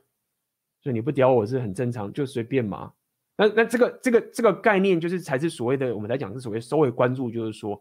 [0.82, 2.92] 所以你不屌我是很正常，就随便嘛。
[3.36, 7.80] 那那这个这个这个概念就是才是所谓的我们来讲是所谓收回关注，就是说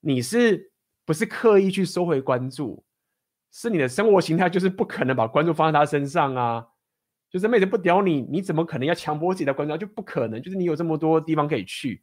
[0.00, 0.70] 你是
[1.06, 2.84] 不是刻意去收回关注？
[3.50, 6.68] 是你的生活形态，就是不可能把关注放在他身上啊！
[7.30, 9.76] 就是妹子不屌你，你怎么可能要强迫自己的关注？
[9.76, 12.02] 就不可能，就是你有这么多地方可以去，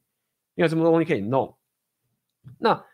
[0.53, 1.57] 你有这么多东西可以弄，
[2.59, 2.85] 那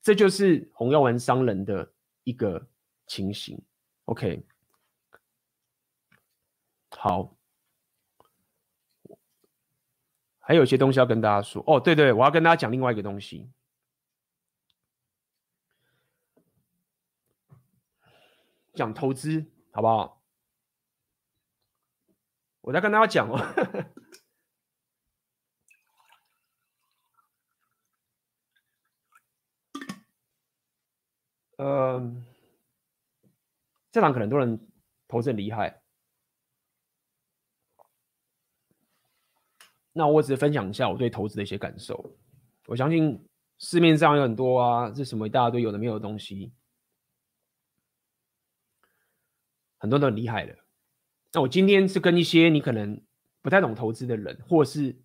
[0.00, 1.92] 这就是红药丸商人的
[2.24, 2.66] 一个
[3.06, 3.60] 情形。
[4.06, 4.42] OK，
[6.90, 7.36] 好，
[10.38, 13.50] 还有一些东西要跟大家说哦，对对，我要跟大家讲另外一个东西。
[18.78, 20.22] 讲投资好不好？
[22.60, 23.36] 我在跟大家讲哦。
[31.56, 32.00] 呃，
[33.90, 34.70] 这场可能多人
[35.08, 35.82] 投资很厉害，
[39.92, 42.16] 那我只是分享一下我对投资的一些感受。
[42.68, 43.28] 我相信
[43.58, 46.52] 市面上有很多啊，这什么一大堆有的没有的东西。
[49.78, 50.56] 很多都很厉害的。
[51.32, 53.00] 那我今天是跟一些你可能
[53.42, 54.96] 不太懂投资的人，或是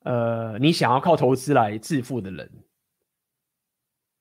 [0.00, 2.50] 呃你想要靠投资来致富的人，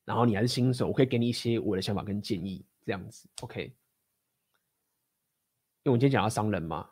[0.06, 3.64] 然后你还是新手，我可以给你一些我的想法跟建议，这样子，OK？
[5.84, 6.91] 因为我今天讲到商人嘛，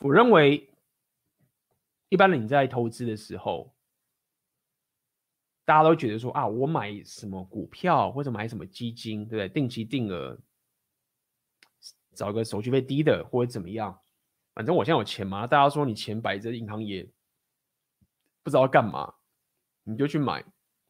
[0.00, 0.68] 我认为
[2.08, 3.75] 一般人你在投资的时候。
[5.66, 9.48] 大家都觉得说啊，我买什么股票或者买什么基金，对不对？
[9.48, 10.38] 定期定额，
[12.14, 13.98] 找个手续费低的或者怎么样，
[14.54, 15.44] 反正我现在有钱嘛。
[15.44, 17.02] 大家说你钱摆在银行也
[18.44, 19.12] 不知道干嘛，
[19.82, 20.40] 你就去买，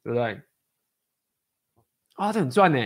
[0.02, 0.42] 对不对？
[2.16, 2.78] 啊，这很赚呢！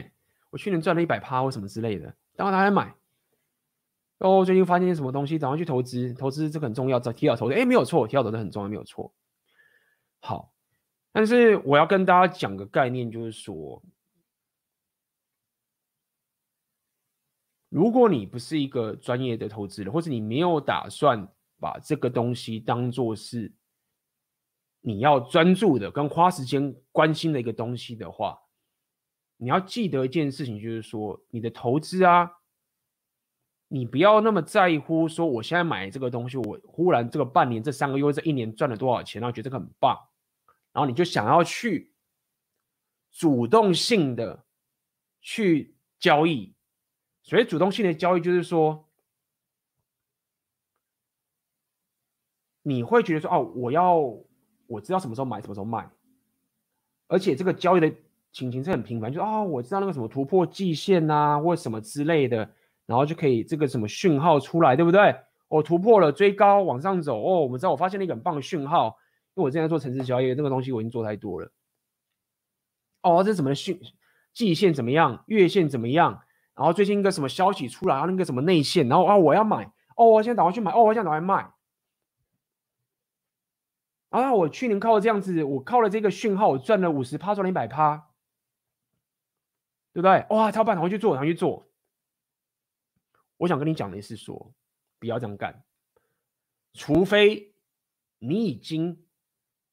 [0.50, 2.94] 我去年赚了一百趴或什么之类的，然后拿来买。
[4.18, 9.12] 哦，最近发现什么东西，然后去投资，投资这个很重要，提早投资，哎，没有错，提早投资很重要，没有错。
[10.20, 10.52] 好。
[11.12, 13.82] 但是我要跟大家讲个概念，就是说，
[17.68, 21.28] 如果你不是一个专业的投资人，或者你没有打算
[21.58, 23.52] 把这个东西当做是
[24.80, 28.38] 你要专注的、跟花时间关心的一个东西的话，
[29.36, 32.30] 你要记得一件事情，就是说你的投资啊，
[33.68, 39.98] 你不要那么在乎说我现在买这个东西，我忽然这个半年、这三个月、这一年赚了多少钱，然后觉得这个很棒，
[40.72, 41.92] 然后你就想要去
[43.10, 44.44] 主动性的
[45.20, 46.54] 去交易。
[47.22, 48.86] 所以主动性的交易就是说。
[52.62, 53.96] 你会觉得说哦，我要
[54.66, 55.88] 我知道什么时候买，什么时候卖，
[57.08, 57.90] 而且这个交易的
[58.32, 62.36] 情形是很频繁，就哦，我知道那个什么突破季线啊，或什么之类的，
[62.84, 65.16] 然后就可以这个什么讯号出来，对不对？
[65.48, 68.98] 我、突破了，追高往上走，哦，我们知道我发现了一个很棒的讯号，
[69.34, 71.52] 因为我现在做城市交易，那个东西我已经做太多了。
[73.02, 73.80] 哦，这怎么讯？
[74.32, 75.24] 季线怎么样？
[75.26, 76.24] 月线怎么样？
[76.54, 81.52] 然后最近一个什么消息出来，然后那个什么内线，然后啊，我要买，哦，我现在打算去买，哦，我现在打算卖。
[84.10, 84.34] 啊！
[84.34, 88.10] 我去年靠这样子，我靠了这个讯号，我赚了五十趴，赚了一百趴，
[89.92, 90.26] 对不对？
[90.30, 90.50] 哇！
[90.50, 91.70] 超棒，赶快去做，赶快去做。
[93.36, 94.52] 我想跟你讲的是说，
[94.98, 95.64] 不要这样干，
[96.74, 97.54] 除非
[98.18, 99.06] 你已经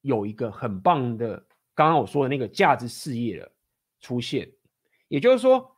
[0.08, 1.38] 有一个很棒的，
[1.76, 3.52] 刚刚我说的那个价值事业了
[4.00, 4.52] 出现，
[5.08, 5.78] 也就是说，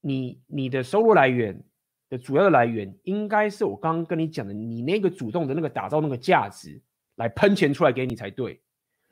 [0.00, 1.64] 你你的收入来源。
[2.08, 6.80] 的主要的来源应该是我刚刚跟你讲的，你那个主动的那个打造那个价值
[7.16, 8.62] 来喷钱出来给你才对，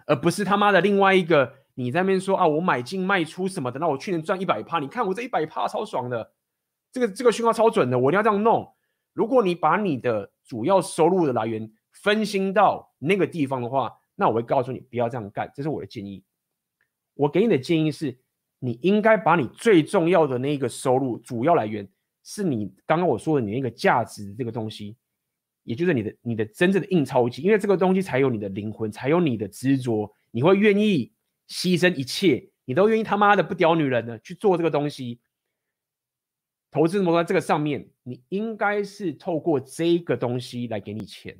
[0.07, 6.35] 而不是他妈的另外一个你在那边说啊，我买进卖出什么的，那我去年赚一百趴，你看我这一百趴超爽的，
[6.93, 8.73] 这个这个讯号超准的，我一定要这样弄。
[9.13, 16.23] 如果你把你的主要收入的来源分心到那个地方的话，那我会告诉你不要这样干，这是我的建议。
[17.15, 18.19] 我给你的建议是，
[18.59, 21.89] 你应该把你最重要的那个收入主要来源。
[22.27, 24.97] 是你刚刚我说的你那个价值这个东西，
[25.63, 31.13] 也就是你的你的真正的印钞机，因为这个东西才有你的灵魂，才有你的执着，你会愿意
[31.49, 35.21] 牺牲一切，你都愿意他妈的不屌女人的去做这个东西，
[36.71, 41.37] 投资什么在这个上面，你应该是透过这个东西来给你钱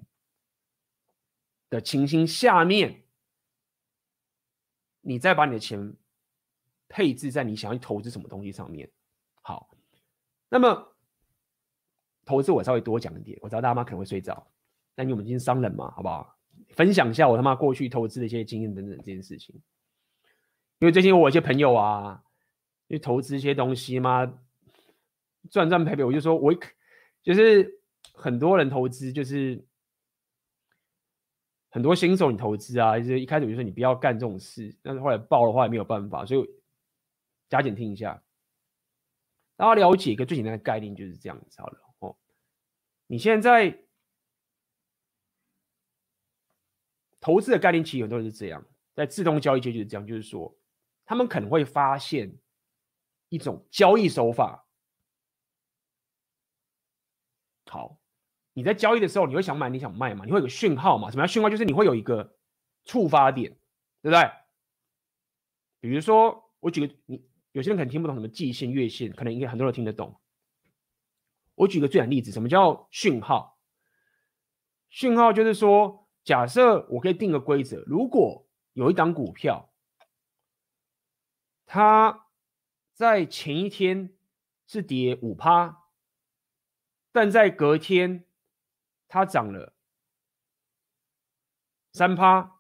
[1.75, 3.03] 的情形下面，
[5.01, 5.97] 你再把你的钱
[6.89, 8.89] 配置在你想要投资什么东西上面，
[9.43, 9.69] 好。
[10.49, 10.97] 那么
[12.25, 14.47] 投资我稍微多讲一点，我知道大妈可能会睡着，
[14.95, 16.39] 但因为我们今天商人嘛，好不好？
[16.69, 19.61] 分享一下我他妈过去投资的一些经验等等这件事情。
[20.79, 22.23] 因为最近我有些朋友啊，
[22.87, 24.25] 因为投资一些东西嘛，
[25.51, 26.55] 赚赚赔赔，我就说我
[27.23, 27.81] 就是
[28.13, 29.67] 很多人投资就是
[31.75, 36.49] 很多新手你投资啊，就是一开始就说你不要干这种事，但是后来爆的话也没有办法，所以
[37.49, 38.23] 加减听一下。
[39.57, 42.17] 大家了解一个最简单的概念就是这样子好了哦。
[43.09, 43.77] 你现在
[47.19, 48.65] 投资的概念其实很多人是这样，
[48.95, 50.57] 在自动交易界就是这样，就是说
[51.05, 52.39] 他们可能会发现
[53.31, 54.65] 一种交易手法。
[57.67, 57.99] 好，
[58.55, 60.25] 你在交易的时候，你会想买，你想卖嘛？
[60.25, 61.11] 你会有个讯号嘛？
[61.11, 61.51] 什么叫讯号？
[61.51, 62.35] 就是你会有一个
[62.85, 63.51] 触发点，
[64.01, 64.31] 对不对？
[65.81, 67.23] 比如说，我举个你。
[67.55, 70.21] 有些人可能听不懂什么季线、月线，可能应该很多人听得懂。
[71.55, 73.61] 我举个最简单例子，什么叫讯号？
[74.89, 79.73] 讯号就是说，假设我可以定个规则，如果有一档股票，
[81.65, 82.27] 它
[82.93, 84.13] 在前一天
[84.67, 85.85] 是跌五趴，
[87.13, 88.25] 但在隔天
[89.15, 89.73] 它涨了
[91.93, 92.59] 三趴，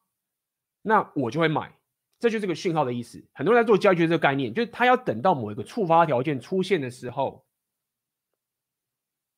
[0.83, 1.77] 那我就会买。
[2.21, 3.27] 这就是个讯号的意思。
[3.33, 7.45] 很多人在做交易，就是这个概念，就是他要等到某一个触发条件出现的时候，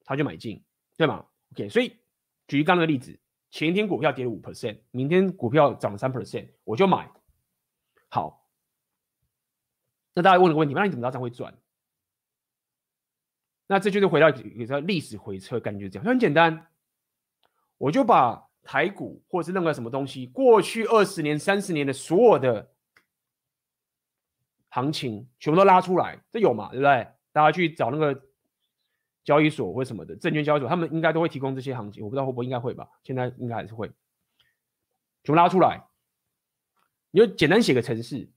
[0.05, 0.63] 他就买进，
[0.99, 1.99] 对吗？OK，所以
[2.49, 3.19] 举刚刚的例子，
[3.51, 7.11] 前一天股票跌了五 percent，明天股票涨了三 percent，我就买。
[8.11, 8.47] 好，
[10.13, 11.59] 那大家问了个问题，那你怎么知道这样会赚？
[13.69, 16.71] 那这就是回到一个历史回撤感觉，这样，很简单，
[17.79, 22.71] 我就把台股或是任何什么东西，过去二十年、三十年的所有的。
[24.69, 26.69] 行情全部都拉出来，这有嘛？
[26.69, 27.09] 对不对？
[27.33, 28.27] 大家去找那个
[29.25, 32.05] 交易所或什么的证券交易所，他们应该都会提供这些行情。
[32.05, 32.87] 我不知道会不会，应该会吧？
[33.03, 33.89] 现在应该还是会，
[35.25, 35.87] 全部拉出来。
[37.11, 38.31] 你就简单写个程式，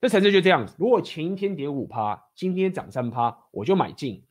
[0.00, 0.76] 这程式就这样子。
[0.78, 4.24] 如果前一天跌五趴，今天涨三趴，我就买进。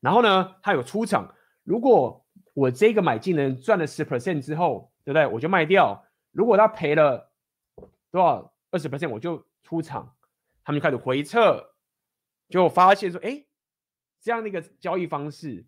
[0.00, 1.32] 然后呢，它有出场。
[1.62, 2.26] 如果
[2.58, 5.24] 我这个买进的人赚了十 percent 之后，对不对？
[5.28, 6.04] 我就卖掉。
[6.32, 7.30] 如果他赔了
[8.10, 8.52] 多少？
[8.70, 10.16] 二十 percent 我就出场，
[10.64, 11.72] 他们就开始回撤，
[12.48, 13.46] 就发现说，哎，
[14.20, 15.64] 这样的一个交易方式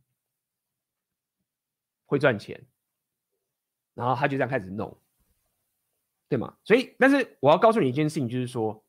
[2.07, 2.67] 会赚钱，
[3.95, 5.01] 然后他就这样开始弄，
[6.29, 6.59] 对吗？
[6.65, 8.85] 所以，但是我要告诉你一件事情，就是说，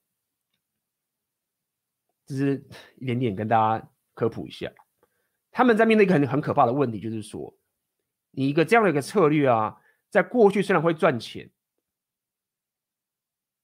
[2.26, 2.68] 只是
[2.98, 4.70] 一点点跟大家科普一下，
[5.52, 7.56] 他们在面对一个很很可怕的问题，就是说，
[8.32, 9.80] 你一个这样的一个策略啊，
[10.10, 11.50] 在过去虽然会赚钱，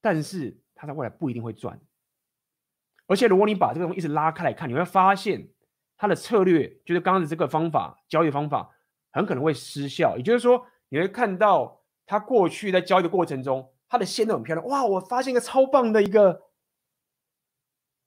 [0.00, 1.80] 但是它在未来不一定会赚，
[3.06, 5.50] 而且如果你把这个东西一直拉开来看，你会发现。
[6.00, 8.70] 他的策略就是刚刚的这个方法，交易方法
[9.10, 10.16] 很可能会失效。
[10.16, 14.64] 也就是说，你会看到他过去在交易的过程中，他的线都很漂亮。
[14.68, 16.50] 哇，我发现一个超棒的一个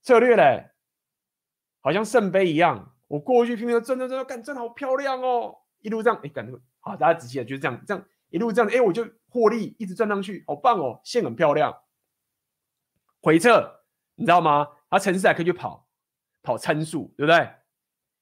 [0.04, 0.72] 策略嘞，
[1.82, 2.96] 好像圣杯一样。
[3.08, 5.61] 我过去拼命的赚赚赚，干真好漂亮哦！
[5.82, 11.82] 一路这样，哎，感觉好，大家仔细的就是这样，这样一路这样，哎，我就获利，一直赚上去，好棒哦，线很漂亮。
[13.22, 13.82] 回撤，
[14.16, 14.68] 你知道吗？
[14.90, 15.88] 他程式还可以去跑
[16.42, 17.54] 跑参数，对不对？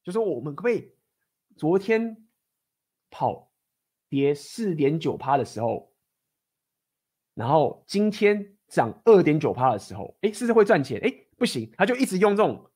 [0.03, 0.93] 就说我们可不可以
[1.55, 2.25] 昨天
[3.09, 3.51] 跑
[4.07, 5.93] 跌四点九趴的时候，
[7.33, 10.99] 然后今天涨二点九趴的时候，哎，是不是会赚钱？
[11.03, 12.69] 哎，不行，他就一直用这种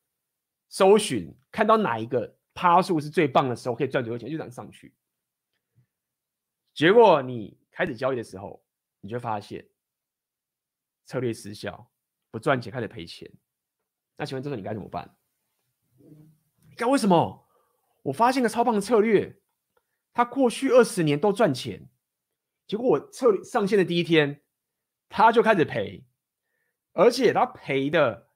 [0.69, 4.93] 搜寻，看到哪一个趴数是最棒的时候，可以赚最多钱，就这样上去。
[6.73, 8.63] 结果你开始交易的时候，
[9.01, 9.67] 你就发现
[11.05, 11.91] 策略失效，
[12.31, 13.31] 不赚钱，开始赔钱。
[14.17, 15.15] 那请问这时候你该怎么办？
[16.75, 17.47] 该为什么？
[18.03, 19.41] 我发现个超棒的策略，
[20.13, 21.89] 他过去二十年都赚钱，
[22.67, 24.43] 结果我策略上线的第一天，
[25.07, 26.05] 他就开始赔，
[26.91, 28.29] 而且他赔的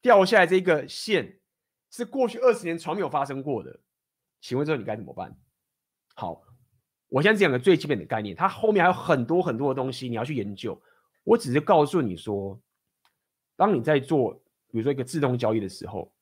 [0.00, 1.40] 掉下来这个线
[1.94, 3.78] 是过去二十年从没有发生过的。
[4.40, 5.36] 请问这你该怎么办？
[6.14, 6.42] 好，
[7.08, 10.80] 我现在讲个最基本的概念，它后面还有很多很多的东西你要去研究。
[11.22, 12.60] 我只是告诉你说，
[13.56, 14.34] 当你在做
[14.70, 16.12] 比如说一个自动交易的时候。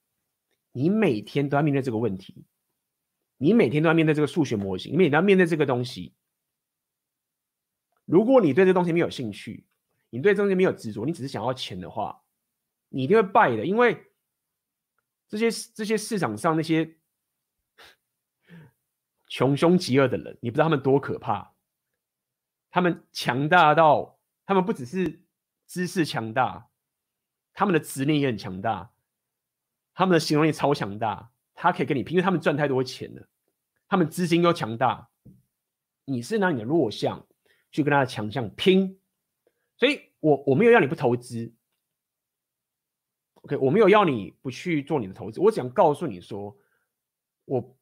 [0.75, 2.47] 你每天都要面对这个问题，
[3.37, 6.15] 你每天都要面对这个数学模型，你每天都要面对这个东西。
[8.07, 9.67] 如果你对这东西没有兴趣，
[10.09, 12.23] 你对这东西没有执着，你只是想要钱的话，
[12.89, 13.67] 你一定会败的。
[13.67, 14.03] 因为
[15.33, 16.99] 这些这些市场上那些
[19.29, 21.55] 穷凶极恶的人，你不知道他们多可怕。
[22.71, 25.23] 他们强大到，他们不只是
[25.67, 26.69] 知识强大，
[27.55, 28.93] 他们的执念也很强大。
[29.95, 33.27] 他们的行动力超强大，他可以跟你拼，因为他们赚太多钱了，
[33.89, 35.09] 他们资金又强大，
[36.05, 37.27] 你是拿你的弱项
[37.71, 39.01] 去跟他的强项拼，
[39.79, 41.55] 所以我我没有要你不投资
[43.43, 46.57] ，OK，我没有要你不去做你的投资，我只想告诉你说，
[47.45, 47.77] 我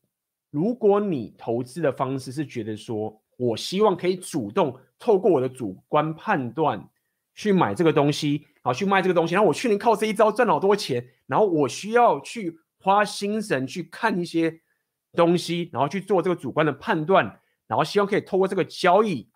[0.51, 6.89] 如果你投资的方式是觉得说我希望可以主动透过我的主观判断
[7.35, 8.47] 去买这个东西。
[8.63, 14.61] 好，去卖这个东西，然后我去年靠这一招赚了好多钱，然后我需要去花心神去看一些
[15.15, 19.31] 东西，然后去做这个主观的判断，然后希望可以透过这个交易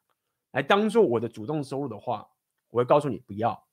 [0.53, 2.29] 来当做我的主动收入的话，
[2.69, 3.64] 我会告诉你不要。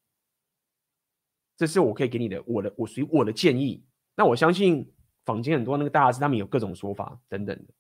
[1.62, 3.86] 这是我可以给你的，我的我属于我的建议。
[4.16, 4.92] 那我相信
[5.24, 7.74] 坊间很多那个大师他们有各种说法等等的，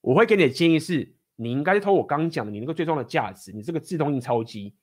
[0.00, 4.76] 我会给你的建议是，你应该透过我刚讲的你那个最重要的价值，你这个自动印钞机，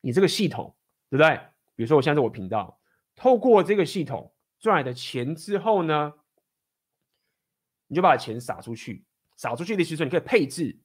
[0.00, 0.74] 你这个系统。
[1.10, 1.38] 对不对？
[1.76, 2.80] 比如说，我现在在我频道，
[3.14, 6.14] 透过这个系统赚来的钱之后呢，
[7.86, 9.04] 你就把钱撒出去，
[9.36, 10.80] 撒出去的其实你可以配置。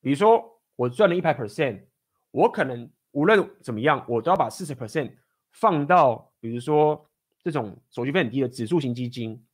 [0.00, 1.84] 比如说，我赚了一百 percent，
[2.32, 5.14] 我可能无论怎么样，我都要把四十 percent
[5.56, 7.10] 放到，比如说
[7.42, 9.46] 这种手续费很低的指数型基金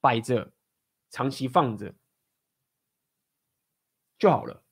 [0.00, 0.52] 摆着，
[1.10, 1.94] 长期放着
[4.18, 4.62] 就好了。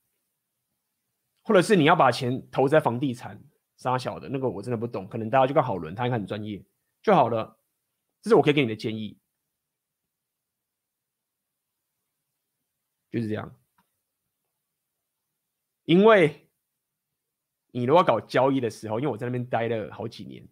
[1.43, 3.43] 或者是你要把钱投在房地产。
[3.77, 6.60] 杀小的那个我真的不懂，可能大家就看好轮，他应该很专业
[7.01, 7.60] 就好了。
[8.20, 9.16] 这是我可以给你的建议，
[13.09, 13.56] 就是这样。
[15.85, 16.51] 因为
[17.70, 20.44] 你如果搞交易的时候，因为我在那边待了好几年，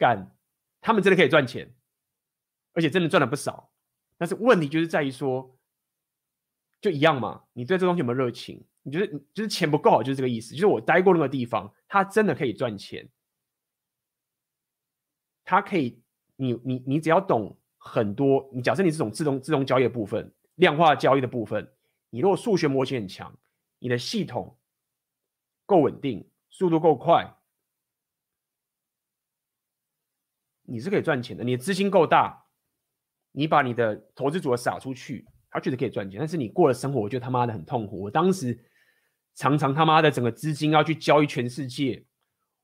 [0.00, 0.34] 干
[0.80, 1.74] 他们真的可以赚钱，
[2.72, 3.70] 而且真的赚了不少。
[4.16, 5.58] 但是问题就是在于说，
[6.80, 8.64] 就一样嘛，你对这东西有没有热情？
[8.82, 10.54] 你觉得你就是钱不够好，就是这个意思。
[10.54, 13.06] 就是我待过那个地方，它真的可以赚钱。
[15.44, 16.02] 它可以，
[16.36, 18.48] 你你你只要懂很多。
[18.54, 21.70] 你假设你这种自动自动交易的部分、量化交易的部分，
[22.08, 23.36] 你如果数学模型很强，
[23.78, 24.58] 你的系统
[25.66, 27.34] 够稳定，速度够快，
[30.70, 31.42] 你是可以赚钱的。
[31.42, 32.44] 你的资金够大，
[33.32, 36.18] 你把你的投资组合撒出去，它确实可以赚钱。
[36.18, 38.00] 但是你过的生活，我觉得他妈的很痛苦。
[38.00, 38.58] 我当时。
[39.36, 42.04] 常常他妈的整个资金要去交易全世界，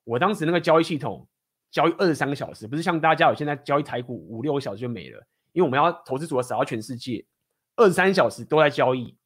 [0.04, 1.26] 我当时那个交易系统
[1.70, 7.24] 交易二十三个小时，不是像大家有现在交易台股五六个小时就没了，因为我们要投资组合撒到全世界，
[7.76, 9.16] 二十三小时都在交易，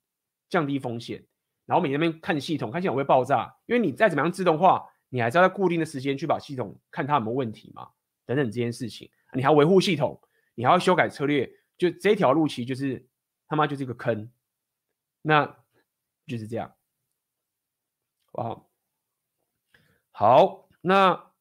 [0.50, 1.24] 降低风险，
[1.64, 7.88] 然后每天那边看系统，看系统会爆炸，因为你再怎么样自动化，你还是要在固定的时间去把系统看它有没有问题嘛，
[8.30, 10.20] 等等这件事情，你还要维护系统，
[10.54, 13.04] 你还要修改策略，就这条路其实就是
[13.48, 14.30] 他妈就是一个坑，
[15.20, 15.56] 那
[16.28, 16.72] 就是这样，
[18.34, 18.62] 哇，
[20.12, 21.32] 好，那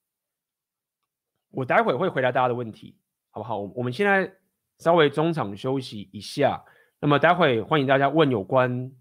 [1.52, 2.98] 我待会会回答大家的问题，
[3.30, 3.60] 好不好？
[3.60, 4.36] 我们现在
[4.80, 6.66] 稍微中场休息一下。
[7.00, 8.92] 那么待会欢迎大家问有关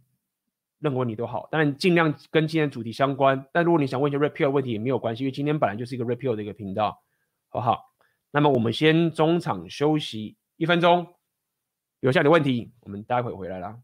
[0.78, 3.46] 任何问题都好，当然尽量跟今天主题相关。
[3.50, 7.02] 但如果你想问一些 repeal 问题也没有关系，因为今天本来就是一个 repeal 的一个频道，
[7.48, 7.94] 好好？
[8.30, 11.14] 那么我们先中场休息一分钟，
[12.00, 13.78] 留下你的问题，我们待会回来啦。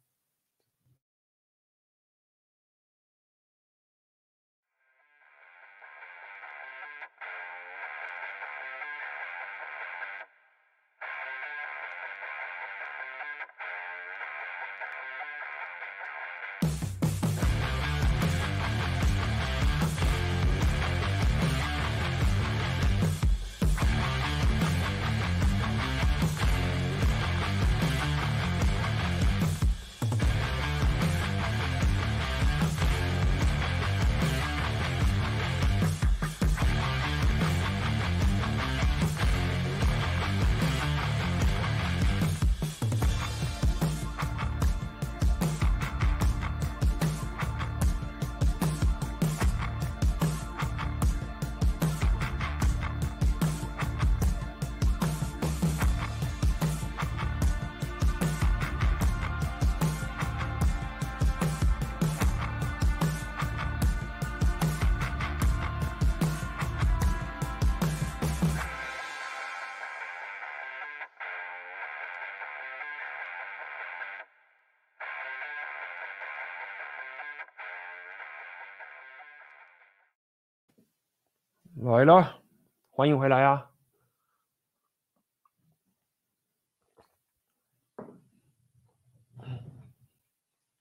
[82.05, 82.43] 来了，
[82.91, 83.71] 欢迎回来啊！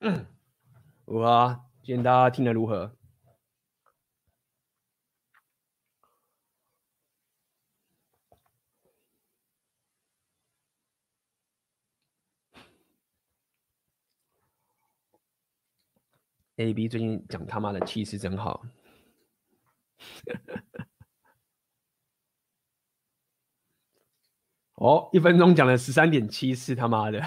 [0.00, 0.26] 嗯，
[1.06, 2.94] 哇，今天大家听得如何
[16.56, 18.66] ？A B 最近讲他妈的气势真好。
[24.74, 27.20] 哦，一分钟讲了十三点七次，他妈的！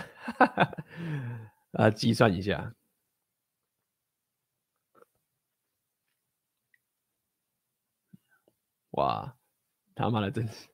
[1.72, 2.74] 啊，计算一下，
[8.92, 9.38] 哇，
[9.96, 10.68] 他妈的，真是，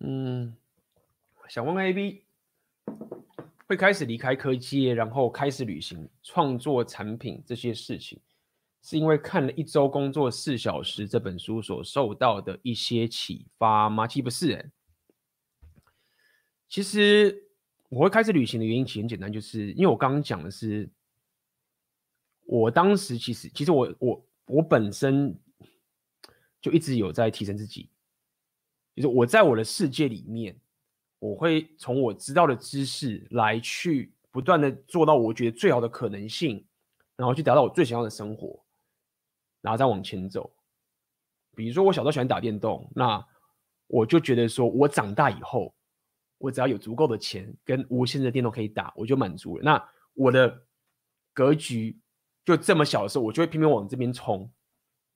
[0.00, 0.56] 嗯，
[1.48, 2.24] 想问 AB。
[3.66, 8.20] 会开始离开科技，然后开始旅行、创作产品这些事情，
[8.82, 14.06] 是因为看了一周工作四小时这本书所受到的一些启发吗？
[14.06, 14.70] 其实不是，
[16.68, 17.48] 其实
[17.88, 20.90] 我会开始旅行的原因其实很简单，就是因为我刚刚讲的是，
[22.44, 25.34] 我当时其实其实我我我本身
[26.60, 27.88] 就一直有在提升自己，
[28.94, 30.60] 就是我在我的世界里面。
[31.24, 36.62] 我会从我知道的知识来去不断的做到我觉得最好的可能性，
[37.16, 38.62] 然后去达到我最想要的生活，
[39.62, 40.52] 然后再往前走。
[41.56, 43.26] 比如说我小时候喜欢打电动，那
[43.86, 45.74] 我就觉得说我长大以后，
[46.36, 49.62] 我只要有足够的钱跟无限的电动可以打，我就满足了。
[49.64, 49.82] 那
[50.12, 50.62] 我的
[51.32, 51.98] 格局
[52.44, 54.52] 就这么小的时候，我就会偏偏往这边冲，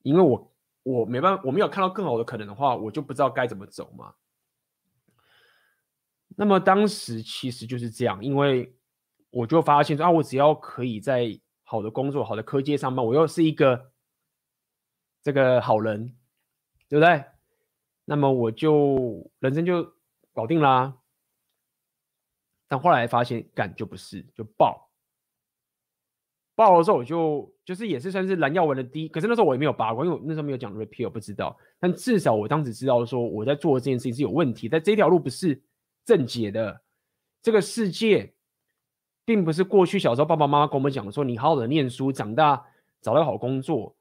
[0.01, 4.11] 因为我我没办法，我没有看到更好的可能的话，我就不知道该怎么走嘛。
[6.35, 8.73] 那么当时其实就是这样，因为
[9.29, 13.91] 我就发现说啊，我只要可以在好的工作、好的科技上班，我又是一个
[15.21, 16.15] 这个好人，
[16.87, 17.25] 对不对？
[18.05, 19.93] 那么我就人生就
[20.33, 20.97] 搞定啦。
[22.67, 24.89] 但后来发现干就不是，就爆
[26.55, 31.57] 爆了之后，我就就是也是算是蓝耀文的第一，可是那时候我也没有拔过，因为我那时候没有讲 repeal，不知道。
[31.79, 35.61] 但至少我当时知道说我在做这件事情是有问题，在这条路不是。
[36.05, 36.81] 正解的
[37.41, 38.33] 这个世界，
[39.25, 42.65] 并不是过去小时候爸爸妈妈跟我们讲说，你好好的念书，长大
[43.01, 43.95] 找到好工作，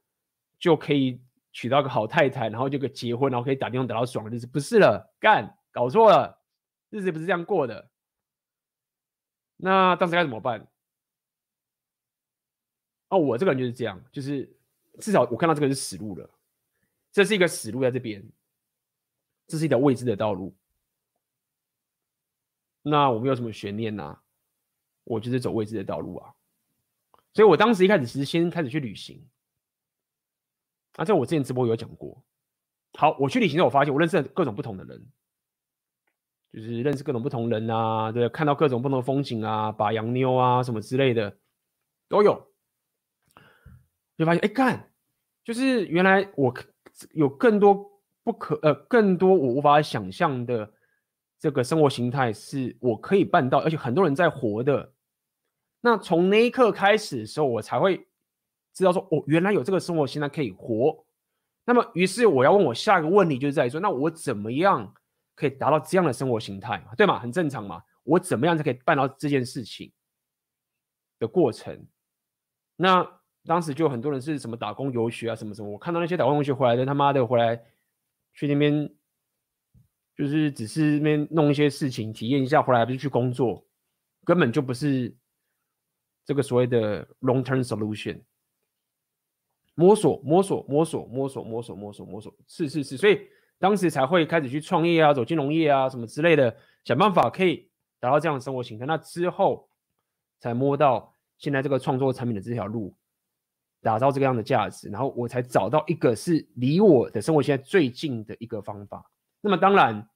[0.59, 1.21] 就可以
[1.53, 6.41] 娶到个好太太，然后就可以结婚，然后可以打电话打到爽的日子，不是了，干，搞错了，
[6.91, 7.91] 日子不是这样过的。
[9.57, 10.67] 那当时该怎么办？
[13.09, 14.57] 哦，我这个人就是这样，就是
[15.01, 16.31] 至少我看到这个是死路了，
[17.11, 18.25] 这是一个死路在这边。
[19.47, 20.55] 这是一条未知的道路。
[22.89, 24.19] 那我没有什么悬念呐、
[25.05, 26.33] 我就是走未知的道路啊。
[27.33, 29.25] 所以我当时一开始是先开始去旅行。
[30.97, 32.25] 啊，这我之前直播有讲过。
[32.95, 35.07] 好，我去旅行之后，我发现我认识了各种不同的人，
[36.53, 41.39] 就是认识各种不同人啊，对，看到各种不同的风景啊，把洋妞啊什么之类的
[42.09, 42.51] 都有，
[44.17, 44.91] 就发现哎干，
[45.45, 46.53] 就是原来我
[47.13, 50.73] 有更多不可呃更多我无法想象的
[51.39, 54.93] 这个生活形态是我可以办到，而且很多人在活的。
[55.81, 58.07] 那从那一刻开始的时候，我才会
[58.75, 61.05] 知道说，哦，原来有这个生活形态可以活。
[61.65, 64.93] 那么，于是我要问我下一个问题，就是在于说，那我怎么样
[65.37, 67.19] 可以达到这样的生活形态，对吗？
[67.19, 67.83] 很正常嘛。
[68.03, 69.93] 我怎么样才可以办到这件事情
[71.19, 71.87] 的过程？
[72.75, 73.07] 那
[73.45, 75.69] 当时就很多人是什么打工游学啊，什么什么。
[75.69, 77.63] 我看到那些打工游学回来的，他妈的回来
[78.33, 78.91] 去那边，
[80.19, 83.65] 就是只是那边弄一些事情，体验一下，回来不是去工作，
[84.25, 85.17] 根本就不是
[86.25, 88.21] 这个所谓的 long term solution。
[89.77, 93.21] 摸索，摸索，摸索，摸索，摸索，摸索，摸索，是是是，所以
[93.61, 97.71] 当时才会开始去创业啊，走金融业啊，什么之类的，想办法可以
[98.01, 98.87] 达到这样的生活形态。
[98.87, 99.71] 那之后
[100.41, 102.93] 才摸到现在这个创作产品的这条路，
[103.81, 109.09] 打造这个样的价值，然后我才找到一个是离我的生活现在最近的一个方法。
[109.41, 110.09] 那么当然，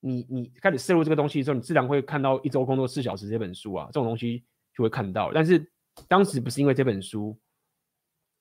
[0.00, 4.44] 你你开始摄入这个东西的时候，你自然会看到《一周工作四小时》这本书啊，这种东西
[4.74, 5.32] 就会看到。
[5.32, 5.70] 但是
[6.08, 7.38] 当时不是因为这本书。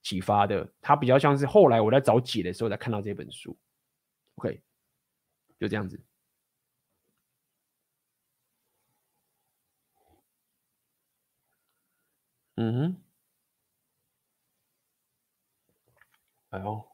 [0.01, 3.55] 启发的，它比较像是后来我在找解的时候才看到这本书。
[4.35, 4.61] OK，
[5.59, 6.01] 就这样子。
[12.55, 13.03] 嗯哼，
[16.51, 16.88] 哎呦。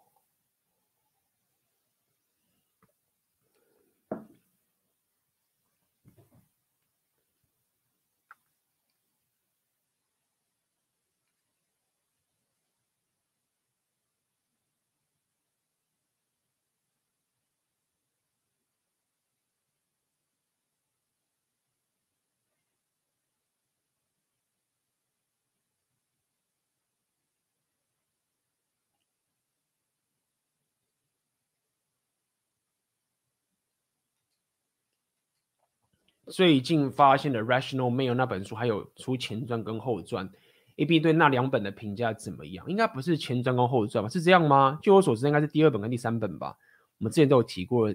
[36.28, 40.30] 最近发现的《Rational Mail》那本书，还有出前传跟后传
[40.78, 42.66] ，AB 对那两本的评价怎么样？
[42.68, 44.10] 应该不是前传跟后传吧？
[44.10, 44.80] 是这样吗？
[44.82, 46.58] 据我所知，应该是第二本跟第三本吧。
[46.98, 47.94] 我们之前都有提过，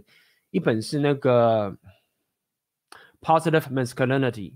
[0.50, 1.70] 一本是那个
[3.20, 4.52] 《Positive Masculinity》，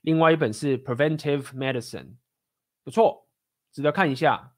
[0.00, 2.02] 另外一本是《Preventive Medicine》，
[2.82, 3.28] 不错，
[3.70, 4.54] 值得看一下。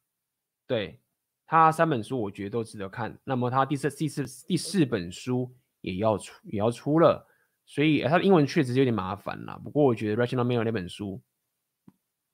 [0.66, 0.98] 对，
[1.46, 3.18] 他三本书，我觉得都值得看。
[3.24, 7.26] 那么他第四、第四、第四本书也要出，也要出了。
[7.66, 11.20] 所以它的英文确实有点麻烦啦，不过我觉得《Rational Male》那本书，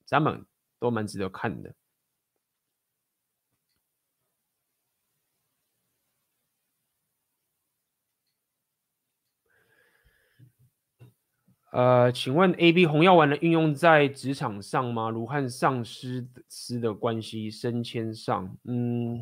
[0.04, 0.44] 三本
[0.78, 1.74] 都蛮值得看的。
[11.72, 15.08] 呃，请问 AB 红药丸的运用在职场上吗？
[15.08, 18.54] 如和上司司的关系、升迁上？
[18.64, 19.18] 嗯。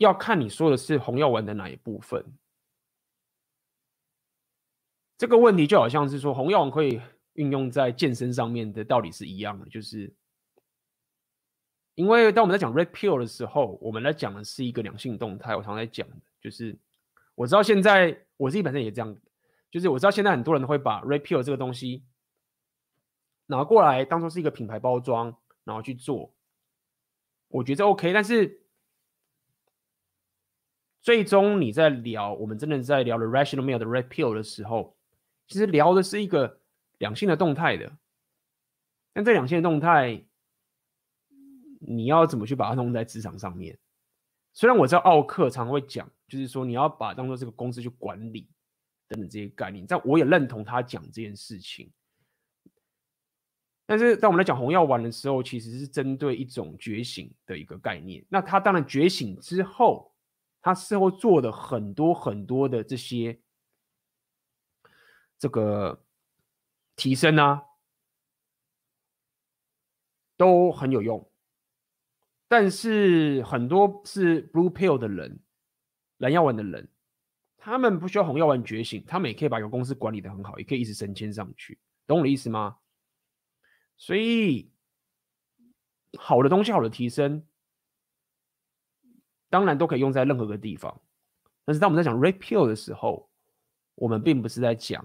[0.00, 2.24] 要看你说的是红药丸的哪一部分。
[5.18, 6.98] 这个问题就好像是说红药丸可以
[7.34, 10.10] 运用在健身上面的道理是一样的，就是
[11.96, 15.54] 因为当我们在讲 Red Pill 的时候，我们在讲的是一个两性动态。
[15.54, 16.78] 我常常在讲的就是，
[17.34, 19.14] 我知道现在我自己本身也这样，
[19.70, 22.06] 就是我知道现在很多人会把 Red Pill 这个东西
[23.44, 26.32] 拿过来当做是一个品牌包装，然后去做，
[27.48, 28.58] 我觉得 OK，但是。
[31.02, 34.94] 最终你在聊，我们真的在聊的 Rational Male 的 Red Pill 的时候，
[35.48, 36.60] 其实聊的是一个
[36.98, 37.90] 两性的动态的。
[39.14, 40.22] 但这两性的动态，
[41.80, 43.78] 你要怎么去把它弄在职场上面？
[44.52, 48.46] 虽然我知道奥克常会讲，就是说你要把当做这个公司去管理
[49.08, 51.90] 等等这些概念，但我也认同他讲这件事情。
[53.86, 58.22] 但是在我们来讲红药丸的时候，其实是针对一种觉醒的一个概念。
[58.28, 60.09] 那他当然觉醒之后。
[60.60, 63.40] 他事后做的很多很多的这些
[65.38, 66.04] 这个
[66.96, 67.62] 提升啊，
[70.36, 71.30] 都很有用。
[72.48, 75.40] 但是很多是 Blue Pill 的人，
[76.18, 76.90] 蓝药丸的人，
[77.56, 82.78] 他们不需要红药丸觉醒，他们也可以把一个公司管理的很好，也可以一直升迁上去，懂我的意思吗？
[83.96, 84.72] 所以
[86.18, 87.46] 好的东西，好的提升。
[89.50, 90.98] 当然都可以用在任何个地方。
[91.66, 93.28] 但是当我们在讲 Red Pill 的时候，
[93.94, 95.04] 我们并不是在讲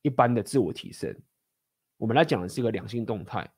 [0.00, 1.14] 一般的自我提升，
[1.98, 3.48] 我们来讲的是一个两性动态，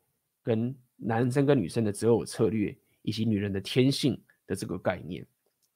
[0.42, 5.24] 跟男生跟女生的择偶策略，以及女人的天性的这个概念。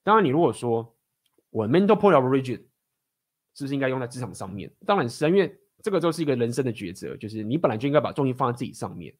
[0.03, 0.95] 当然，你如果说
[1.49, 2.57] 我 mental point of origin
[3.53, 4.71] 是不是应该用在职场上面？
[4.85, 9.15] 当然是啊，因为这个就是一个人生的抉择，就是你本来就应该把重心放在自己上面，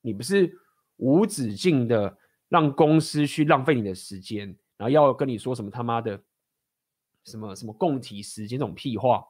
[0.00, 0.52] 你不是
[0.96, 2.16] 无止境的
[2.48, 4.46] 让公司去浪费你的时间，
[4.76, 6.22] 然后要跟你说什么他妈的
[7.24, 9.24] 什么什么共体时间这种屁话。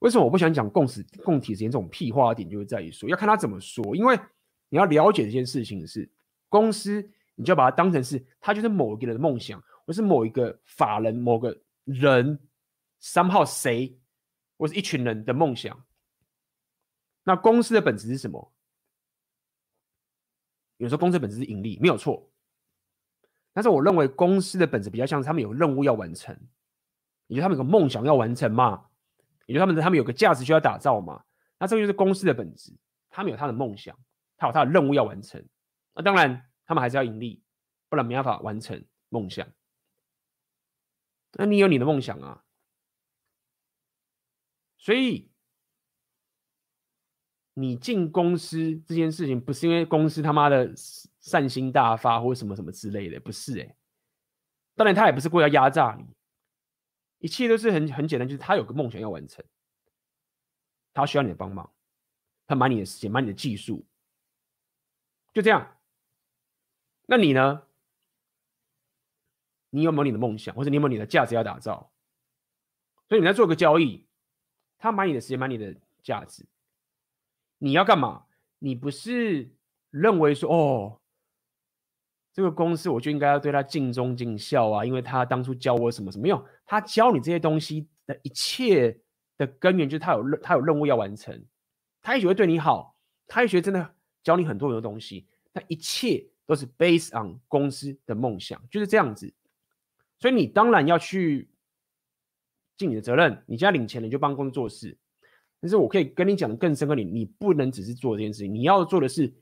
[0.00, 4.18] 为什么我不想讲共时共体时间这种屁话的点，就是在于说要看他怎么说，因为
[4.68, 6.10] 你要了解这件事情是
[6.48, 7.02] 公司，
[7.34, 12.40] 你就要把它当成是他就是某一个人的梦想，或是某一个法人、某个人。
[12.98, 14.00] somehow 谁，
[14.56, 15.84] 或是一群人的梦想。
[17.22, 18.54] 那公司的本质是什么？
[20.76, 22.30] 有时候公司本质是盈利，没有错。
[23.52, 26.38] 但是我认为公司的本质比较像是他们有任务要完成，
[27.26, 28.90] 也就是他们有个梦想要完成嘛，
[29.46, 31.24] 也就是他们他们有个价值需要打造嘛。
[31.58, 32.76] 那这个就是公司的本质，
[33.08, 33.98] 他们有他的梦想，
[34.36, 35.42] 他有他的任务要完成。
[35.94, 37.42] 那当然，他们还是要盈利，
[37.88, 39.48] 不然没办法完成梦想。
[41.32, 42.44] 那你有你的梦想啊。
[44.76, 45.30] 所以，
[47.58, 50.70] 你进公司这件事情不是因为公司他妈的
[51.20, 53.76] 善心大发或者什么什么之类的，不是哎、
[54.74, 56.04] 当然，他也不是故意要压榨你，
[57.18, 59.42] 一切都是很很简单，就是他有个梦想要完成，
[60.92, 61.72] 他需要你的帮忙，
[62.46, 63.86] 他买你的时间，买你的技术，
[65.32, 65.78] 就这样。
[67.06, 67.62] 那你呢？
[69.70, 71.90] 你有没有你的梦想，或者你有没有你的价值要打造？
[73.08, 74.06] 所以你在做个交易。
[74.78, 76.46] 他买你的时间，买你的价值。
[77.58, 78.24] 你要干嘛？
[78.58, 79.50] 你不是
[79.90, 81.00] 认为说，哦，
[82.32, 86.26] 这个公司我就应该要对他尽忠尽孝啊，因为他当初教我什么什么。
[86.26, 89.00] 用，他教你这些东西的一切
[89.36, 91.44] 的根源就是他有任他有任务要完成。
[92.02, 92.96] 他也许会对你好，
[93.26, 95.26] 他也许真的教你很多很多东西。
[95.52, 99.32] 那一切都是 based on 公司的梦想，就是这样子。
[100.18, 101.50] 所以你当然要去。
[102.78, 104.98] 尽你的责任，你现在领钱，你就帮公司做事。
[105.60, 109.32] 但是我可以跟你讲的更深刻点，你不能只是做这件事情，你要做的是，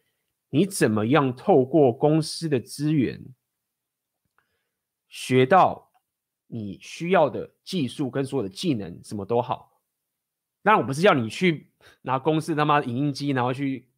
[0.50, 3.20] 你怎么样透过公司的资源，
[5.08, 5.90] 学到
[6.46, 9.80] 你需要的技术跟所有的技能，什么都好。
[10.62, 11.68] 当然，我不是要你去
[12.02, 13.88] 拿公司他妈的影印机，然后去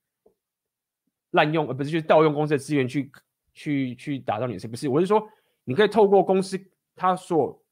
[1.31, 3.13] 滥用，而不是去盗用公司的资源去
[3.55, 4.89] 去去打造你的事，不是。
[4.89, 5.29] 我是说，
[5.65, 6.59] 你可以透过公司
[6.97, 7.63] 他所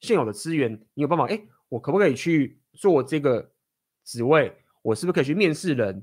[0.00, 1.26] 现有的资源，你有办法？
[1.26, 3.50] 哎，我可不可以去做这个
[4.08, 4.50] 职位？
[4.80, 6.02] 我是不是可以去面试人？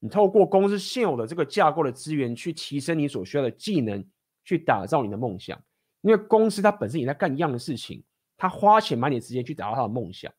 [0.00, 4.06] 你透过公司现有的这个架构的资源，去提升你所需要的技能，
[4.44, 5.58] 去打造你的梦想。
[6.02, 8.04] 因为公司它本身也在干一样的事情，
[8.36, 10.30] 他花钱买你的时间去打造他的梦想。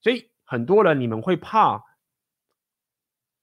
[0.00, 1.84] 所以很多人你们会怕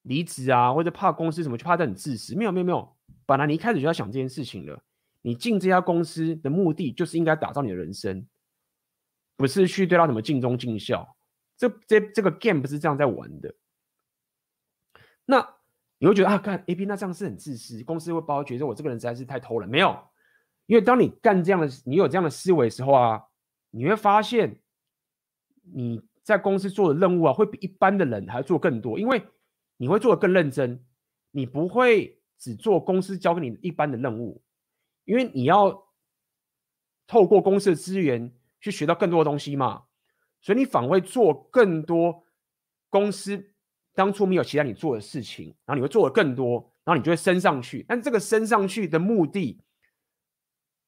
[0.01, 2.35] 离职啊，或者怕公司什么，就怕他很自私。
[2.35, 2.97] 没有没有没有，
[3.27, 4.83] 本来你一开始就要想这件事情了。
[5.21, 8.25] 你进这家公司的目的就是应该打造你的人生。
[9.37, 11.15] 不是去对他什么尽忠尽孝，
[11.59, 13.53] 这这这个 game 不是这样在玩的。
[15.25, 15.47] 那
[15.99, 19.67] 你会觉得啊，看 AP 那这样是很自私，公司会包觉得我这个人实在是太偷了。
[19.67, 19.95] 没有，
[20.65, 23.21] 因为当你干这样的，你有这样的思维的时候啊，
[23.69, 24.59] 你会发现
[25.61, 29.21] 你在公司做的任务啊，会比一般的人还要做更多，因为
[29.77, 30.83] 你会做得更认真，
[31.31, 34.41] 你不会只做公司交给你一般的任务，
[35.05, 35.85] 因为你要
[37.05, 38.33] 透过公司的资源。
[38.61, 39.83] 去学到更多的东西嘛，
[40.41, 42.23] 所以你反而会做更多
[42.89, 43.51] 公司
[43.93, 47.85] 当初没有期待你做的事情，然后你会做的更多，然后你就会升上去。
[47.87, 49.61] 但这个升上去的目的，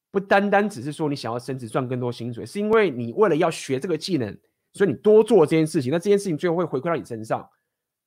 [0.10, 4.38] 不单单只是说你想要升职赚更多薪水，是因为你为了要学这个技能，
[4.74, 5.92] 所以你多做这件事情。
[5.92, 7.40] 那这件事情最后会回馈到你身上，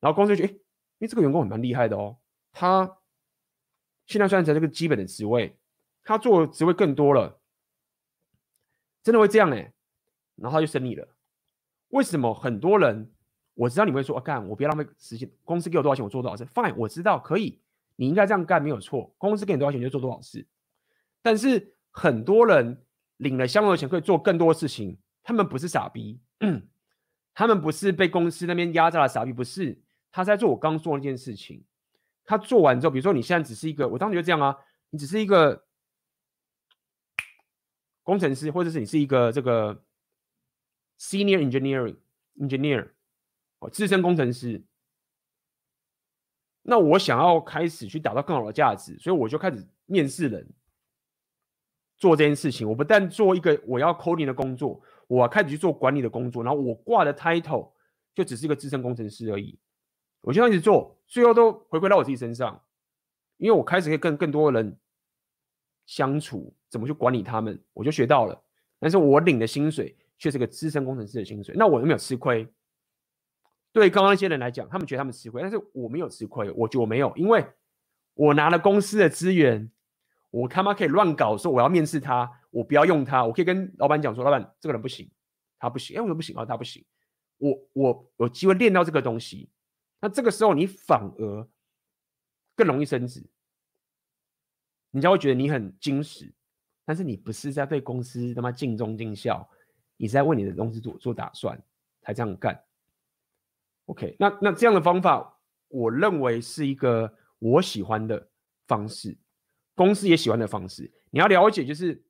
[0.00, 2.16] 然后公司就觉得，诶，因为这个员工很蛮厉害的哦，
[2.52, 2.98] 他
[4.06, 5.56] 现在虽然在这个基本的职位，
[6.02, 7.40] 他做的职位更多了。
[9.02, 9.70] 真的会这样哎、
[10.36, 11.06] 然后他就升你了。
[11.94, 13.08] 为什么很多人？
[13.54, 16.44] 我知道你会说啊，干我不要浪费时间，公司给我多少钱，我做多少事。
[16.46, 17.60] Fine，我知道可以，
[17.94, 19.14] 你应该这样干没有错。
[19.16, 20.44] 公司给你多少钱就做多少事。
[21.22, 22.84] 但是很多人
[23.18, 26.20] 领了相同的钱可以做更多事情，他们不是傻逼，
[27.32, 29.80] 他们不是被公司那边压榨的傻逼，不是。
[30.10, 31.62] 他在做我刚做那件事情，
[32.24, 34.56] 他做完之后，比如说你现在只是一个，我当时就这样啊，
[34.90, 35.64] 你只是一个。
[38.02, 39.82] 工程师，或者是你是一个这个
[40.98, 41.96] senior engineering
[42.38, 42.90] engineer
[43.58, 44.62] 哦，资深工程师。
[46.62, 50.48] 那我想要开始去打造更好的价值，所以我就开始面试人，
[51.98, 52.66] 做这件事情。
[52.66, 57.70] 我不但做一个我要 coding 的工作，我开始去做管理的工作，然后我挂的 title
[58.14, 59.58] 就只是一个资深工程师而已。
[60.22, 62.58] 我就这样一直做，最后都回归到我自己身上，
[63.36, 64.78] 因为我开始可以跟更多的人
[65.84, 68.42] 相处，怎么去管理他们，我就学到了。
[68.78, 69.94] 但是我领的薪水
[70.24, 72.48] 却是个资深工程师的薪水，那我有没有吃亏？
[73.72, 77.44] 对刚刚那些人来讲，他们觉得他们吃亏，但是我没有吃亏，我觉得我没有，因为
[78.14, 79.70] 我拿了公司的资源，
[80.30, 85.10] 我他妈可以乱搞，说我要面试他，我不要用他，我可以跟老板讲说，老板这个人不行，
[85.58, 86.46] 他不行，哎，为什么不行啊？
[86.46, 86.82] 他不行，
[87.36, 89.50] 我我有机会练到这个东西。
[90.00, 91.46] 那这个时候你反而
[92.56, 93.22] 更容易升职，
[94.92, 96.32] 人家会觉得你很矜持，
[96.86, 99.46] 但是你不是在对公司他妈尽忠尽孝，
[100.04, 101.58] 你在为你的公司做做打算
[102.02, 102.62] 才这样干。
[103.86, 108.28] OK，那那这样的方法，我认为是一个我喜欢的
[108.66, 109.16] 方式，
[109.74, 110.92] 公司也喜欢的方式。
[111.08, 112.04] 你要了解，就是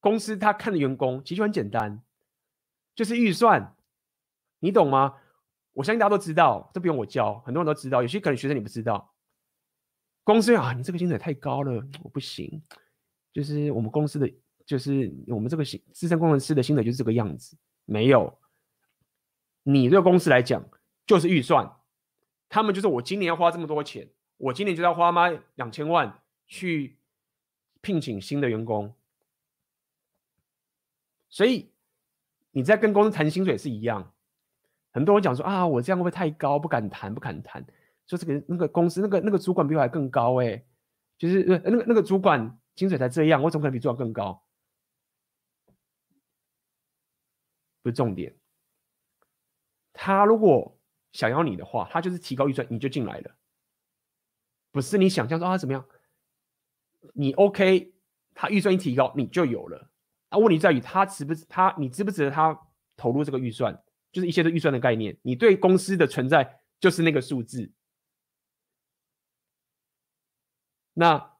[0.00, 2.02] 公司他看的员工其实很简单，
[2.94, 3.76] 就是预算，
[4.60, 5.16] 你懂吗？
[5.74, 8.00] 我相信大家都知道，这不用我教，很多人都知道。
[8.00, 9.12] 有些可能学生你不知道，
[10.24, 12.62] 公司啊，你这个薪水太高了，我不行。
[13.34, 14.30] 就是我们公司的，
[14.64, 17.56] 就是我们这个薪资深工程师的薪水就是这个样子。
[17.84, 18.38] 没有，
[19.64, 20.64] 你这个公司来讲
[21.06, 21.70] 就是预算，
[22.48, 26.96] 他们就是我今年要花这么多钱，我今年就要花吗两千万去
[27.80, 28.94] 聘请新的员工，
[31.28, 31.70] 所以
[32.52, 34.12] 你在跟公司谈薪水是一样。
[34.92, 36.58] 很多人讲说啊，我这样会不会太高？
[36.58, 37.64] 不敢谈，不敢谈。
[38.06, 40.62] 说这个那个公司那个那个主管比我还更高哎、
[41.18, 44.42] 就是那个那个主管薪水才这样，我怎么可能比主管更高？
[47.82, 48.36] 不是重点。
[49.92, 50.78] 他如果
[51.12, 53.36] 想要你的话，他就是提高预算，你就进来了。
[54.70, 55.86] 不是你想象说啊怎么样？
[57.14, 57.92] 你 OK，
[58.34, 59.90] 他预算一提高，你就有了。
[60.30, 62.58] 啊，问题在于他值不值他你值不值得他
[62.96, 63.82] 投入这个预算？
[64.12, 67.72] 就是一些的预算的概念，你对公司的存在就是那个数字。
[70.94, 71.38] 那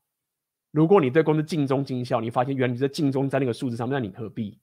[0.70, 4.58] 如果你对公司尽忠尽孝，你发现原来你在尽忠在那个数字上面，那你何必？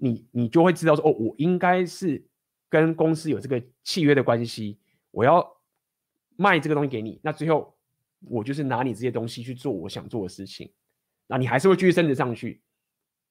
[0.00, 2.24] 你你就会知道说，哦，我应该是
[2.68, 4.78] 跟公司有这个契约的关系，
[5.10, 5.46] 我要
[6.36, 7.20] 卖这个东西给你。
[7.22, 7.76] 那最后
[8.20, 10.72] 我就是拿你这些东西去做我想做的事情，
[11.26, 12.62] 那你还是会继续升职上去。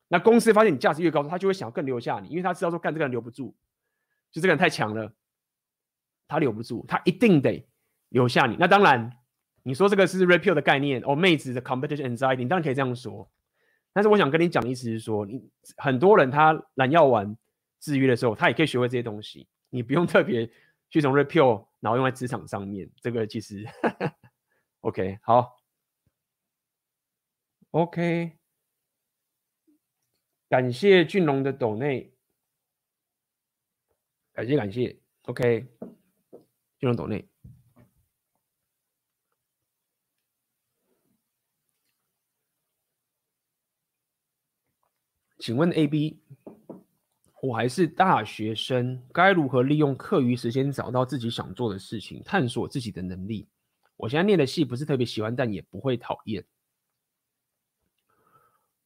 [0.08, 3.56] 那公司发现你价值越高，他就会想要更留下你，因为他知道说干这个人留不住。
[4.32, 5.12] 就这个人太强了，
[6.28, 7.68] 他留不住，他一定得
[8.10, 8.56] 留下你。
[8.60, 9.12] 那当然，
[9.64, 13.30] 你说这个是 repeal 的概念哦，妹子的 competition anxiety，你当然可以这样说。
[13.94, 17.36] 但是我想跟你讲的意思是说，你很多人他蓝药丸
[17.80, 20.50] 制约的时候，他也可以学会这些东西，你不用特别
[20.90, 22.90] 去从 Red Pill 然后用在职场上面。
[23.02, 23.66] 这个其实
[24.82, 25.58] ，OK，好
[27.72, 28.38] ，OK，
[30.50, 32.14] 感谢俊龙的抖内。
[34.32, 35.66] 感谢感谢，OK，
[36.80, 37.28] 金融抖内，
[45.40, 46.20] 请问 AB，
[47.42, 53.48] 我还是大学生，该如何利用课余时间找到自己想做的事情，探索自己的能力？
[53.96, 56.44] 我现在念的系不是特别喜欢，但也不会讨厌。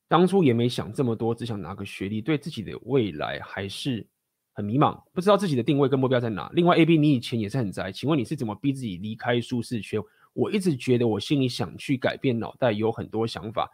[0.08, 4.08] 当初也没想这么多，只想拿个学历，对自己的未来还是。
[4.56, 6.48] 很迷茫，不知道自己的定位跟目标在哪。
[6.54, 10.00] 另外，AB，你以前也是很宅，请问你是怎么逼自己离开舒适圈？
[10.34, 13.68] 我一直觉得我心里想去改变，脑袋有很多想法，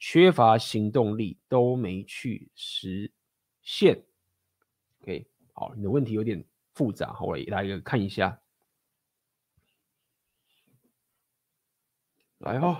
[0.00, 3.12] 缺乏行动力，都没去实
[3.62, 4.02] 现。
[5.02, 8.40] OK，好，你的问题有点复杂，好，我来看一下。
[12.38, 12.78] 来哦。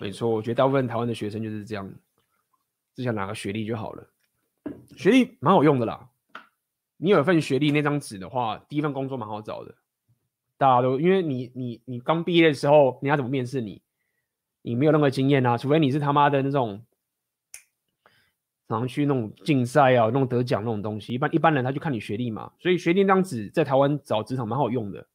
[0.00, 1.92] 没错，我觉得大部分台湾的学生就是这样，
[2.94, 4.10] 只想拿个学历就好了。
[4.96, 6.08] 学历蛮好用的啦，
[6.96, 9.74] 你有一份学历那张纸的话，第一份工作蛮好找的。
[10.58, 13.80] 大家都因为你你你刚毕业的时候，人家怎么面试你？
[14.62, 16.84] 你没有任何经验啊，除非你是他妈的那种，
[18.68, 21.14] 常去那种竞赛啊，那种得奖那种东西。
[21.14, 25.06] 一般一般人他就看你学历嘛，所以学历那张纸在台湾找职场蛮好用的。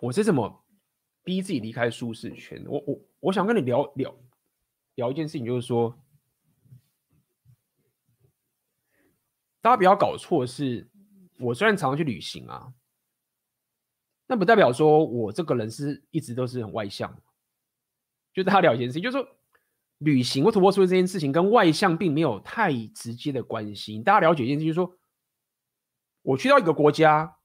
[0.00, 0.64] 我是怎么
[1.22, 2.64] 逼自己离开舒适圈？
[2.66, 4.12] 我我我想跟你聊聊
[4.96, 5.96] 聊一件事情，就是说，
[9.62, 10.86] 大家不要搞错，是
[11.38, 12.74] 我虽然常常去旅行啊，
[14.26, 17.16] 那不代表说我这个人是一直都是很外向。
[18.34, 19.28] 就大家聊一件事情，就是说，
[19.98, 23.98] 旅行或突破说这件事情跟外向并没有太直接的关系。
[24.00, 24.98] 大家了解一件事情，就是说，
[26.22, 27.36] 我去到一个国家，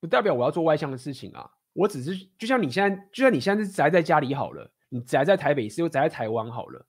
[0.00, 1.52] 不代表我要做外向的事情啊。
[1.74, 6.87] 我只是就像你现在，就像你现在是宅在家里好了，你宅在台北市又宅在台湾好了，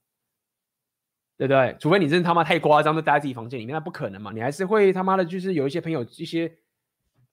[1.40, 1.76] 对不对？
[1.80, 4.32] 除非你真的他妈太夸张，都待在自己房间里面，那不可能嘛。
[4.32, 6.60] 你还是会他妈的，就是有一些朋友一些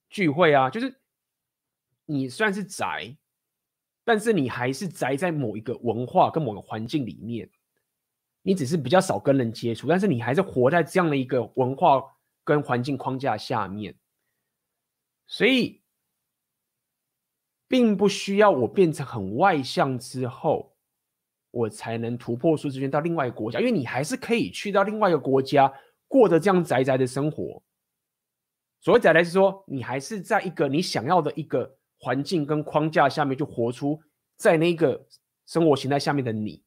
[0.08, 0.94] 聚会啊，就是
[2.06, 3.18] 你虽然是宅。
[4.08, 7.50] 但是你还是宅在某一个文化跟某个环境里面，
[8.42, 12.00] 你只是比较少跟人接触，但是你还是活在这样的一个文化
[12.44, 13.96] 跟环境框架下面，
[15.26, 15.82] 所以
[17.66, 20.75] 并不需要我变成很外向之后，
[21.56, 25.72] 我才能突破舒适圈到另外一个国家，因为你还是可以去到另外一个国家，
[26.06, 27.62] 过着这样宅宅的生活。
[28.80, 31.76] 所谓宅宅是说，你还是在一个你想要的一个。
[31.98, 33.98] 环境跟框架下面，就活出
[34.36, 35.06] 在那个
[35.46, 36.62] 生活形态下面的你。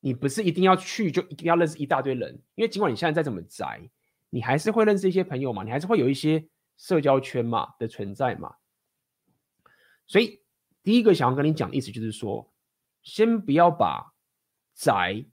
[0.00, 3.86] 你不是一定要去，就一定要认识一大堆人，因为尽管你现在再怎么宅，
[4.30, 6.42] 你还是会认识一些朋友嘛，你还是会有一些
[6.78, 8.54] 社交圈嘛的存在嘛。
[10.06, 10.40] 所以
[10.82, 12.50] 第一个想要跟你讲的意思就是说，
[13.06, 14.12] 先不要把
[14.74, 15.24] 宅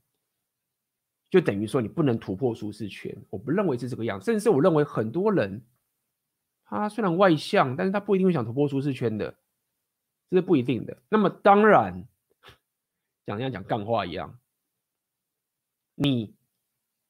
[1.28, 3.12] 就等于说你不能突破舒适圈。
[3.28, 5.60] 我不认为是这个样，甚至是我认为很多人。
[6.64, 9.36] 他虽然外向，但是他不一定会想突破舒适圈的，
[10.30, 11.02] 这是不一定的。
[11.08, 12.06] 那么当然，
[13.26, 14.38] 讲像讲干话一样，
[15.96, 16.36] 你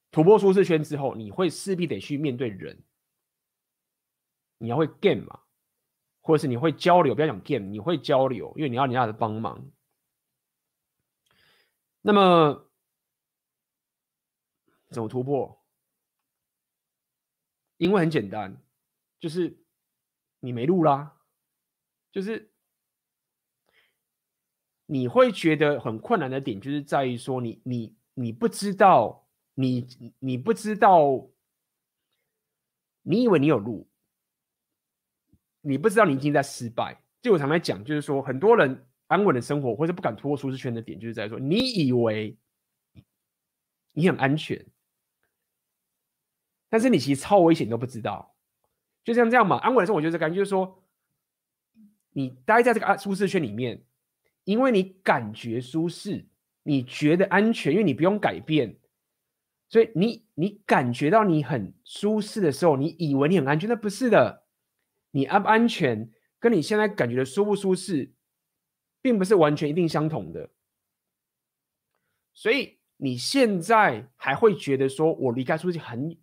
[0.09, 2.83] 突破舒适圈之后，你会势必得去面对人，
[4.57, 5.41] 你要会 game 嘛，
[6.21, 9.63] 或者是你会交流，不要讲 game，你会交流，因为你要人家的帮忙。
[12.07, 12.69] 那么
[14.91, 15.65] 怎么突破？
[17.77, 18.61] 因为很简单。
[19.19, 19.57] 就是
[20.39, 21.19] 你没路啦，
[22.11, 22.51] 就是
[24.85, 29.87] 你会觉得很困难的点，就是在于说你你你不知道，你
[30.19, 31.27] 你不知道，
[33.01, 33.89] 你以为你有路，
[35.61, 37.03] 你不知道你已经在失败。
[37.23, 42.37] 就我常在讲，就是说很多人安稳的生活，或者不敢突破舒适圈的点，就是在说你以为
[43.91, 44.65] 你很安全，
[46.69, 48.35] 但是你其实超危险都不知道。
[49.03, 50.83] 就像这样嘛，安稳的时候，我觉得感觉就是说，
[52.11, 53.83] 你待在这个舒适圈里面，
[54.43, 56.25] 因为你感觉舒适，
[56.63, 58.79] 你觉得安全，因为你不用改变，
[59.69, 64.47] 所以你你感觉到你很舒适的时候，你以为你很安全，那不是的，
[65.11, 68.11] 你安不安全，跟你现在感觉的舒不舒适，
[69.05, 70.49] 并不是完全一定相同的。
[72.33, 76.17] 所以你现在还会觉得说，我离开舒适圈很。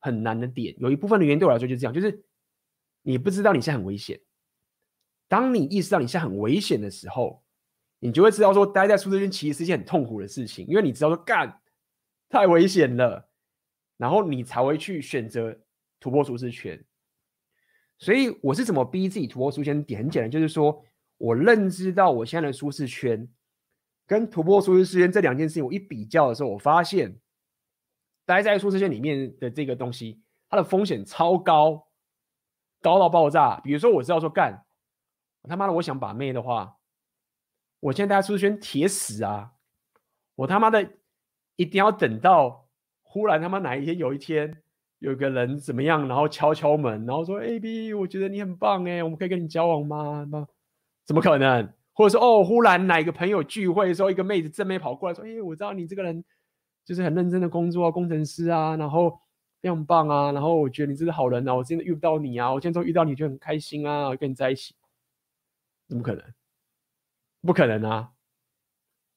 [0.00, 2.26] 很难的点，有一部分的原因对我来说就是这样，就是
[3.00, 4.20] 你不知道你现在很危险。
[5.28, 7.42] 当你意识到你现在很危险的时候，
[8.00, 11.58] 你就会知道说，待在舒适圈其实是一件很痛苦的事情，因为你知道说干
[12.28, 13.30] 太危险了，
[13.96, 15.58] 然后你才会去选择
[15.98, 16.84] 突破舒适圈。
[17.96, 19.82] 所以我是怎么逼自己突破舒适圈？
[19.82, 20.84] 点很简单，就是说
[21.18, 23.28] 我认知到我现在的舒适圈
[24.06, 27.18] 跟突破舒适圈这两件事情，我一比较的时候，我发现。
[28.26, 30.18] 待在舒适圈里面的这个东西，
[30.48, 31.86] 它的风险超高，
[32.80, 33.60] 高到爆炸。
[33.60, 34.64] 比如说，我知道说干，
[35.42, 36.74] 他妈的，我想把妹的话，
[37.80, 39.52] 我现在待在舒适圈铁死啊！
[40.36, 40.90] 我他妈的
[41.56, 42.66] 一定要等到
[43.02, 44.62] 忽然他妈哪一天有一天
[45.00, 50.48] 有个人怎么样，然后敲敲门，然后说：“A B，我觉得你很棒哎，我们可以跟你交往吗？”那
[51.04, 51.72] 怎么可能？
[51.92, 56.24] 或者说哦，忽然哪一个朋友聚会的时候，一个妹子正妹跑过来说：“哎，我知道你这个人。”
[56.84, 59.18] 就是很认真的工作啊，工程师啊，然后
[59.62, 64.74] 非常棒啊，然后我觉得你真是好人啊，我真的遇不到你啊，我今天都遇到你就很开心啊，跟你在一起，
[65.88, 66.22] 怎么可能？
[67.40, 68.12] 不可能啊！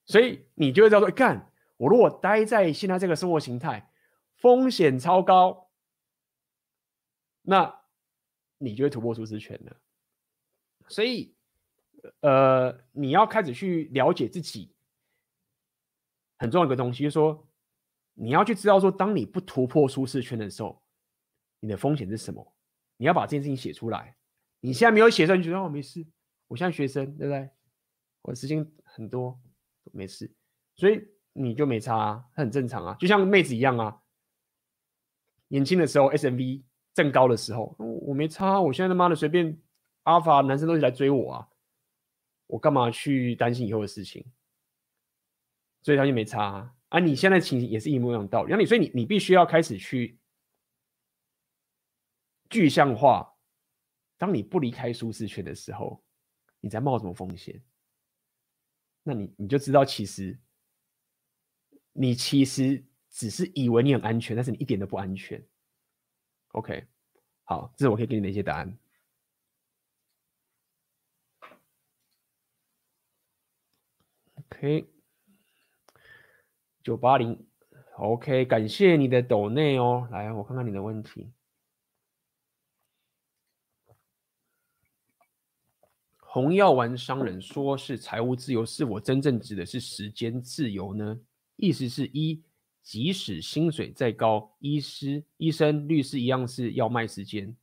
[0.06, 3.90] 所以你就会叫做干，我如果待在现在这个生活形态，
[4.36, 5.68] 风险超高，
[7.42, 7.82] 那
[8.56, 9.76] 你就会突破舒适圈了。
[10.88, 11.34] 所以，
[12.20, 14.74] 呃，你要开始去了解自己
[16.38, 17.44] 很重要的一个东西，就是说。
[18.20, 20.82] 你要去知道说，当你不突破舒适圈的时候，
[21.60, 22.52] 你的风险是什么？
[22.96, 24.16] 你要把这件事情写出来。
[24.58, 26.04] 你现在没有写出来，你觉得哦没事，
[26.48, 27.48] 我现在学生，对不对？
[28.22, 29.40] 我的时间很多，
[29.92, 30.28] 没事，
[30.74, 31.00] 所以
[31.32, 34.02] 你就没差啊，很正常啊，就像妹子一样啊。
[35.46, 36.64] 年轻的时候，SMV
[36.94, 39.56] 正高的时候，我没差，我现在他妈的随便
[40.02, 41.48] 阿法男生都来追我啊，
[42.48, 44.26] 我干嘛去担心以后的事情？
[45.82, 46.74] 所以他就没差啊。
[46.88, 48.50] 啊，你现在情形也是一模一样的道理。
[48.50, 50.18] 那你所以你你必须要开始去
[52.50, 53.32] 具象化，
[54.16, 56.02] 当你不离开舒适圈的时候，
[56.60, 57.62] 你在冒什么风险？
[59.02, 60.38] 那你你就知道，其实
[61.92, 65.42] 你其实只是以为你很安全，但是你一点都不安全。
[66.52, 66.86] OK，
[67.44, 68.78] 好，这是我可以给你的一些答案。
[74.50, 74.88] K
[76.82, 77.46] 九八零
[77.96, 80.08] ，OK，感谢你的抖内哦。
[80.10, 81.30] 来，我看看你的问题。
[86.16, 91.18] 红药丸商人说是财务自由，是否真正指的是时间自由呢？
[91.56, 92.42] 意思是一，
[92.82, 97.56] 即使薪水再高，医师、医生、律师一样是要卖时间，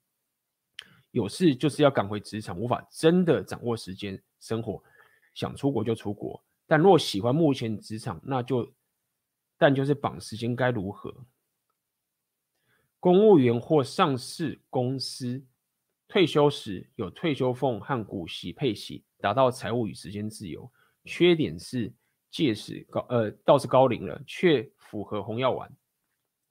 [1.12, 4.84] 有事就是要赶回职场，无法真的掌握时间生活，
[5.34, 6.44] 想出国就出国。
[6.68, 8.74] 但若喜欢目前职场，那就
[9.58, 11.26] 但就是绑时间该如何？
[13.00, 15.46] 公务员或上市公司
[16.08, 20.72] 退休时有退休俸和股息配息，达到财务与时间自由。
[21.04, 21.94] 缺点是
[22.32, 25.72] 届时高呃倒是高龄了，却符合红药丸。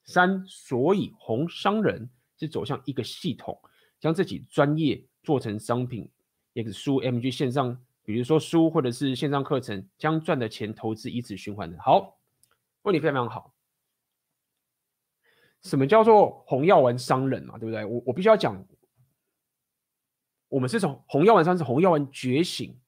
[0.05, 2.09] 三，所以红商人
[2.39, 3.61] 是走向一个系统，
[3.99, 6.09] 将自己专业做成商品，
[6.53, 7.85] 也是 MG 线上。
[8.05, 11.81] 比如说书或者是线上课程，将赚的钱投资以此循环的。
[11.81, 12.21] 好，
[12.83, 13.55] 问题非常好。
[15.63, 17.57] 什么叫做红药丸商人嘛？
[17.59, 17.83] 对不对？
[17.87, 18.63] 我我必须要讲，
[20.49, 22.79] 我们是从红药丸商是红药丸觉醒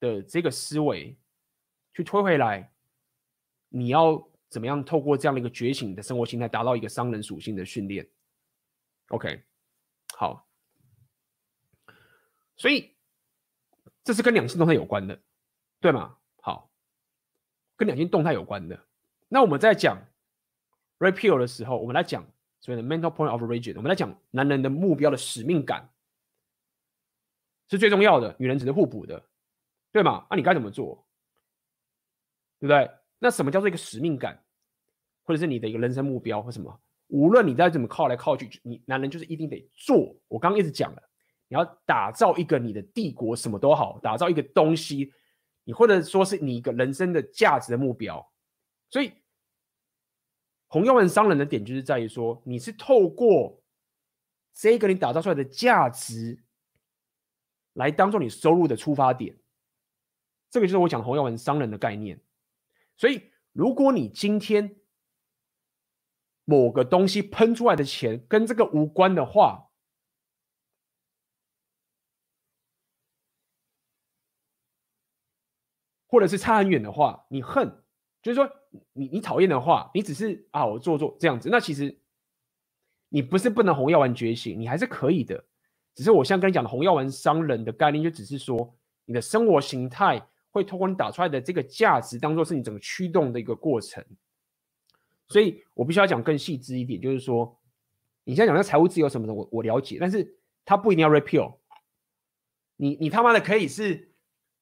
[0.00, 1.16] 的这个思维
[1.94, 2.72] 去推回来，
[3.68, 8.10] 你要怎么样透过这样的一个觉醒的生活形态，达到一个商人属性的训练
[9.10, 9.44] ？OK，
[10.16, 10.49] 好。
[12.60, 12.94] 所以
[14.04, 15.18] 这是跟两性动态有关的，
[15.80, 16.18] 对吗？
[16.42, 16.70] 好，
[17.74, 18.78] 跟两性动态有关的。
[19.28, 19.96] 那我们在讲
[20.98, 22.22] repeal 的时候，我们来讲
[22.60, 25.90] 所谓的 mental point of origin，我们来讲男人的目标的使命感
[27.70, 29.26] 是最重要的，女人只是互补的，
[29.90, 30.26] 对吗？
[30.28, 31.06] 那、你该怎么做？
[32.58, 32.90] 对不对？
[33.20, 34.44] 那什么叫做一个使命感，
[35.22, 36.78] 或者是你的一个人生目标或什么？
[37.06, 40.14] 无论你再怎么靠来靠去，你男人就是一定得做。
[40.28, 41.09] 我刚刚一直讲了。
[41.50, 45.12] 你要打造一个你的帝国，什么都好，打造一个东西，
[45.64, 48.24] 你或者说是你一个人生的价值的目标。
[48.88, 49.12] 所以，
[50.68, 53.60] 红药丸商人的点就是在于说，你是透过
[54.54, 56.40] 这个你打造出来的价值，
[57.72, 59.36] 来当做你收入的出发点。
[60.50, 62.20] 这个就是我讲红药丸商人的概念。
[62.96, 64.76] 所以，如果你今天
[66.44, 69.69] 某个东西喷出来的钱跟这个无关的话，
[76.10, 77.72] 或者是差很远的话，你恨，
[78.20, 78.50] 就是说
[78.92, 81.96] 你你讨厌的话，你只是啊我做做这样子，那其实
[83.08, 85.44] 你不是不能红药丸觉醒，你还是可以的。
[85.94, 90.20] 只是我现在跟你讲的红药丸伤人的概念，就只是说你的生活形态
[90.50, 94.04] 会透过你打出来的这个价值，当做是你整个驱动的一个过程。
[95.28, 97.56] 所以我必须要讲更细致一点，就是说
[98.24, 101.58] 你现在讲的财务自由什么的，我我了解，但是它不一定要 repeal。
[102.76, 104.09] 你你他妈的可以是。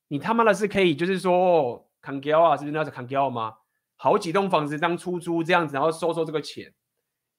[0.09, 3.57] 你他妈的是可以，就是说扛胶啊，是不是那是扛胶吗？
[3.97, 6.73] 好几栋房子当出租这样子，然后收收这个钱，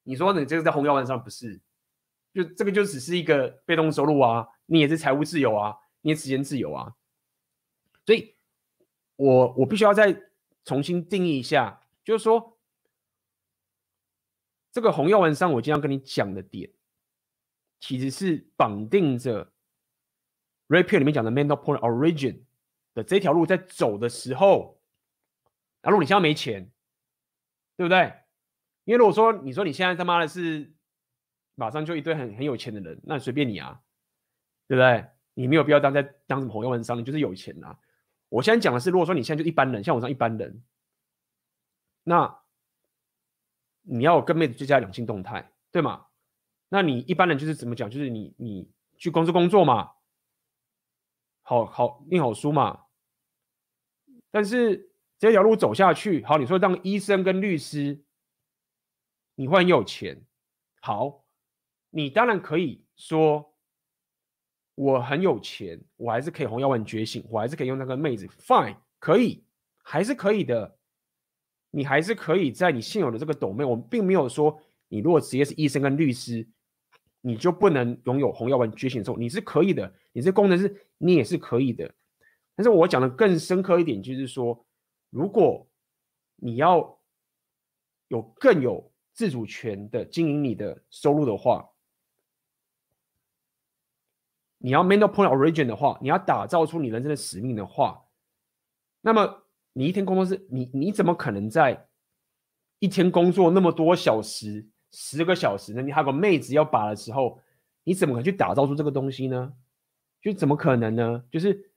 [0.02, 1.60] 你说你这个在红药丸上不是？
[2.32, 6.94] 就这个就只是一个被动收入啊，你也是财务自由啊，你也时间自由啊。
[8.06, 8.36] 所以
[9.16, 10.22] 我我必须要再
[10.64, 12.56] 重新定义一下，就是说
[14.70, 16.70] 这个红药丸上我经常跟你讲的点，
[17.80, 19.50] 其实是绑定着
[20.68, 22.42] Red Pill 里面讲的 mental point origin。
[22.94, 24.80] 的这条路在走的时候，
[25.82, 26.70] 假如你现在没钱，
[27.76, 28.12] 对不对？
[28.84, 30.72] 因为如果说你说你现在他妈的是
[31.54, 33.80] 马上就一堆很很有钱的人，那随便你啊，
[34.66, 35.06] 对不对？
[35.34, 37.78] 你没有必要当在当什么红药丸商，你就是有钱啊。
[38.28, 40.62] 我现在讲的是，如果说你现在就一般人，像我这样一般人，
[42.02, 42.42] 那
[43.82, 46.06] 你要跟妹子最佳两性动态，对吗？
[46.68, 47.88] 那你一般人就是怎么讲？
[47.88, 49.92] 就是你你去公司工作嘛。
[51.50, 52.84] 好好念好书嘛，
[54.30, 58.04] 但是这条路走下去，好，你说当医生跟律师，
[59.34, 60.24] 你会很有钱，
[60.80, 61.24] 好，
[61.90, 63.52] 你当然可以说
[64.76, 69.44] 我很有钱，我还是可以红药丸觉醒，我还是可以用那个妹子，fine，可以，
[69.82, 70.78] 还是可以的，
[71.72, 74.56] 你还是可以在你现有的这个抖妹我们并没有说
[74.86, 76.48] 你如果职业是医生跟律师。
[77.20, 81.94] 你就不能拥有红药丸觉醒的时候，你是可以的，你是工程师，你也是可以的。
[82.56, 84.66] 但是我讲的更深刻一点，就是说，
[85.10, 85.68] 如果
[86.36, 86.98] 你要
[88.08, 91.70] 有更有自主权的经营你的收入的话，
[94.58, 98.04] 你要 mental point origin 的话，你要打造出你人生的使命的话，
[99.00, 101.88] 那么你一天工作是，你你怎么可能在
[102.78, 105.82] 一天工作那么多小时，十个小时呢？
[105.82, 107.40] 你还有个妹子要把的时候，
[107.84, 109.52] 你怎么可能去打造出这个东西呢？
[110.20, 111.24] 就怎么可能呢？
[111.30, 111.72] 就是，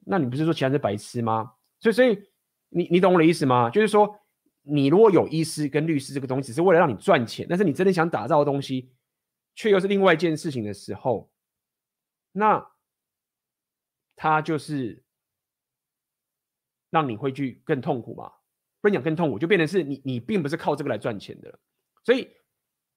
[0.00, 1.54] 那你不是说其他人是白痴吗？
[1.80, 2.22] 所以，所以
[2.70, 3.70] 你你懂我的意思吗？
[3.70, 4.18] 就是说，
[4.62, 8.90] 你如果有医师跟律师这个东西，只是为了让你赚钱，但是你真的想打造的东西，
[9.54, 11.30] 却又是另外一件事情的时候，
[12.32, 12.66] 那
[14.16, 15.04] 他就是
[16.90, 18.32] 让你会去更痛苦嘛？
[18.80, 21.58] 不能讲更痛苦，就变成是你你并不是靠这个来赚钱的。
[22.04, 22.28] 所以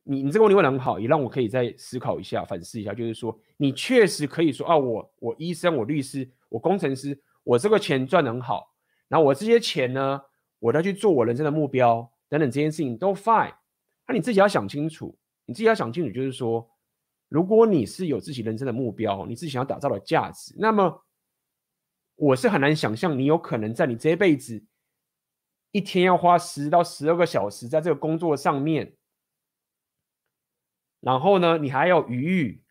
[0.04, 8.74] 你你这个问题问得很好，也让我可以再思考一下、反思一下，就是说你确实可以说啊，我我医生、我律师、我工程师，我这个钱赚的很好，
[9.08, 10.20] 然后我这些钱呢，
[10.58, 13.54] 我再去做我人生的目标等等这件事情都 fine。
[14.08, 15.16] 那你自己要想清楚，
[15.46, 16.68] 你自己要想清楚，就是说，
[17.30, 21.04] 如果你是有自己人生的目标，你自己想要打造的价值，那么
[22.16, 24.66] 我是很难想象你有可能在你这一辈子
[25.72, 28.96] 一天要花十到十二个小时在这个工作上面。
[31.02, 32.64] 然后呢，你还要余裕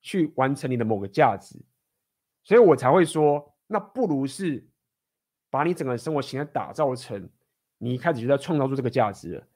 [0.00, 1.56] 去完成你的某个价值，
[2.42, 4.66] 所以我才会说，那不如是
[5.48, 7.30] 把你整个生活形态打造成
[7.78, 9.46] 你一开始就在创造出这个价值了，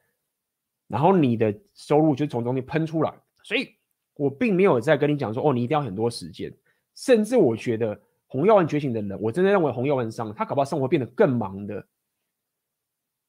[0.86, 3.12] 然后你的收入就从中间喷出来。
[3.42, 3.74] 所以
[4.14, 6.56] 我并没有在跟你讲说，哦，你一定要很多时间，
[6.94, 11.84] 甚至我觉得红药丸觉醒的人，我真的认为红药丸上他搞不好生活变得更忙的。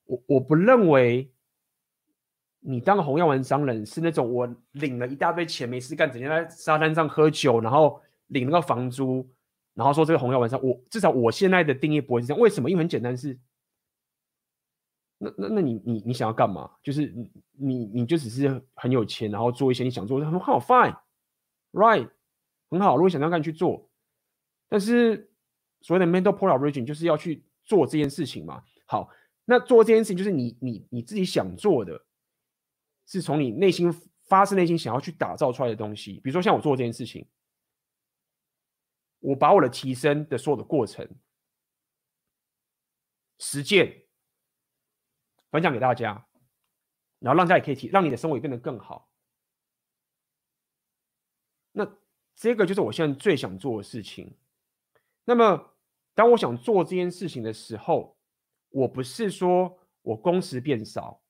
[0.05, 1.31] 我我不认为。
[2.59, 9.25] 你当红药丸商人是那种我领了一大堆钱没事干，整天在沙滩上喝酒，然后领那个房租，
[9.73, 12.41] 然后说这个红药丸商，我至少我现在的定义不会是这样。
[12.41, 12.69] 为什么？
[12.69, 13.39] 因为很简单是，
[15.19, 16.69] 那那那你你你想要干嘛？
[16.83, 22.09] 就是你你你就只是很有钱，然后做一些你想做的，很好，fine，right，
[22.69, 22.97] 很好。
[22.97, 23.87] 如果想要干去做，
[24.67, 25.31] 但是
[25.81, 28.61] 所谓的 mental polarization 就是要去做这件事情嘛。
[28.87, 29.09] 好，
[29.45, 32.03] 那做这件事情就是你你你自己想做的。
[33.07, 33.91] 是从你内心
[34.27, 37.27] 发自内心想要去打造出来的东西，比如说像我做这件事情，
[39.19, 41.09] 我把我的提升的所有的过程
[43.39, 44.05] 实践
[45.49, 46.27] 分享给大家，
[47.19, 49.09] 然后让大家也可以提，让你的生活也变得更好。
[51.71, 51.97] 那
[52.35, 54.37] 这个就是我现在最想做的事情。
[55.23, 55.75] 那么，
[56.13, 58.17] 当我想做这件事情的时候，
[58.69, 61.21] 我不是说我工时变少。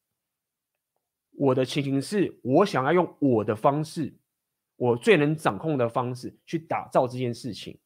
[1.37, 4.17] 我的情形是我想要用我的方式，
[4.75, 7.79] 我最能掌控的方式去打造这件事情，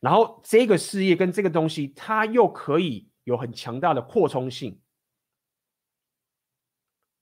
[0.00, 4.80] 然后这个事业跟这个东西，它又可以有很强大的扩充性。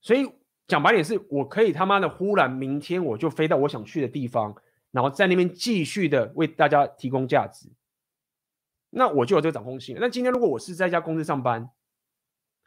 [0.01, 0.32] 所以
[0.66, 4.56] 讲白点是，我可以他妈的忽然明天我就飞到我想去的地方，
[4.93, 7.70] 然后在那边继续的为大家提供价值，
[8.89, 9.98] 那我就有这个掌控性。
[10.01, 11.70] 那今天如果我是在一家公司上班，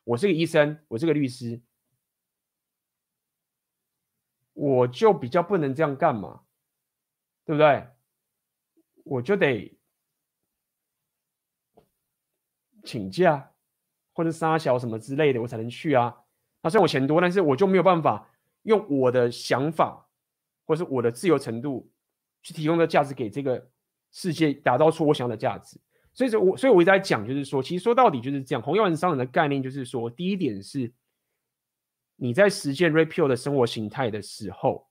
[0.08, 1.62] 我是个医生，我是个律师，
[4.54, 6.44] 我就比较不能这样干嘛，
[7.44, 7.90] 对不对？
[9.04, 9.78] 我就得
[12.86, 13.52] 请假
[14.14, 16.24] 或者杀小什么之类的，我才能去啊。
[16.62, 18.30] 那虽然我钱多，但是我就没有办法
[18.62, 20.10] 用我的想法
[20.66, 21.92] 或是我的自由程度
[22.42, 23.70] 去提供的价值给这个
[24.12, 25.78] 世界，打造出我想要的价值。
[26.18, 28.62] 所以说，我所以我一直在讲，就是说，其实说到底就是这样。
[28.62, 30.92] 红药丸商人的概念就是说，第一点是，
[32.16, 34.88] 你在实践 Repeal 的生活形态的时候，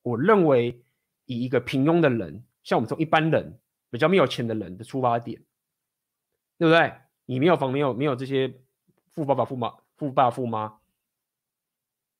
[0.00, 0.82] 我认为
[1.26, 3.60] 以一个平庸的人，像我们这种一般人，
[3.90, 5.38] 比较没有钱的人的出发点，
[6.56, 6.94] 对不对？
[7.26, 8.50] 你没有房，没有没有这些
[9.12, 10.78] 富爸爸、富妈、富爸富妈，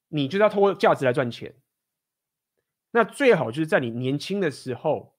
[0.09, 1.55] 你就是要透过价值来赚钱。
[2.91, 5.14] 那最好就是在你年轻的时候。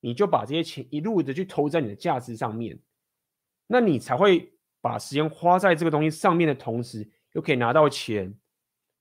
[0.00, 2.78] 你就把这些钱一路的去投在你的价值上面，
[3.66, 8.32] 那你才会把时间花在这个东西上面的同时，又可以拿到钱，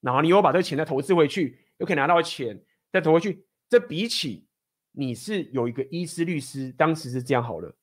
[0.02, 3.46] 然后你又把这个钱再投资回去，又可以拿到钱，再投回去。
[3.70, 4.48] 这比起
[4.92, 7.76] 你是有一个医师、律师，当时是这样好了，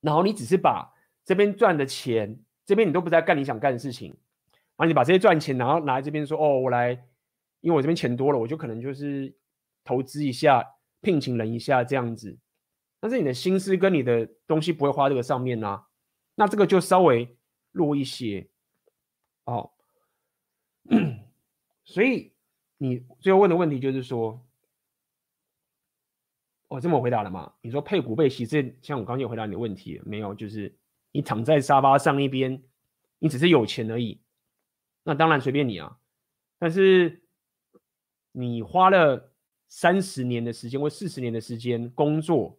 [0.00, 0.92] 然后你只是把
[1.24, 6.92] 这边赚的钱，这边你都不在干你想干的事情，然后你把这些赚钱，然后拿来这边说，哦，我来，
[7.60, 9.32] 因为我这边钱多了，我就可能就是
[9.84, 10.64] 投资一下。
[11.02, 12.38] 聘请人一下这样子，
[12.98, 15.86] 但是你的心思跟你的东西不会花这个上面啊，
[16.34, 17.36] 那这个就稍微
[17.70, 18.48] 弱一些
[19.44, 19.70] 哦。
[21.84, 22.32] 所以
[22.78, 24.44] 你最后问的问题就是说，
[26.68, 27.54] 我、哦、这么回答了吗？
[27.60, 30.34] 你说配股配息，这像我刚刚有回答你的问题没有？
[30.34, 30.76] 就是
[31.12, 32.62] 你躺在沙发上一边，
[33.18, 34.20] 你只是有钱而已，
[35.04, 35.98] 那当然随便你啊。
[36.58, 37.22] 但是
[38.32, 39.32] 你花了。
[39.68, 42.58] 三十年的时间或四十年的时间工作，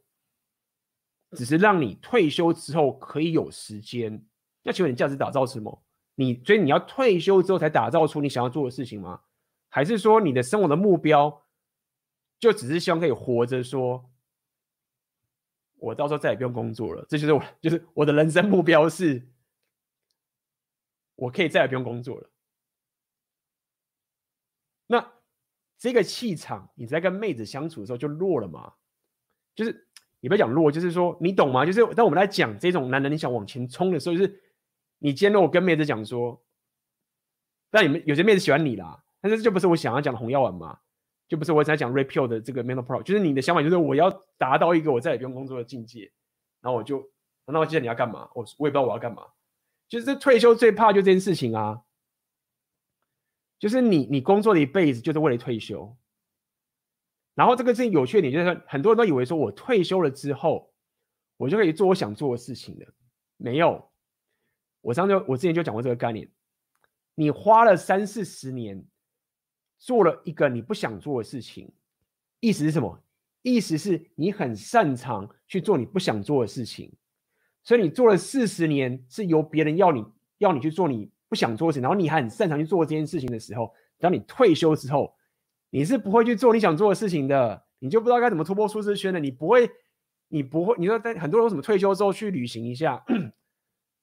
[1.31, 4.25] 只是让你退休之后可以有时间。
[4.63, 5.83] 那请问你价值打造什么？
[6.15, 9.21] 你所以你要退休之后才打造出你想要做的事情吗？
[9.69, 11.45] 还是说你的生活的目标
[12.39, 13.63] 就只是希望可以活着？
[13.63, 14.09] 说，
[15.75, 19.27] 我到时候再也不用工作了，这就是我， 就是我的人生目标是，
[21.15, 22.29] 我可以再也不用工作了。
[24.87, 25.13] 那
[25.77, 28.73] 这个气场，你在跟妹子相处的时候就弱了嘛？
[29.55, 29.87] 就是
[30.19, 31.65] 你不要讲弱，就是说你懂吗？
[31.65, 34.41] 就是当我们来讲这种男人，你想往前冲的时候，就是
[34.99, 36.41] 你今天如果跟妹子讲说，
[37.69, 40.79] 但你们有些妹子喜欢你啦，但是这就不是我想要讲的红药丸嘛，
[41.27, 46.11] 就不是我在讲 repeal 的这个 Mental Pro，就是你的想法就是我要达到一个我再也不用工作的境界，
[46.61, 47.07] 然后我就，
[47.45, 48.29] 那我记得你要干嘛？
[48.33, 49.23] 我我也不知道我要干嘛，
[49.87, 51.81] 就是退休最怕就这件事情啊。
[53.59, 55.97] 就是你，你工作了一辈子就是为了退休，
[57.33, 60.71] 然后这个事情有缺点，就是说很多人都以为说我退休了之后，
[61.37, 62.85] 我就可以做我想做的事情了。
[63.37, 63.91] 没有，
[64.81, 66.29] 我上次我之前就讲过这个概念，
[67.15, 68.85] 你花了三四十年
[69.77, 71.71] 做了一个你不想做的事情，
[72.39, 73.03] 意思是什么？
[73.43, 76.93] 意思是你很擅长去做你不想做的事情，
[77.63, 80.03] 所以你做了四十年是由别人要你
[80.39, 81.11] 要你去做你。
[81.29, 85.13] 不想做事，然后你还很擅长去做这件事情的时候，当你退休之后，
[85.69, 89.19] 你是不会去做你想做的事情的，你就不知道该怎么突破舒适圈的。
[89.19, 89.69] 你不会，
[90.29, 93.03] 你不会，你说在很多人为什么退休之后去旅行一下，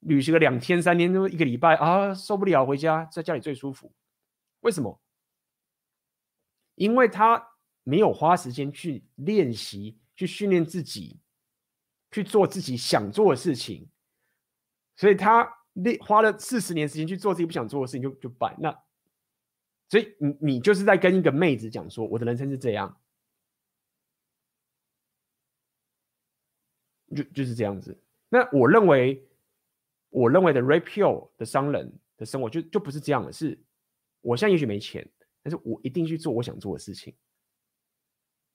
[0.01, 3.91] 旅行个两天三天，都一个礼拜啊，受不了，回家在家里最舒服。
[4.59, 5.01] 为什么？
[6.75, 7.43] 因为他
[7.83, 11.19] 没有花时间去练习，去训练自己，
[12.11, 13.89] 去做自己想做的事情，
[14.95, 15.51] 所以他。
[15.77, 18.55] 你花了四十年时间去做自己不想做的事情就，就就败。
[18.59, 18.71] 那
[19.89, 22.97] 所以你你就是在跟一个妹子讲说，我的人生是这样，
[27.13, 27.97] 就就是这样子。
[28.29, 29.21] 那我认为，
[30.09, 33.31] 我认为的 Red Pill 的商人的生活就就不是这样的。
[33.33, 33.59] 是，
[34.21, 35.05] 我现在也许没钱，
[35.43, 37.13] 但是我一定去做我想做的事情，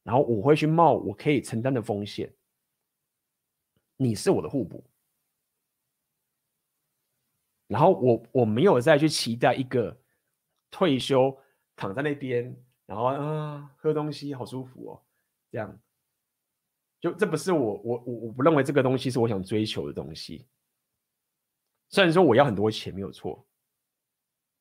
[0.02, 2.34] 然后我会去冒我可以承担的风险。
[3.98, 4.82] 你是我的互补。
[7.70, 9.96] 然后我我没有再去期待一个
[10.72, 11.38] 退休
[11.76, 12.52] 躺在那边，
[12.84, 15.02] 然后啊喝东西好舒服哦，
[15.52, 15.80] 这样
[17.00, 20.48] 就这不是我我我我不认为这个东西是我想追求的东西。
[21.90, 23.46] 虽然说我要很多钱没有错，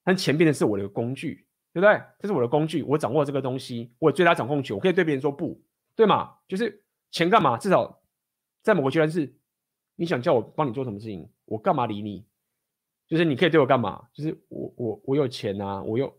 [0.03, 1.99] 但钱变成是我的工具，对不对？
[2.19, 5.59] 这是我的工具，我掌握这个东西，我有最大掌控权，我可以对别人说不，
[5.95, 6.37] 对吗？
[6.47, 7.57] 就是钱干嘛？
[7.57, 8.03] 至少
[8.61, 9.35] 在某个阶段是，
[9.95, 12.28] 你想叫我帮你做什么事情，我干嘛理你？
[13.09, 14.07] 就是你可以对我干嘛？
[14.13, 16.15] 就是我我我有钱啊，我有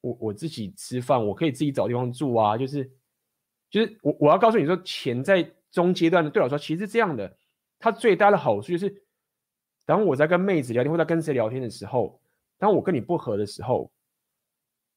[0.00, 2.58] 我我自己吃饭，我可以自己找地方住啊。
[2.58, 2.84] 就是
[3.70, 7.38] 就是我我要告诉你说，钱在中阶段的对我来说，其实是这样的。
[7.78, 9.02] 它最大的好处就是，
[9.86, 12.20] 当我在跟妹子聊天或者跟谁聊天的时候，
[12.58, 13.88] 当我跟你不和的时候，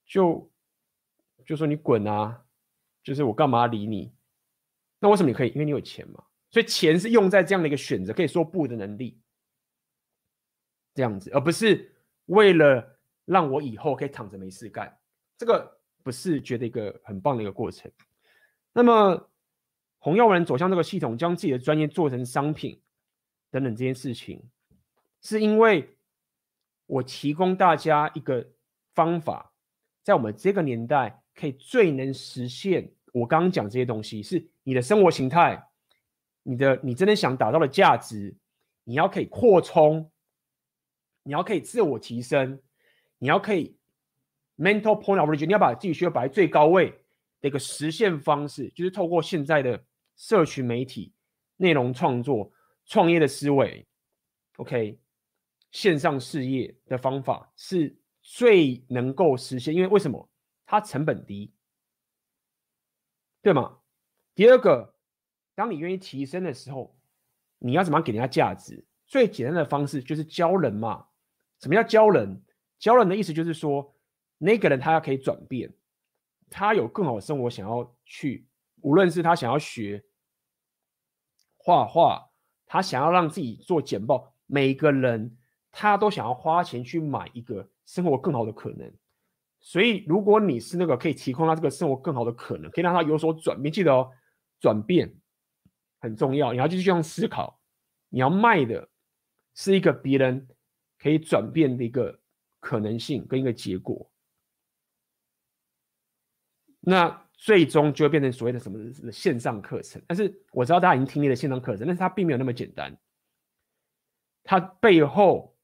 [0.03, 0.52] 就
[1.45, 2.43] 就说你滚啊！
[3.03, 4.11] 就是我干嘛理你？
[4.99, 5.49] 那为什么你可以？
[5.49, 6.23] 因为你有钱嘛。
[6.49, 9.19] 所以钱是用在这样的一个选择，可以说不的能力。
[10.93, 11.93] 这样子，而不是
[12.26, 14.97] 为了让我以后可以躺着没事干，
[15.38, 17.89] 这个不是觉得一个很棒的一个过程。
[18.73, 19.30] 那么，
[19.99, 22.81] 红药丸走向这个系统，将自己的专业做成商品
[23.49, 24.43] 等等这件事情，
[25.22, 25.97] 是因为
[26.88, 28.49] 我提供大家一个
[28.93, 29.53] 方法，
[30.03, 35.68] 在我们这个年代可以最能实现我刚刚讲这些东西，是你的生活形态，
[36.43, 38.35] 你的你真的想达到的价值，
[38.84, 40.10] 你要可以扩充。
[41.23, 42.61] 你要可以自我提升，
[43.18, 43.77] 你要可以
[44.57, 46.89] mental point of origin，你要把自己需要摆在最高位
[47.39, 49.84] 的一个实现方式，就是透过现在的
[50.15, 51.14] 社群媒体、
[51.57, 52.52] 内容创作、
[52.85, 53.88] 创业的思维
[54.57, 54.99] ，OK，
[55.72, 60.27] 线上事业的方法是最能够实现，因为为什么？
[60.65, 61.53] 它成本低，
[63.41, 63.80] 对吗？
[64.34, 64.95] 第二个，
[65.53, 66.98] 当你愿意提升的时候，
[67.60, 68.85] 你要怎么样给人家价值？
[69.06, 71.07] 最简单的方式就是教人嘛。
[71.61, 72.41] 什么叫教人？
[72.79, 73.95] 教人的意思就是说，
[74.39, 75.71] 那个人他要可以转变，
[76.49, 78.47] 他有更好的生活想要去，
[78.81, 80.03] 无论是他想要学
[81.57, 82.31] 画画，
[82.65, 85.38] 他想要让自己做简报，每个人
[85.71, 88.91] 他都想要花钱去买一个生活更好的可能。
[89.59, 94.09] 所以，如果你是那个可以提供他这个生活更好的可能，可以让他有所转变，记得哦，
[94.59, 95.13] 转变
[95.99, 96.51] 很重要。
[96.51, 97.59] 你要继续这样思考，
[98.09, 98.89] 你要卖的
[99.53, 100.47] 是一个别人。
[101.02, 102.19] 可以转变的一个
[102.60, 104.11] 可能性跟一个结果。
[106.80, 110.02] 那最终就会变成所谓的什么线上课程。
[110.07, 112.95] 但是我知道大家已经听腻了线上课程，但是它并没有那么简单。
[114.44, 115.56] 它背后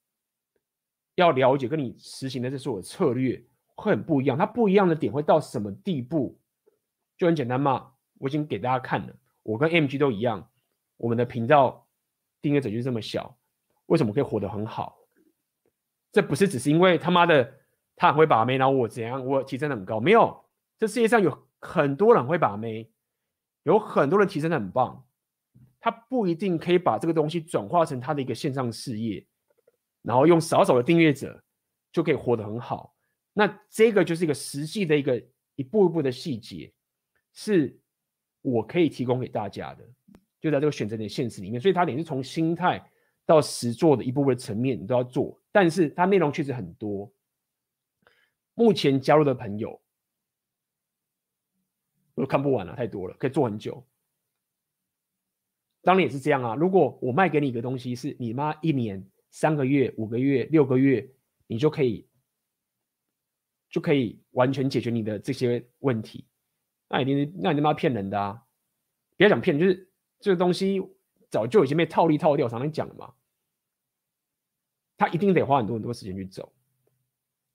[1.15, 3.43] 要了解跟你实行的这所有策略
[3.75, 4.37] 会很不一样。
[4.37, 6.39] 它不一样的点会到什么地步？
[7.17, 9.15] 就很简单嘛，我已经给大家看了。
[9.43, 10.51] 我跟 MG 都一样，
[10.97, 11.87] 我们的频道
[12.41, 13.37] 订阅者就这么小，
[13.87, 14.97] 为什么可以活得很好？
[16.17, 17.53] 这不是只是因为他妈的
[17.95, 19.99] 他很会把妹，然后我怎样，我提升的很高？
[19.99, 20.43] 没有，
[20.79, 22.89] 这世界上有很多人会把妹，
[23.61, 25.05] 有很多人提升的很棒，
[25.79, 29.23] 他不一定可以把这个东西转化成他的一个线上事业，
[30.01, 31.39] 然后用少少的订阅者
[31.91, 32.95] 就可以活得很好。
[33.33, 35.23] 那这个就是一个实际的一个
[35.53, 36.73] 一步一步的细节，
[37.33, 37.79] 是。
[38.43, 39.83] 我可以提供给大家的，
[40.39, 42.81] 就在这个选择的现实里面，所以它等于是从心态
[43.25, 45.37] 到实做的一步步层面，你都要做。
[45.57, 47.11] 但是它内容确实很多。
[48.53, 49.81] 目前加入的朋友，
[52.13, 53.83] 我看不完了，太多了，可以做很久。
[55.81, 56.53] 当然也是这样啊。
[56.53, 61.09] 如果我卖给你一个东西，是你妈一年、三个月、五个月、六个月，
[61.47, 62.07] 你就可以
[63.71, 66.27] 就可以完全解决你的这些问题。
[66.87, 68.43] 那一定，那你他妈骗人的啊！
[69.17, 70.79] 不要讲骗人，就是这个东西
[71.31, 73.15] 早就已经被套利套掉，常常讲了嘛。
[74.97, 76.51] 他一定得花很多很多时间去走，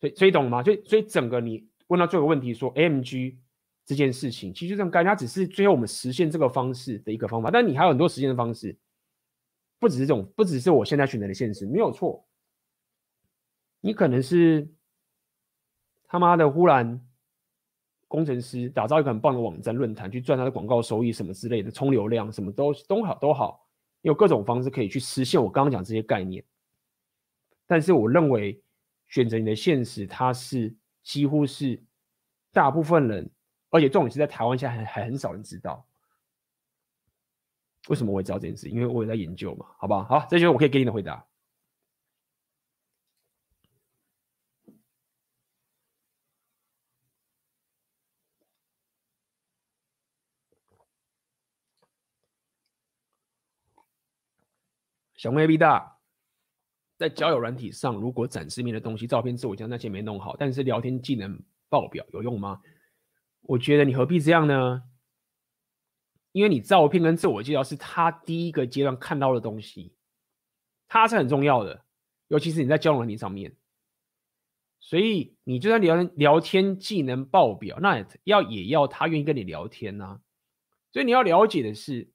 [0.01, 0.62] 所以所以懂了吗？
[0.62, 3.36] 所以所以整个你问到最后问题说，MG
[3.85, 8.78] 这件事情其实这种概念，它只是最后我们实现这个方式的一个方法，但你还有很多实现的方式，
[9.78, 12.24] 不只是这种，不只是我现在选择的现实，没有错。
[13.81, 14.69] 你可能是
[16.06, 17.01] 他妈的忽然。
[18.09, 23.66] 工程师打造一个很棒的网站论坛，去赚他的广告收益什么之类的，冲流量什么都都好都好，
[24.02, 26.44] 有各种方式可以去实现我刚刚讲这些概念。
[27.67, 28.63] 但是我认为
[29.07, 31.83] 选择你的现实，它是几乎是
[32.53, 33.31] 大部分人，
[33.71, 35.87] 而且重点是在台湾现在还还很少人知道。
[37.89, 38.69] 为什么我会知道这件事？
[38.69, 40.05] 因为我也在研究嘛，好不好？
[40.05, 41.27] 好，这就是我可以给你的回答。
[55.17, 56.01] 小妹 B 大，
[57.03, 61.37] 在交友软体上，如果展示面的东西、照片、自我介绍那些没弄好，但是聊天技能
[61.69, 62.62] 爆表，有用吗？
[63.41, 64.85] 我觉得你何必这样呢？
[66.31, 69.97] 因为你照片跟自我介绍是他第一个阶段看到的东西，
[70.87, 71.85] 他是很重要的，
[72.29, 73.57] 尤其是你在交友软体上面。
[74.79, 80.20] 所以你就算聊聊天技能爆表，那要也要他愿意跟你聊天呐、啊。
[80.93, 82.12] 所以你要了解的是，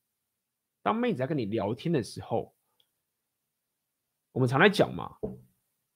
[0.81, 2.56] 当妹子在跟你聊天的时候。
[4.37, 5.17] 我们常来讲嘛，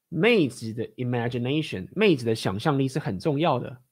[0.10, 3.84] 妹子的 imagination，妹子的想象力是很重要的。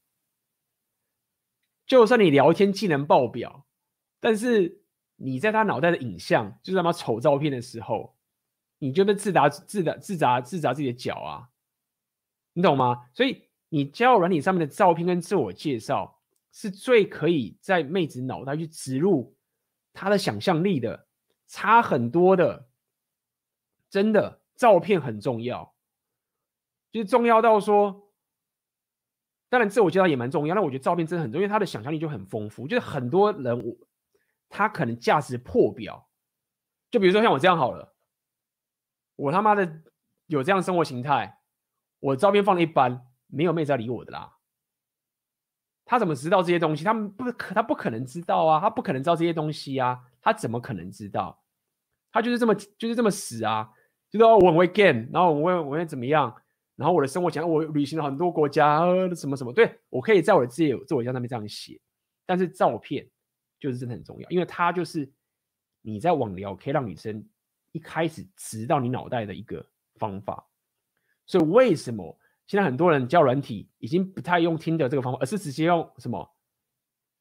[1.86, 3.68] 就算你聊天技能爆表，
[4.20, 4.82] 但是
[5.18, 8.18] 你在他脑袋的影像，就是他妈丑照片的时候，
[8.80, 11.50] 你就被自打自打自砸自砸自己的脚啊！
[12.54, 13.08] 你懂吗？
[13.14, 16.20] 所以你交友软体上面的照片跟自我介绍，
[16.52, 19.38] 是最可以在妹子脑袋去植入
[19.94, 21.06] 她的想象力的，
[21.46, 22.68] 差很多的，
[23.92, 24.39] 真的。
[24.60, 25.74] 照片很重要，
[26.92, 28.12] 就是重要到说，
[29.48, 30.54] 当然自我介绍也蛮重要。
[30.54, 32.68] 但我觉得照片真的很重要，因为他的想象力就很丰富。
[32.68, 33.74] 就是很多人，我
[34.50, 36.10] 他可能价值破表。
[36.92, 37.96] 就比如说像我这样好了，
[39.16, 39.82] 我他妈的
[40.26, 41.40] 有这样生活形态，
[42.02, 44.36] 我照片放的一般，没有妹子要理我的啦。
[45.86, 46.84] 他怎么知道这些东西？
[46.84, 51.42] 他们不可，他不可能知道啊，他不可能知道这些东西啊，他怎么可能知道？
[52.12, 53.72] 他就是这么，就是这么死啊。
[54.10, 56.36] 就说我很会 game，然后我会我会怎么样？
[56.76, 61.78] 然后我的生活讲我旅行了很多国家，什么什么，对，我可以在我的自己自我介绍上面这样写。
[62.26, 63.06] 但是照片
[63.60, 65.12] 就是真的很重要，因为它就是
[65.82, 67.28] 你在网聊可以让女生
[67.74, 69.66] 一开始知道你脑袋的一个
[69.96, 70.48] 方法。
[71.26, 72.18] 所以为什么
[72.48, 76.34] 现在很多人交友软体已经不太用 Tinder 这个方法，而是直接用什么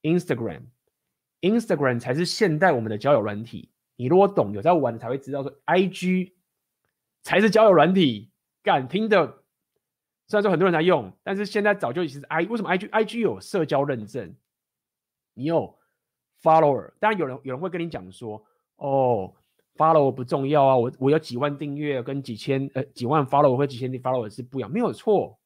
[0.03, 3.73] Instagram？Instagram 才是现代我们的交友软体。
[3.97, 6.38] 你如果懂有在玩，才会知道说 IG。
[7.23, 8.31] 才是交友软体，
[8.63, 9.43] 敢听的。
[10.27, 12.45] 虽然说很多人在用，但是现在早就已经是 I。
[12.45, 14.35] 为什么 IG IG 有社交认证？
[15.33, 15.79] 你有
[16.43, 18.45] follower，当然有人有人会跟你讲说，
[18.77, 19.33] 哦
[19.77, 25.39] ，follower 不重要啊，我我有几万订阅跟几千呃几万 follower 或几千的 follower 是不一样，没有错。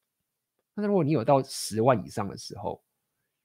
[0.75, 2.83] 但是如果你有到十万以上的时候，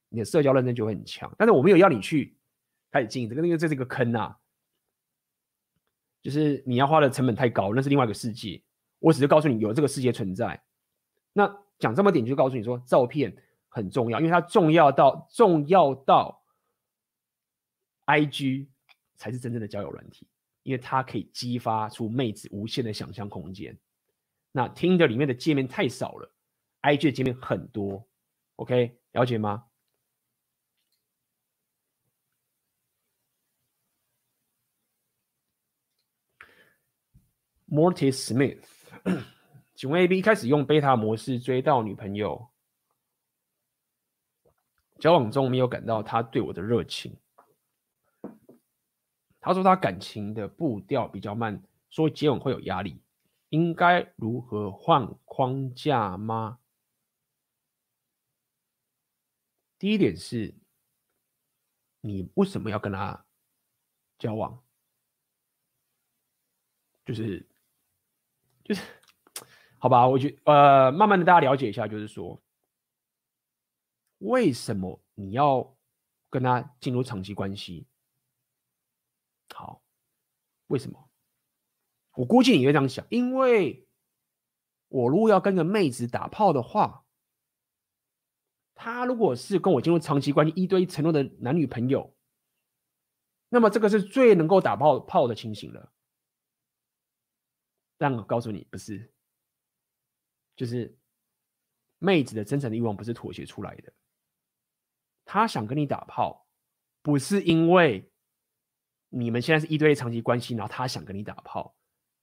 [0.09, 1.33] 你的社交认证就会很强。
[1.39, 2.37] 但是我没有要你去
[2.91, 4.37] 开始经营这个，那个这是一个坑啊。
[6.29, 8.63] 就是你要花的成本太高，那是另外一个世界。
[8.99, 10.63] 我只是告诉你有这个世界存在。
[11.33, 13.35] 那讲这么点，就告诉你说，照片
[13.67, 16.43] 很重要，因为它重要到重要到
[18.05, 18.67] IG
[19.17, 20.29] 才是真正的交友软体，
[20.65, 23.75] 因为它可以激发出妹子无限的想象空间。
[24.53, 26.31] 那 Tinder 里面的界面太少了
[26.83, 28.07] ，IG 的界面很多
[28.57, 29.65] ，OK，了解吗
[37.71, 38.65] ？Mortis Smith，
[39.75, 42.49] 请问 AB 一开始用贝塔模式追到女朋友，
[44.99, 47.17] 交往中没有感到他对我的热情。
[49.41, 53.03] 他说他感情的步调比较慢，说接吻会有压力。
[53.51, 56.59] 应该如何换框架吗？
[59.79, 60.55] 第一点是，
[62.01, 63.25] 你为什么要跟他
[64.19, 64.63] 交往？
[67.07, 67.49] 就是，
[68.69, 68.83] 就是，
[69.79, 72.39] 好吧，我觉呃，慢慢的大家了解一下，就是说，
[74.19, 75.75] 为什么你要
[76.29, 77.87] 跟他进入长期关系？
[79.55, 79.81] 好，
[80.67, 81.09] 为什么？
[82.13, 83.89] 我估计你会这样想，因为
[84.89, 87.07] 我如果要跟个妹子打炮的话，
[88.75, 92.15] 她如果是跟我进入长期关系、一对一承诺的男女朋友，
[93.49, 95.91] 那么这个是最能够打炮炮的情形了。
[97.99, 99.13] 但我告诉你，不是，
[100.57, 100.97] 就是
[101.99, 103.93] 妹子的真诚的欲望不是妥协出来的，
[105.25, 106.47] 她想跟你打炮，
[107.03, 108.11] 不是因为
[109.11, 111.75] 你们现在是一对一长期关系，然后她想跟你打炮。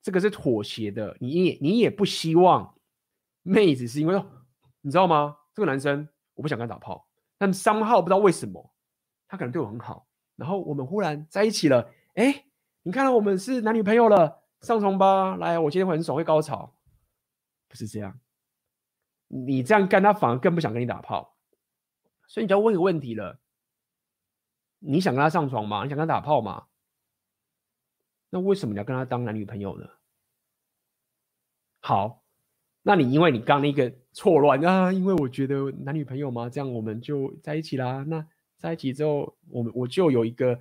[0.01, 2.79] 这个是妥协的，你也你也不希望
[3.41, 4.23] 妹子是因为
[4.81, 5.35] 你知道吗？
[5.53, 8.71] 这个男生我不想跟他打炮，但三号不知道为什么，
[9.27, 12.45] 他可能对我很好，然后我们忽然在一起了，哎，
[12.83, 16.75] 你看到我们是男女朋友了，上床吧，来，我今天会很爽，会高潮，
[17.67, 18.19] 不是这样，
[19.27, 21.37] 你这样干，他反而更不想跟你打炮，
[22.27, 23.39] 所以你就要问一个问题了，
[24.79, 25.83] 你想跟他上床吗？
[25.83, 26.65] 你想跟他打炮吗？
[28.31, 29.87] 那为什么你要跟他当男女朋友呢？
[31.79, 32.23] 好，
[32.81, 38.03] 那你因为你刚那个错乱啊，因为我觉得男女朋友嘛，这样我们就在一起啦。
[38.07, 38.27] 那
[38.57, 40.59] 在一起之后，我我就有一个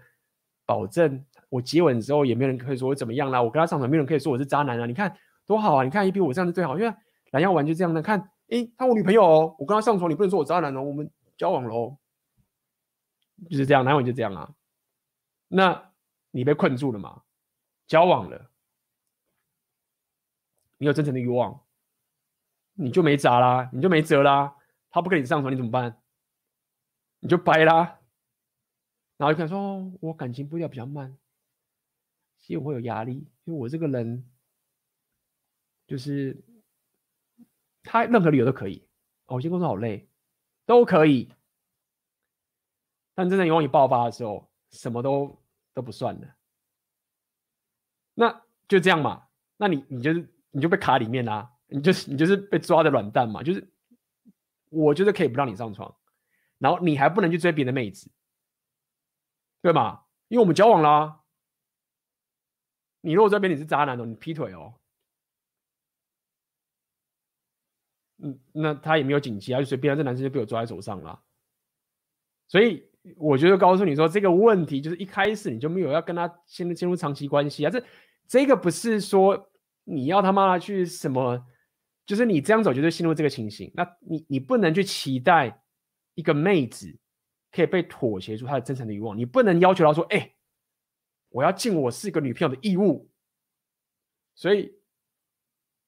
[0.67, 3.43] 保证，我接吻之后也没有人可以说我怎么样啦。
[3.43, 4.87] 我跟他上床，没有人可以说我是渣男啊。
[4.87, 5.15] 你看
[5.47, 5.85] 多好啊！
[5.85, 6.95] 你看一比我这样子最好，因为
[7.31, 8.01] 蓝药丸就这样的。
[8.03, 11.97] 看，诶，他我女朋友哦，我跟他上床，你不能说我渣男哦，我们交往喽，
[13.51, 14.51] 就是这样，男友就这样啊。
[15.49, 15.93] 那
[16.31, 17.23] 你被困住了嘛？
[17.87, 18.51] 交往了，
[20.79, 21.61] 你有真诚的欲望，
[22.75, 24.57] 你就没辙啦，你就没辙啦。
[24.91, 26.01] 他不跟你上床，你怎么办？
[27.21, 27.99] 你就掰啦。
[29.17, 31.17] 然后就看说，我感情步调比较慢，
[32.45, 34.23] 其实我会有压力，因为我这个人
[35.87, 36.45] 就是
[37.83, 38.87] 他任何理由都可以。
[39.25, 40.07] 哦，我今天工作好累，
[40.67, 41.33] 都可以。
[43.15, 45.43] 但真正欲望一爆发的时候，什么都
[45.73, 46.35] 都不算了。
[48.13, 49.27] 那就这样嘛，
[49.57, 53.73] 那你你就是你就被卡里面啦、你就是你就是被抓的软蛋嘛，就是
[54.69, 55.97] 我就是可以不让你上床，
[56.59, 58.11] 然后你还不能去追别的妹子，
[59.63, 60.05] 对吗？
[60.29, 61.24] 因为我们交往啦、啊，
[63.05, 64.75] 你如果这边你是渣男哦，你劈腿哦，
[68.23, 71.23] 嗯，那他也没有紧急啊，就随便啊，这男生就被我抓在手上了，
[72.49, 77.85] 所以我觉得告诉你说这个问题就是一开始你就没有要跟他先进入长期关系啊，这。
[78.27, 79.51] 这个不是说
[79.85, 81.47] 你要他妈去什么，
[82.07, 83.71] 就是你这样走就是陷入这个情形。
[83.75, 85.63] 那你你不能去期待
[86.15, 86.99] 一个妹子
[87.53, 90.34] 可以被妥协出她的真诚的欲望，你不能要求她说：“哎，
[91.35, 93.11] 我要尽我是个女朋友的义务。”
[94.37, 94.73] 所以，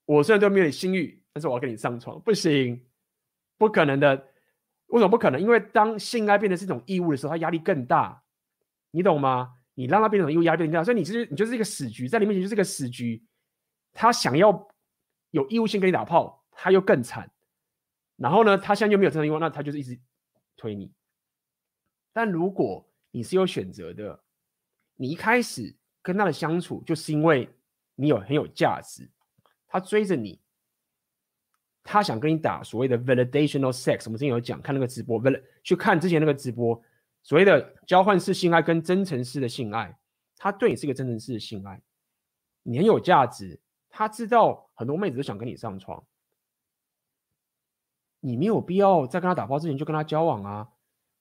[0.04, 2.84] 我虽然对没有性欲，但是我要跟你上床，不行，
[3.56, 4.32] 不可能的。
[4.88, 5.40] 为什么不可能？
[5.40, 8.22] 因为当性爱变得是一种义务的时候，它压力更大，
[8.90, 9.54] 你懂吗？
[9.74, 13.24] 你让他变成义务压变更大，所以你是你就是一个死局，在你面前就是一个死局。
[13.92, 14.68] 他想要
[15.30, 17.30] 有义务性跟你打炮，他又更惨。
[18.16, 19.98] 然后呢，他现在又没有真诚欲望，那他就是一直
[20.56, 20.92] 推你。
[22.12, 24.24] 但如果你是有选择的，
[24.96, 27.48] 你一开始跟他的相处就是因为
[27.94, 29.08] 你有很有价值，
[29.68, 30.40] 他追着你，
[31.82, 34.06] 他想跟你打所谓的 validational sex。
[34.06, 36.82] 我们之前有讲，看那个直播，为了去看之前那个直播。
[37.22, 39.98] 所谓的交换式性爱跟真诚式的性爱，
[40.36, 41.82] 他对你是一个真诚式的性爱，
[42.62, 43.60] 你很有价值。
[43.88, 46.04] 他知道很多妹子都想跟你上床，
[48.20, 50.68] 你没有必要在跟他打炮之前就跟他交往啊。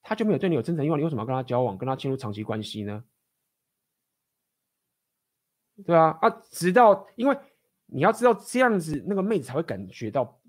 [0.03, 3.03] 他就没有对你有真诚欲望，你为什么要跟他交往，跟他进入长期关系呢？
[5.83, 7.37] 对啊，啊，直到因为
[7.87, 10.39] 你要知道这样子，那个妹子才会感觉到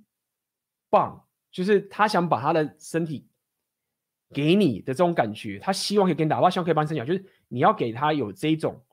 [0.88, 1.26] 棒。
[1.50, 3.26] 就是她想把她的身体
[4.30, 8.84] 给你的这种感觉，她希望可以跟你打炮，希望可以帮你生小，就是你要给她有这种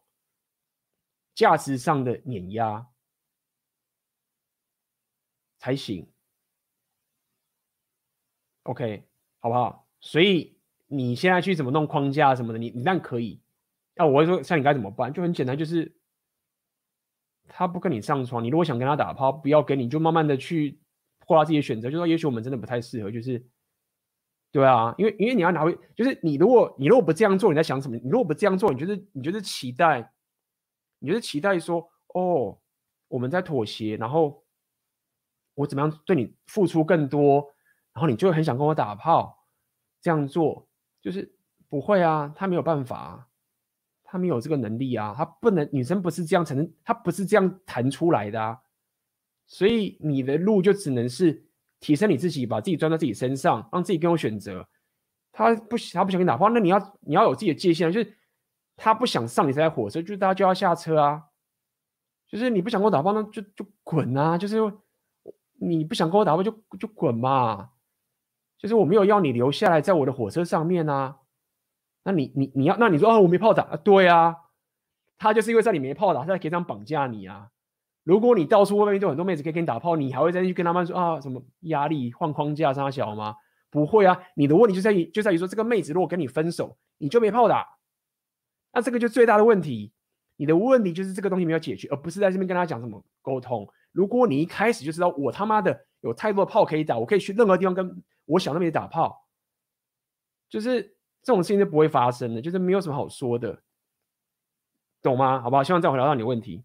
[1.35, 2.87] 价值上的碾压
[5.59, 6.09] 才行。
[8.63, 9.03] OK，
[9.39, 9.87] 好不好？
[9.99, 10.57] 所以
[10.87, 13.41] 你现在去怎么弄框架什么的，你你当然可以。
[13.95, 15.11] 那我会说，像你该怎么办？
[15.11, 15.93] 就很简单，就是
[17.47, 20.79] 他不跟你上床，你如果想跟他打炮，不要跟你就慢慢的去
[21.19, 23.45] 破他自己的选择，就说也许我们真的不太适合，就是
[24.51, 27.97] 对啊，因为因为你要拿回，就是你如果你如果不这样做，你在想什么？
[27.97, 30.13] 你如果不这样做，你就是你就是期待，
[30.99, 32.59] 你就是期待说，哦，
[33.07, 34.43] 我们在妥协，然后
[35.55, 37.53] 我怎么样对你付出更多，
[37.93, 39.45] 然后你就会很想跟我打炮，
[40.01, 40.67] 这样做
[41.01, 41.35] 就是
[41.69, 43.29] 不会啊，他没有办法。
[44.13, 48.59] 他没有这个能力啊，他不能，女生不是这样才能，他不是这样弹出来的啊，
[49.47, 51.43] 所以你的路就只能是
[51.79, 54.69] 提升你自己，把自己装在自己身上，让自己更有选择。
[55.31, 58.15] 他不，他不想跟你打炮，那你要你要有自己的界限，就是
[58.77, 61.23] 他不想上你这台火车，就是大家就要下车啊，
[62.27, 64.57] 就是你不想跟我打炮，那就就滚啊，就是
[65.59, 67.71] 你不想跟我打炮就就滚嘛，
[68.59, 71.17] 就是我没有要你留下来在我的火车上面啊。
[72.03, 74.35] 那你你你要那你说哦，我没炮打啊，对啊，
[75.17, 77.49] 他就是因为在你没炮打，他才可以这样绑架你啊。
[78.03, 83.35] 如果你到处外面就很多妹子可以跟你打炮，你还会再去跟他们说啊什么压力换框架杀小吗？
[83.69, 87.65] 不会啊，你的问题就在于就在于说这个妹子如果跟你分手，你就没炮打，
[88.73, 89.93] 那这个就最大的问题。
[90.35, 93.65] 你的问题就是这个东西没有解决，而不是在这边跟他讲什么沟通。
[93.93, 99.25] 如果你一开始就知道我他妈的有太多的炮可以打，我可以去任何地方跟我想那边打炮，
[100.49, 100.97] 就是。
[101.23, 103.63] 这种事情是不会发生的，就是没有什么好说的，
[105.01, 105.41] 懂吗？
[105.41, 105.63] 好不好？
[105.63, 106.63] 希望再回答到你的问题。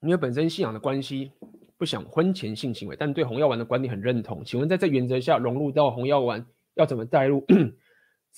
[0.00, 1.32] 因为本身信仰的关系，
[1.76, 4.44] 不想婚前性行为，但对红药丸的观点很认同。
[4.44, 7.44] 请问在这原则下融入到红药丸要怎么带入？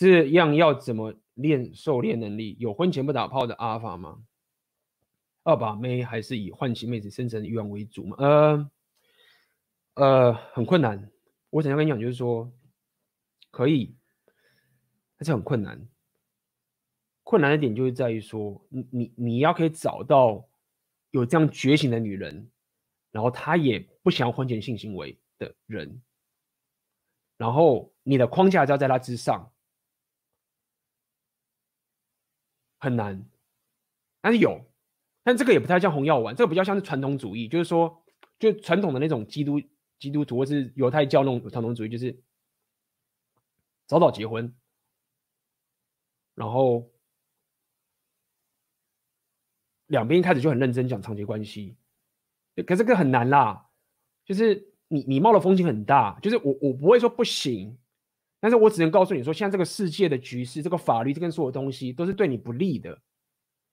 [0.00, 1.14] 这样要怎么？
[1.34, 4.22] 练狩猎能力，有婚前不打炮的阿法吗？
[5.42, 8.16] 二把妹还是以唤起妹子生成欲望为主吗？
[8.18, 8.70] 呃
[9.94, 11.10] 呃，很困难。
[11.48, 12.52] 我想要跟你讲，就是说
[13.50, 13.94] 可以，
[15.16, 15.88] 但是很困难。
[17.22, 20.46] 困难的点就是在于说，你你你要可以找到
[21.10, 22.50] 有这样觉醒的女人，
[23.12, 26.02] 然后她也不想要婚前性行为的人，
[27.38, 29.50] 然后你的框架就要在她之上。
[32.80, 33.22] 很难，
[34.22, 34.64] 但是有，
[35.22, 38.02] 但这个也不太像红药丸，这个比较像是传统主义，就是说，
[38.38, 39.60] 就传统的那种基督
[39.98, 42.18] 基督徒或是犹太教那种传统主义，就是
[43.86, 44.54] 早早结婚，
[46.34, 46.90] 然后
[49.88, 51.76] 两边一开始就很认真讲长期关系，
[52.66, 53.68] 可是这个很难啦，
[54.24, 57.76] 就是你你冒的风险很大，就是我我不会说不行。
[58.40, 62.98] 但是我只能告诉你说，现在这个世界的局势，这个法律，这跟所有东西都是对你不利的，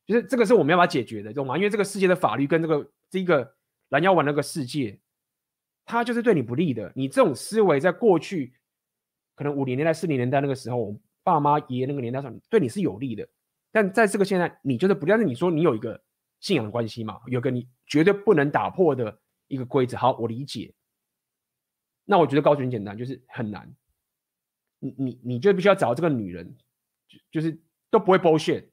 [0.06, 1.56] 就是这个是我们要把它解决的，懂吗？
[1.58, 3.56] 因为这个世界的法律跟这个这个
[3.90, 5.00] 蓝药丸那个世界，
[5.86, 6.92] 它就是对你不利的。
[6.96, 8.54] 你这种思维在过去，
[9.36, 13.26] 可能五零年代、四零年代那个时候，我爸妈爷爷那个年代上，对你是有利的。
[13.72, 16.02] 但在这个现在，你就是不，但是你说你有一个
[16.40, 19.96] 信仰的关系嘛，有个你绝对不能打破的一个规则。
[19.96, 20.74] 好，我理解。
[22.04, 23.74] 那我觉得告诉你简单，就是很难。
[24.80, 26.56] 你你你就必须要找这个女人，
[27.08, 28.66] 就就是都不会 bullshit，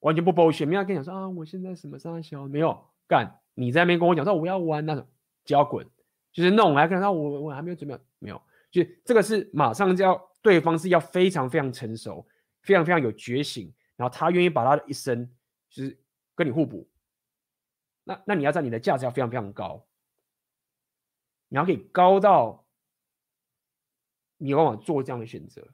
[0.00, 5.08] 完全不 bullshit，没有跟你讲说啊，我现在什么三小没有干，你在那边跟我讲说我要玩那种，
[5.44, 5.86] 就要滚，
[6.32, 12.26] 就是弄还跟他我我还没有准备，没有，就这个是马上就要对方是要非常非常成熟，
[12.62, 15.26] 非常非常有觉醒，然后他愿意把他的一生
[15.70, 15.98] 就是
[16.34, 16.86] 跟你互补，
[18.04, 19.86] 那那你要在你的价值要非常非常高，
[21.48, 22.64] 你要可以高到。
[24.38, 25.68] 你往往做这样的选择，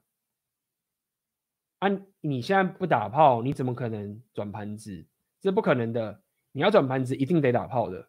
[1.79, 1.89] 啊，
[2.21, 5.07] 你现在不打炮，你怎么可能转盘子？
[5.41, 6.23] 这不可能的。
[6.53, 8.09] 你要转盘子，一定得打炮的。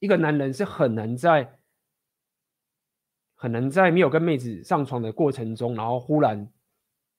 [0.00, 1.58] 一个男人是很难在
[3.34, 6.52] 很难在没有跟妹子上床的过程中，然后忽然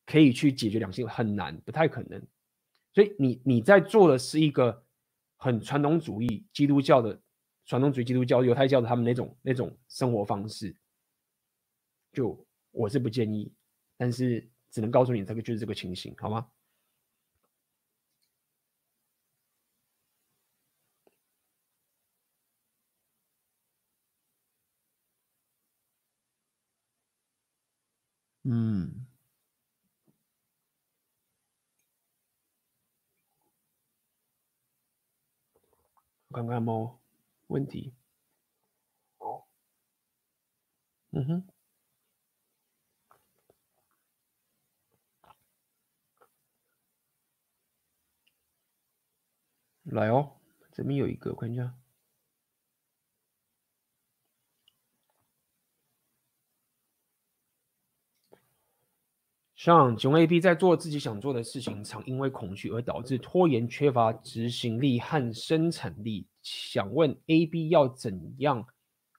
[0.06, 2.22] 可以去解决两性，很难，不太可能。
[2.94, 4.84] 所以你你在做的是一个
[5.38, 7.20] 很传统主义、基督教的
[7.66, 10.79] 传统主义、基督教、犹太教的他们那种那种生活方式。
[12.14, 13.52] 就我是不建议，
[13.98, 16.50] 但是只能告诉你这个就是这个情形，好吗？
[28.46, 29.06] 嗯，
[36.32, 37.00] 我看看猫
[37.48, 37.94] 问题。
[39.22, 39.44] 哦，
[41.14, 41.44] 嗯哼，
[49.92, 50.32] 来哦，
[50.72, 51.74] 这边有一个，看一下。
[59.56, 66.26] 像囧 AB 在做自己想做的事情，常因为恐惧而导致拖延、缺乏执行力和生产力。
[66.42, 68.66] 想问 AB 要怎样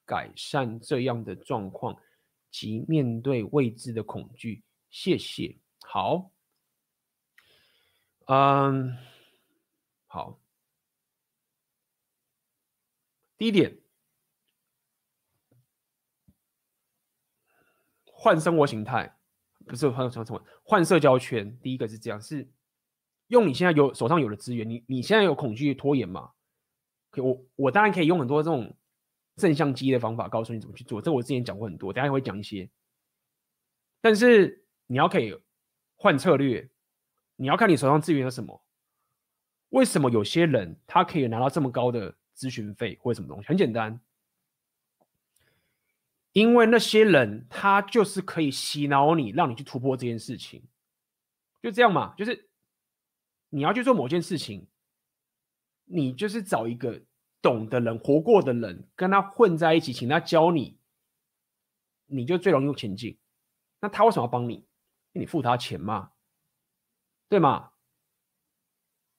[0.06, 1.94] 改善这样的状况
[2.50, 4.64] 及面对未知的恐惧？
[4.88, 5.54] 谢谢。
[5.82, 6.30] 好，
[8.24, 8.96] 嗯，
[10.06, 10.40] 好。
[13.40, 13.74] 第一点，
[18.04, 19.16] 换生活形态。
[19.66, 21.58] 不是换什么换社交圈。
[21.60, 22.46] 第一个是这样，是
[23.28, 24.68] 用你现在有手上有的资源。
[24.68, 26.32] 你你现在有恐惧拖延吗？
[27.10, 28.76] 可，我我当然可以用很多这种
[29.36, 31.00] 正向激励的方法告诉你怎么去做。
[31.00, 32.68] 这我之前讲过很多，等下会讲一些。
[34.02, 35.34] 但是你要可以
[35.96, 36.68] 换策略，
[37.36, 38.62] 你要看你手上资源有什么。
[39.70, 43.48] 为什么有些人他可以拿到这么高的咨询费或什么东西？
[43.48, 44.00] 很简单。
[46.32, 50.62] 因为那些人，他就是可以洗脑你，让你去突破这件事情，
[51.60, 52.14] 就这样嘛。
[52.16, 52.48] 就是
[53.50, 54.66] 你要去做某件事情，
[55.84, 57.02] 你就是找一个
[57.42, 60.78] 懂的人、活过的人，跟他混在一起，请他教你，
[62.06, 63.18] 你就最容易前进。
[63.80, 64.64] 那他为什么要帮你？
[65.12, 66.12] 你付他钱嘛，
[67.28, 67.72] 对吗？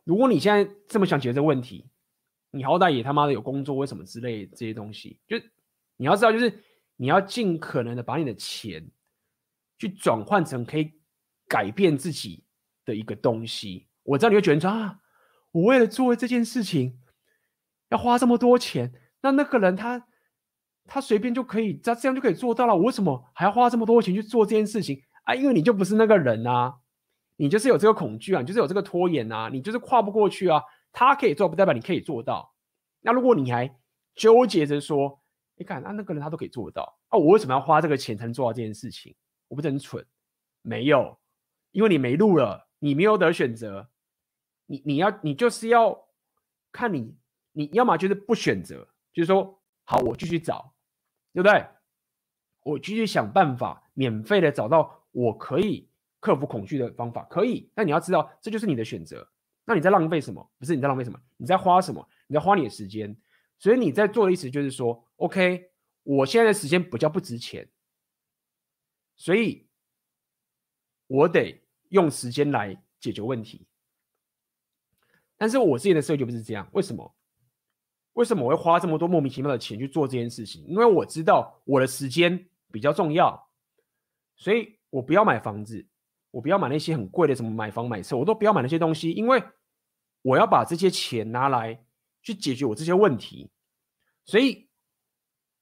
[0.06, 1.91] 如果你现在这么想解决这个问题，
[2.52, 5.20] 你好歹也他妈的有工作，为什么之类这些东西？
[5.28, 5.38] 就
[5.98, 6.64] 你要知道，就是。
[6.98, 8.88] 你要尽可能的把你的钱
[9.80, 10.94] 去转换成可以
[11.48, 12.44] 改变自己
[12.86, 13.88] 的一个东西。
[14.04, 15.00] 我知道你会觉得说啊，
[15.52, 17.00] 我为了做这件事情
[17.90, 20.06] 要花这么多钱，那那个人他
[20.86, 25.34] 他随便就可以，他这样就可以做到了，我为什么还要花这么多钱去做这件事情啊？
[25.34, 26.72] 因为你就不是那个人啊，
[27.36, 30.62] 你就是有这个恐惧啊，你就是有这个拖延啊，你就是跨不过去啊。
[30.92, 32.54] 他可以做，不代表你可以做到。
[33.02, 33.80] 那如果你还
[34.16, 35.22] 纠结着说，
[35.56, 39.16] 你看，那那个人他都可以做到，啊，我为什么要花这个钱才能做到这件事情？
[39.48, 40.06] 我不是很蠢？
[40.62, 41.18] 没有，
[41.72, 43.90] 因为你没路了，你没有得选择，
[44.66, 46.08] 你你要你就是要
[46.72, 47.16] 看你，
[47.52, 50.74] 你要么就是不选择，就是说，好，我继续找，
[51.34, 51.66] 对不对？
[52.64, 55.90] 我继续想办法，免费的找到我可以
[56.20, 57.72] 克服恐惧的方法，可以。
[57.74, 59.28] 但你要知道，这就是你的选择。
[59.72, 60.52] 那你在浪费什么？
[60.60, 61.18] 不是你在浪费什么？
[61.38, 62.06] 你在花什么？
[62.28, 63.16] 你在花你的时间。
[63.58, 65.72] 所以你在做的意思就是说，OK，
[66.04, 67.70] 我现在的时间比较不值钱，
[69.16, 69.66] 所以
[71.08, 73.66] 我得用时间来解决问题。
[75.38, 77.16] 但是我自己的设计就不是这样，为什么？
[78.14, 80.66] 为什么我会花这么多莫名其妙的钱去做这件事情？
[80.68, 83.48] 因为我知道我的时间比较重要，
[84.36, 85.88] 所以我不要买房子，
[86.32, 89.42] 我不要买那些很贵的什么买房买车，我都不要买那些东西，因为
[90.22, 91.86] 我要把这些钱拿来。
[92.24, 93.50] 去解决我这些问题，
[94.26, 94.70] 所以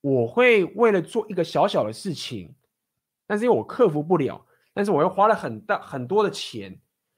[0.02, 2.54] 我会为了做一个小小的事情，
[3.26, 6.70] 但是因为我克服不了，但是我又花了很大很多的钱，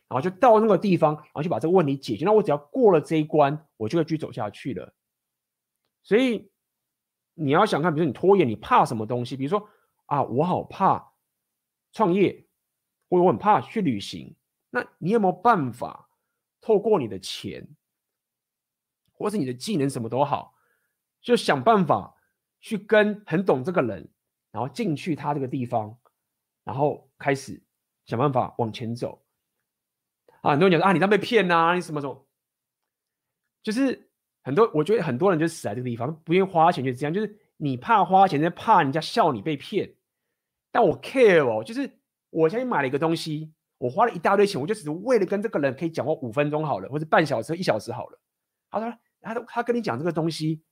[0.07, 2.23] 然后就到那个地方，然后去把这个问题解决。
[2.23, 4.93] 那我只要过了这一关，我就会继续走下去了。
[6.03, 6.51] 所以
[7.33, 9.35] 你要想看，比如说你拖延，你怕什么东西？
[9.35, 9.67] 比如说
[10.05, 11.13] 啊，我好怕
[11.93, 12.45] 创业，
[13.09, 14.35] 或者我很怕去旅行。
[14.69, 16.10] 那你有没有办法
[16.61, 17.67] 透过你的钱？
[19.11, 20.56] 或是你的技能什么都好，
[21.22, 22.15] 就想办法
[22.59, 24.09] 去跟很懂这个人，
[24.51, 25.99] 然后进去他这个地方，
[26.64, 27.61] 然后开始
[28.06, 29.23] 想办法往前走。
[30.41, 32.27] 啊，很多人讲啊，你这样被骗呐、啊，你什么时候？
[33.61, 34.09] 就是
[34.41, 39.93] 很多，我觉得很多人就死在这个地方，不愿意花钱，就是这样，就是你怕花钱，就怕人家笑你被骗。
[40.72, 41.99] 但我 care 哦，就是
[42.31, 48.19] 我现在买了一个东西，我花了一大堆钱，我就只是为了跟这个人可以讲话五分钟好了，或者半小时、一小时好了。
[48.69, 48.93] 他说。
[49.24, 50.64] 他他跟你讲这个东西，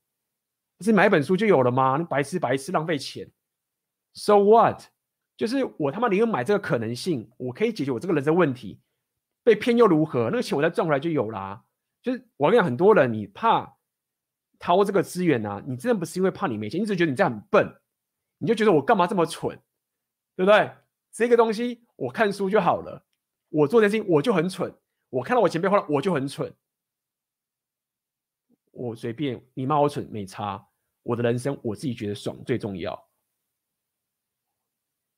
[0.76, 1.98] 不是买一本书就有了吗？
[1.98, 3.30] 你白痴白痴浪费钱。
[4.16, 4.86] So what？
[5.38, 8.82] 就是我他妈宁愿买这个可能性，我可以解决我这个人生问题。
[9.44, 10.32] 被骗又如何？
[10.32, 11.64] 那个钱我再赚回来就有啦。
[12.02, 13.78] 就是我跟你讲，很多人你怕
[14.58, 17.72] 掏这个资源啊，你真的不是因为怕你没钱，你只觉得你这样很笨，
[18.40, 19.56] 你就觉得我干嘛这么蠢，
[20.36, 20.72] 对不对？
[21.12, 23.06] 这个东西我看书就好了，
[23.50, 24.74] 我做这件事情我就很蠢，
[25.10, 26.56] 我看到我钱被花了我就很蠢。
[28.72, 30.66] 我随便，你骂我蠢没差。
[31.04, 33.10] 我的人生我自己觉得爽最重要。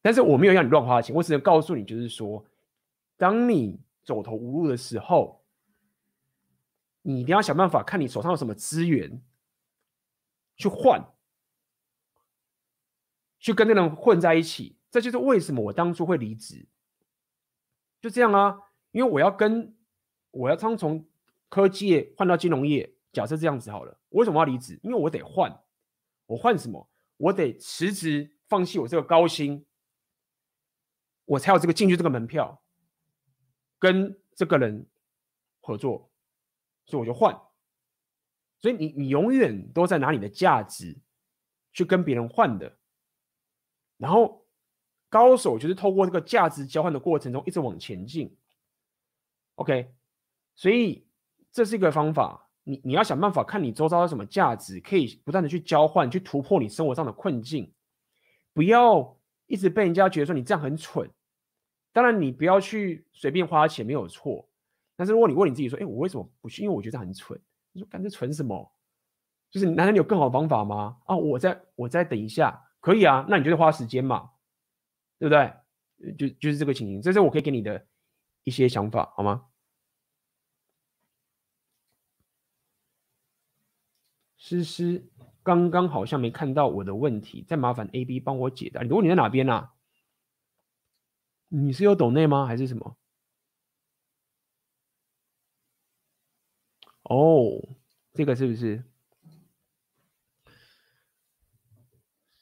[0.01, 2.43] 但是我没有让你乱花钱，我只能告诉你，就是说，
[3.15, 5.45] 当你走投无路的时候，
[7.03, 9.21] 你一定要想办法，看你手上有什么资源，
[10.55, 11.13] 去换，
[13.37, 14.80] 去跟那人混在一起。
[14.91, 16.67] 这就是为什么我当初会离职，
[18.01, 18.59] 就这样啊，
[18.91, 19.73] 因为我要跟
[20.31, 21.09] 我要从从
[21.47, 24.77] 科技业换到金融业，假设这样子好了，我为什么要离职？
[24.83, 25.63] 因为我得换，
[26.25, 26.91] 我换什么？
[27.15, 29.65] 我得辞职，放弃我这个高薪，
[31.23, 32.61] 我才有这个进去这个门票，
[33.79, 34.89] 跟这个人
[35.61, 36.11] 合作，
[36.85, 37.33] 所以我就换。
[38.59, 40.99] 所以你你永远都在拿你的价值
[41.71, 42.77] 去跟别人换的，
[43.95, 44.41] 然后。
[45.11, 48.33] 高手就是透过这个价值交换的过程中一直往前进
[49.55, 49.93] ，OK，
[50.55, 51.05] 所以
[51.51, 52.47] 这是一个方法。
[52.63, 57.73] 你你要想办法看你周遭有什么价值，可以不断的去交换，去突破你生活上的困境。
[58.53, 59.17] 不要
[59.47, 61.09] 一直被人家觉得说你这样很蠢。
[61.91, 64.47] 当然，你不要去随便花钱没有错。
[64.95, 66.63] 但是如果你问你自己说，哎，我为什么不去？
[66.63, 67.37] 因为我觉得很蠢。
[67.73, 68.71] 你说干这蠢什么？
[69.49, 70.97] 就是难道你有更好的方法吗？
[71.05, 73.25] 啊，我再我再等一下，可以啊。
[73.27, 74.30] 那你就得花时间嘛。
[75.21, 75.53] 对不对？
[76.17, 77.85] 就就是这个情形，这是我可以给你的
[78.43, 79.45] 一些想法，好吗？
[84.35, 85.07] 诗诗
[85.43, 88.81] 刚刚好像没看到我的问题，再麻烦 A B 帮我解答。
[88.81, 89.73] 你问你在哪边啊？
[91.49, 92.47] 你是有抖内吗？
[92.47, 92.97] 还是什么？
[97.03, 97.61] 哦，
[98.13, 98.83] 这个是不是？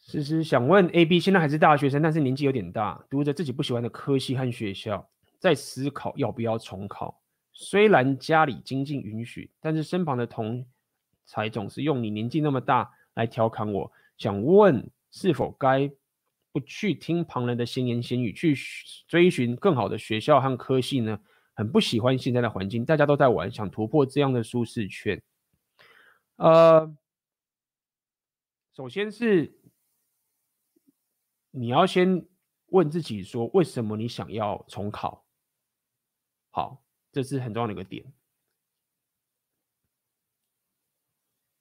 [0.10, 5.08] 其实想问 A B，现在还是大学生，但是年纪有点大，读着自己不喜欢的科系和学校，
[5.38, 7.22] 在思考要不要重考。
[7.54, 10.66] 虽然家里经济允许，但是身旁的同
[11.28, 13.92] 才总是用你年纪那么大来调侃我。
[14.18, 15.88] 想问是否该
[16.52, 18.58] 不去听旁人的闲言闲语，去
[19.08, 21.20] 追寻更好的学校和科系呢？
[21.54, 25.22] 很不喜欢现在的环境，大家都在玩，想突破这样的舒适圈。
[26.38, 26.92] 呃，
[28.76, 29.59] 首先是。
[31.52, 32.26] 你要先
[32.68, 35.26] 问自己说，为什么你想要重考？
[36.52, 38.06] 好，这是很重要的一个点。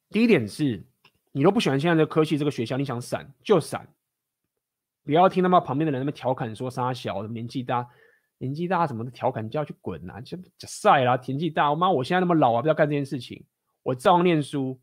[0.09, 0.85] 第一点是，
[1.31, 3.87] 你都不喜欢现在的科系这个学校，你想闪就闪，
[5.03, 7.87] 不要听他们旁边的人那么调侃说杀小，年纪大，
[8.37, 10.19] 年纪大什么的调侃，就要去滚啊！
[10.21, 13.45] 就晒啦，年纪大，我妈我现在那么老啊，不要干这件事情，
[13.83, 14.79] 我照样念书。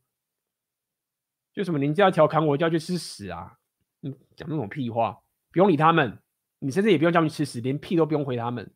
[1.52, 3.59] 就什么年纪要调侃我，就要去吃屎啊！
[4.35, 5.20] 讲那种屁话，
[5.51, 6.18] 不用理他们，
[6.59, 8.70] 你甚至也不用叫他们吃屎，连屁都不用回他们，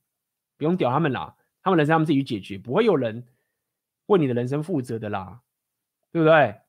[0.56, 3.26] 不用屌他们啦，他们人生他们自己去解决，不会有人
[4.06, 5.40] 为你的人生负责的啦，
[6.12, 6.60] 对不对？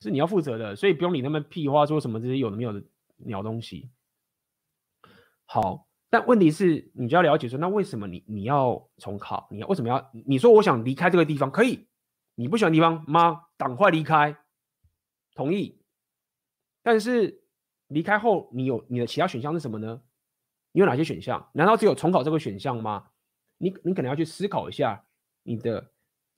[0.00, 2.82] 是你要负责的，所以不用理他们屁话，说什么这些有的没有的
[3.16, 3.90] 鸟东西。
[5.44, 9.48] 好，但问题是，你就要了解说，那为什么你你要重考？
[9.50, 10.10] 你要为什么要？
[10.12, 11.88] 你说我想离开这个地方，可以，
[12.36, 13.46] 你不喜欢地方吗？
[13.56, 14.36] 赶快离开，
[15.34, 15.80] 同意，
[16.82, 17.42] 但是。
[17.88, 20.00] 离开后，你有你的其他选项是什么呢？
[20.72, 21.50] 你有哪些选项？
[21.54, 23.08] 难道只有重考这个选项吗？
[23.56, 25.04] 你你可能要去思考一下，
[25.42, 25.90] 你的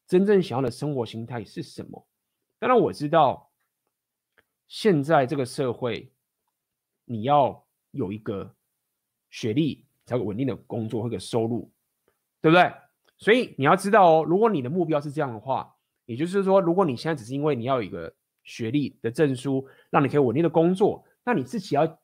[0.06, 2.06] 真正想要的生活形态是什么？
[2.58, 3.50] 当然，我知道
[4.68, 6.12] 现在这个社会，
[7.04, 8.54] 你要有一个
[9.28, 11.70] 学历才有稳定的工作或者收入，
[12.40, 12.72] 对不对？
[13.18, 15.74] 所以你要知道哦，如果你的目标是这样的话，
[16.06, 18.14] 也就是说，如果你现在只是因为你要有一个
[18.44, 21.04] 学历的证书，让你可以稳定的工作。
[21.24, 21.98] 那你自己要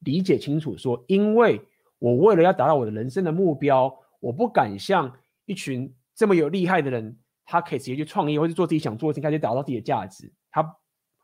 [0.00, 1.60] 理解清楚，说，因为
[1.98, 10.32] 我为了要达到我的人生的目标，我不敢像一群这么有厉害的人，他可以直接去创业，或者做自己想做的事情，开始达到自己的价值。
[10.50, 10.76] 他，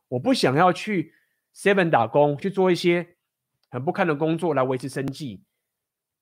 [0.09, 1.12] 我不想要去
[1.55, 3.17] Seven 打工，去做一些
[3.70, 5.43] 很不堪的工作来维持生计，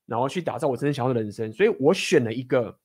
[0.07, 1.53] 然后去打造我真正想要的人生。
[1.53, 2.79] 所以我选了一个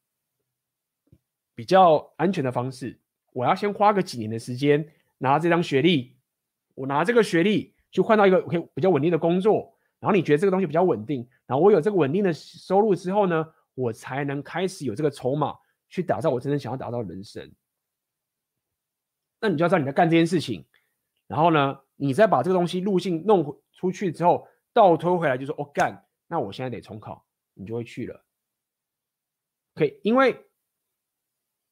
[1.56, 3.00] 比较安全的方式，
[3.34, 4.86] 我要先花个几年的时间
[5.20, 6.18] 拿这张学历，
[6.76, 7.70] 我拿这个学历。
[7.92, 13.45] 去换到一个可以比较稳定的工作，然后你觉得这个东西比较稳定，然后我有这个稳定的收入之后呢，
[13.76, 15.56] 我才能开始有这个筹码
[15.90, 17.52] 去打造我真正想要打造的人生。
[19.40, 20.66] 那你就要知道你在干这件事情，
[21.28, 28.24] 然后呢，你再把这个东西路径弄出去之后，倒推回来就说哦干，那我现在得重考，你就会去了。
[29.76, 30.45] 可以，因为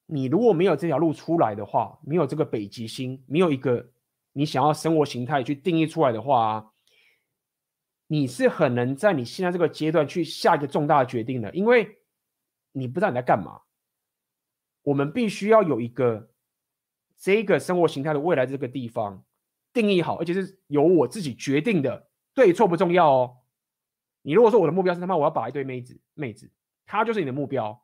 [0.05, 3.89] 你如果没有这条路出来的话，没有这个北极星，没有一个。
[4.33, 6.71] 你想要生活形态去定义出来的话，
[8.07, 11.99] 你是很难在你现在这个阶段去下一个重大的决定的，因为
[12.71, 13.61] 你不知道你在干嘛。
[14.83, 16.31] 我们必须要有一个
[17.17, 19.23] 这个生活形态的未来这个地方
[19.73, 23.37] 定义好，而且是由我自己决定的，对错不重要哦。
[24.21, 26.51] 你如果说我的目标是他妈我要把一堆妹子妹子，
[26.85, 27.83] 她就是你的目标。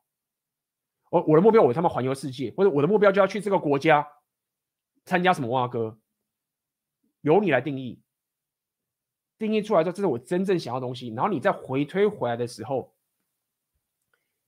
[1.10, 4.06] 我我的目标我他妈环游世界，或者我的目标就要去这个国家
[5.04, 5.98] 参加什么哇哥，
[7.26, 8.00] 由你来定义。
[9.36, 11.08] 定义出来之后，这是我真正想要的东西。
[11.08, 12.94] 然后你再回推回来的时候，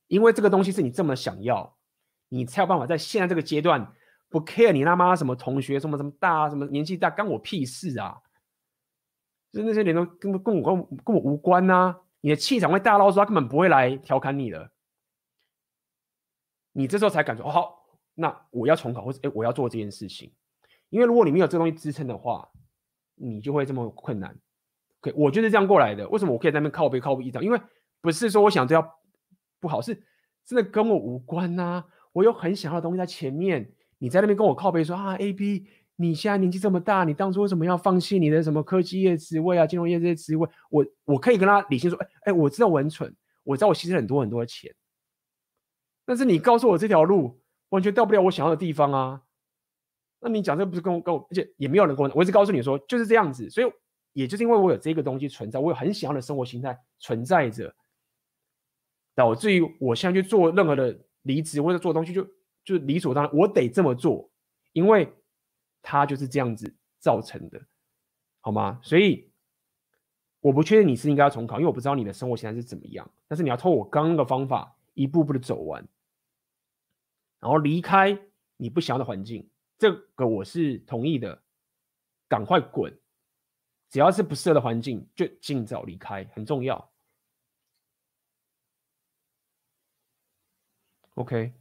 [0.07, 1.77] 因为这个东西是你这么想要，
[2.29, 3.93] 你才有办法在现在这个阶段
[4.29, 8.19] 不 care 你他妈什么同学什么什么大什么年纪大，干我屁事啊！
[9.51, 12.01] 就是那些人都跟跟我跟跟我无关呐、啊。
[12.21, 14.71] 你的气场会大到说他根本不会来调侃你的，
[16.71, 17.85] 你这时候才感觉哦好，
[18.15, 20.33] 那我要重考或者哎我要做这件事情，
[20.89, 22.49] 因为如果你没有这东西支撑的话，
[23.19, 24.35] 你就会这么困难。
[25.01, 26.07] OK，我就是这样过来的。
[26.09, 27.43] 为什么我可以在那边靠背靠背一张？
[27.43, 27.59] 因为
[28.01, 28.89] 不是说我想这样
[29.59, 29.93] 不好，是
[30.45, 35.65] 真的跟我无关呐、我有很想要的东西在前面，你在那边跟我靠背说啊，AB，
[35.95, 40.49] 你现在年纪这么大，你当初为什么要放弃你的什么科技业职位啊、金融业这些职位？
[40.69, 44.73] 我我可以跟他理性说，哎哎，我知道我很蠢，我知道我牺牲很多很多的钱，
[46.05, 49.21] 但是你告诉我这条路完全到不了我想要的地方啊。
[50.19, 53.71] 那你讲这不是跟我跟我，而且也没有人跟我，我一直告诉你说就是这样子，所以。
[54.13, 57.73] 也就是因为我有这个东西存在，我有很想要的生活形态存在着，
[59.13, 62.27] 导致于我现在去做任何的离职或者做东西就
[62.65, 64.29] 就理所当然，我得这么做，
[64.73, 65.07] 因为
[65.83, 67.61] 它就是这样子造成的，
[68.41, 68.79] 好吗？
[68.81, 69.31] 所以
[70.41, 75.87] 我不确定你是应该要重考，因为我不知道你的生活形态是怎么样，但是你要透过我刚刚的方法一步步的走完，
[77.39, 78.19] 然后离开
[78.57, 79.47] 你不想要的环境，
[79.79, 81.41] 这个我是同意的，
[82.27, 82.93] 赶快滚。
[83.89, 86.91] 只要是不适合的环境，就尽早离开，很重要。
[91.15, 91.53] OK，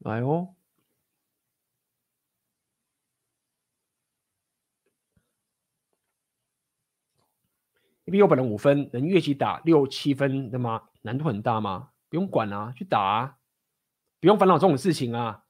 [0.00, 0.57] 来哦。
[8.08, 10.82] 因为我本人五分，能越级打六七分的吗？
[11.02, 11.90] 难度很大吗？
[12.08, 13.36] 不用管啊，去打啊，
[14.20, 15.44] 不用烦恼这种事情啊。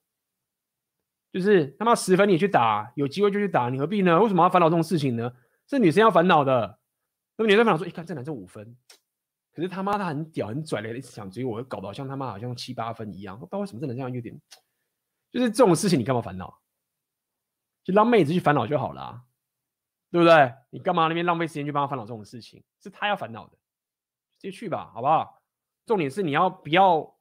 [1.30, 4.20] 就是他妈十分你去打，有机会就去打，你何必呢？
[4.20, 5.32] 为什么要烦恼这种事情呢？
[5.68, 6.78] 是女生要烦恼的。
[7.36, 8.76] 那么女生烦恼说：“一看这男生五分，
[9.52, 13.38] 可是他妈他很屌很拽的，一直想追我，搞得好像他妈好像七八分一样。
[13.38, 14.40] 不知道为什么这男生有点，
[15.30, 16.58] 就是这种事情你干嘛烦恼？
[17.84, 19.22] 就让妹子去烦恼就好了。”
[20.10, 20.54] 对不对？
[20.70, 22.62] 你干嘛那边浪费时间去帮他烦恼这种事情？
[22.82, 23.52] 是他要烦恼的，
[24.38, 25.42] 直接去吧，好不好？
[25.84, 27.14] 重点是你要不要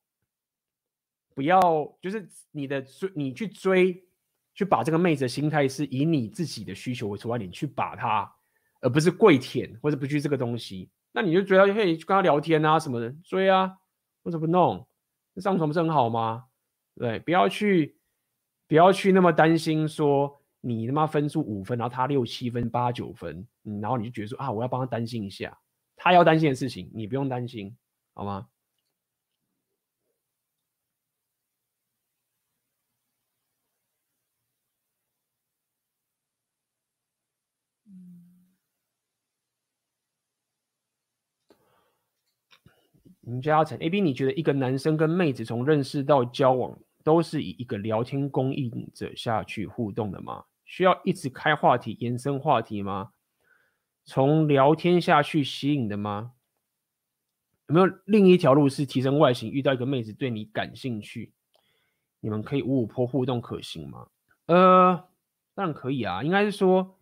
[1.35, 1.61] 不要，
[2.01, 4.05] 就是你的追，你去追，
[4.53, 8.33] 去把这个妹子的心态是以你自己的需求为出发点去把她，
[8.81, 10.89] 而不是跪舔或者不去这个东西。
[11.11, 13.77] 那你就觉得可以去跟她聊天啊什么的，追啊，
[14.23, 14.87] 为什么不弄？
[15.37, 16.45] 上床不是很好吗？
[16.95, 17.97] 对，不要去，
[18.67, 20.41] 不要去那么担心说。
[20.67, 25.57] 你他妈分数五分，然后他六七分、八九分，嗯，然后你就觉得说啊，我要帮他担心一下，
[25.95, 27.77] 他要担心的事情，你不用担心，
[28.13, 28.49] 好吗？
[43.21, 50.43] 林嘉诚，A B，你觉得一个男生跟妹子从认识到交往，都是以一个聊天供应者下去互动的吗？
[50.67, 53.13] 需要一直开话题、延伸话题吗？
[54.05, 56.33] 从聊天下去吸引的吗？
[57.67, 59.51] 有没有另一条路是提升外形？
[59.51, 61.33] 遇到一个妹子对你感兴趣，
[62.19, 64.07] 你们可以五五坡互动，可行吗？
[64.45, 65.09] 呃，
[65.55, 66.21] 当然可以啊。
[66.21, 66.99] 应该是说，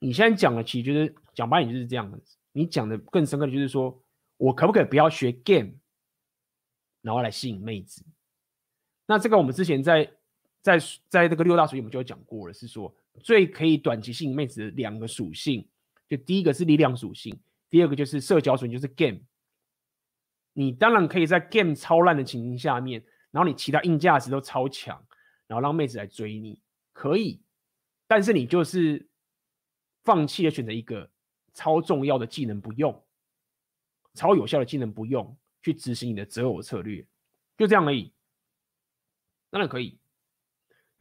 [0.00, 2.38] 你现在讲的其实就是讲白点就是这样子。
[2.52, 4.02] 你讲的更深刻的就是说，
[4.36, 5.72] 我可不可以不要学 game，
[7.00, 8.04] 然后来吸引妹子？
[9.06, 10.12] 那这个我们之前在
[10.62, 15.68] 在在这个六大属性我们就有讲过了，是说最可以短期吸引妹子的两个属性，
[16.08, 17.36] 就第一个是力量属性，
[17.68, 19.20] 第二个就是社交属性，就是 game。
[20.54, 25.04] 你当然可以在 game 超烂的情形下面，然后你其他硬价值都超强，
[25.46, 26.60] 然后让妹子来追你，
[26.92, 27.42] 可以，
[28.06, 29.08] 但是你就是
[30.04, 31.10] 放弃了选择一个
[31.54, 33.04] 超重要的技能不用，
[34.14, 37.04] 超有效的技能不用去执行你的择偶策略，
[37.56, 38.12] 就这样而已。
[39.50, 39.98] 当然可以。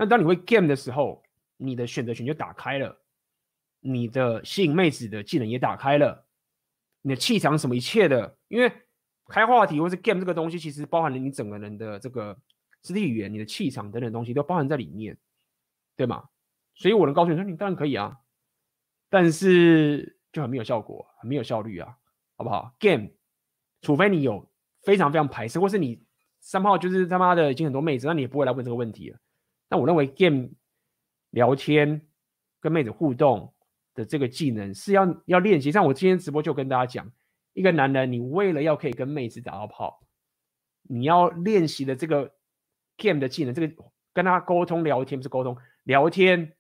[0.02, 1.22] 那当你会 game 的时候，
[1.58, 3.04] 你的选择权就打开了，
[3.82, 6.26] 你的吸引妹子的技能也打开了，
[7.04, 8.72] 你的气场什么一切的，因为
[9.28, 12.36] 开话题或是 game 这个东西，其实包含了你整个人的这个
[12.82, 15.16] 肢体语言、你的气场等等东西都包含在里面，
[15.96, 16.24] 对吗？
[16.74, 18.18] 所以我能告诉你说，你当然可以啊，
[19.08, 21.96] 但是就很没有效果，很没有效率啊，
[22.38, 23.10] 好不好？game，
[23.84, 26.04] 除非你有非常非常排斥，或是你。
[26.44, 29.20] 三号就是他妈的已经很多妹子，那你也不会来问这个问题了。
[29.72, 30.50] 那我认为 game
[31.30, 32.06] 聊天
[32.60, 33.56] 跟妹子互动
[33.94, 35.72] 的这个技能是要要练习。
[35.72, 37.10] 像我今天直播就跟大家讲，
[37.54, 40.06] 一个男人你为了要可以跟妹子打到炮，
[40.84, 42.36] 你要练习的这个
[42.98, 46.58] game 的技能，这个跟他沟通聊天不是沟通聊天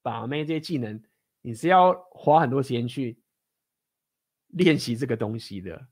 [0.00, 1.02] 把妹这些技能，
[1.40, 3.20] 你是要花很多时间去
[4.46, 5.84] 练习这个东西的，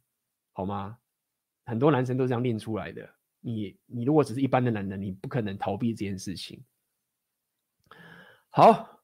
[0.53, 0.99] 好吗？
[1.67, 3.13] 很多男生都是这样练出来的。
[3.41, 6.63] 你你如果只是一般的男人，你不可能逃避这件事情。
[8.51, 9.01] 好，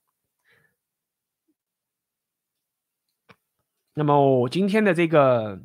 [3.95, 5.63] 那么我今天的这个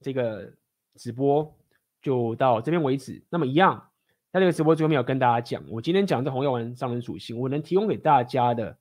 [0.00, 0.54] 这个
[0.94, 1.56] 直播
[2.00, 3.22] 就到这边为止。
[3.30, 3.90] 那么一样，
[4.32, 8.76] 在这个直播最后面要跟大家讲，我今天讲的红药丸商人属性，我能提供给大家的，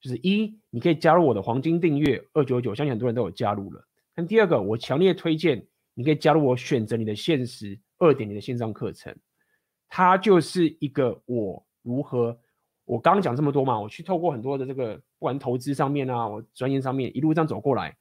[0.00, 3.82] 就是一，你可以加入我的黄金订阅二九九，相信很多人都有加入了。
[4.14, 9.14] 但第二个，我强烈推荐你可以加入我选择你的现实二点零的线上课程，
[9.88, 12.38] 它就是一个我如何，
[12.84, 17.96] 我刚刚讲这么多嘛，我去透过很多的这个，不管投资上面啊，我专业上面一路这样走过来，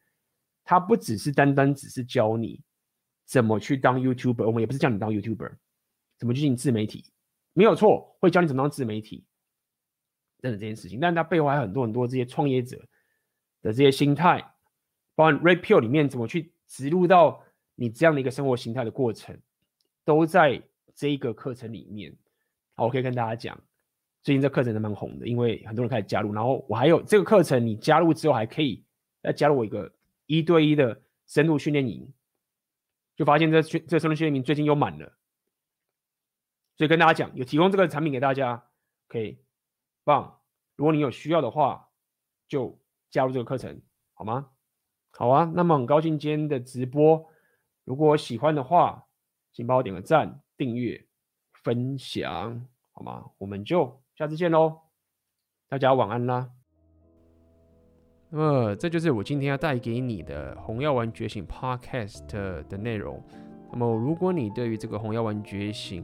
[0.64, 2.62] 它不只是单单只是教你
[3.26, 5.52] 怎么去当 YouTuber，我们也不是叫你当 YouTuber，
[6.18, 7.06] 怎么去进行自媒体，
[7.54, 9.26] 没有错，会教你怎么当自媒体，
[10.42, 12.78] 等等这件事情，但是它背后还有很多很多这些创业者
[13.62, 14.40] 的这些心态，
[15.16, 17.44] 包括 Red Pill 里面怎么去植入到
[17.76, 19.40] 你这样的一个生活形态的过程。
[20.08, 20.64] 都在
[20.96, 22.16] 这一个课程里面，
[22.76, 23.62] 好，我可以跟大家讲，
[24.24, 28.86] 最近这课程是蛮红的，因为很多人开始加入，然后我还有这个课程，你加入之后还可以
[29.22, 29.94] 再加入我一个
[30.26, 32.10] 一对一的深度训练营，
[33.18, 35.12] 就发现这训这深度训练营最近又满了，
[36.78, 38.64] 所以跟大家讲，有提供这个产品给大家，
[39.10, 39.38] 可以
[40.06, 40.40] 棒，
[40.78, 41.90] 如果你有需要的话，
[42.48, 42.80] 就
[43.10, 43.82] 加入这个课程，
[44.14, 44.52] 好吗？
[45.10, 47.30] 好啊，那么很高兴今天的直播，
[47.84, 49.04] 如果喜欢的话。
[49.58, 51.04] 请帮我点个赞、订阅、
[51.64, 53.26] 分享，好吗？
[53.40, 54.82] 我们就下次见喽，
[55.68, 56.52] 大家晚安啦。
[58.30, 62.24] 那么这就是我今天要带给你的《红药丸觉醒》Podcast
[62.68, 63.20] 的内容。
[63.72, 66.04] 那么如果你对于这个《红药丸觉醒》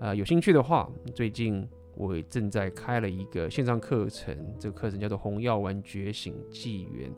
[0.00, 7.08] 呃有兴趣的话，最近我正在开了一个线上课程，这个课程叫做《红药丸觉醒纪元》。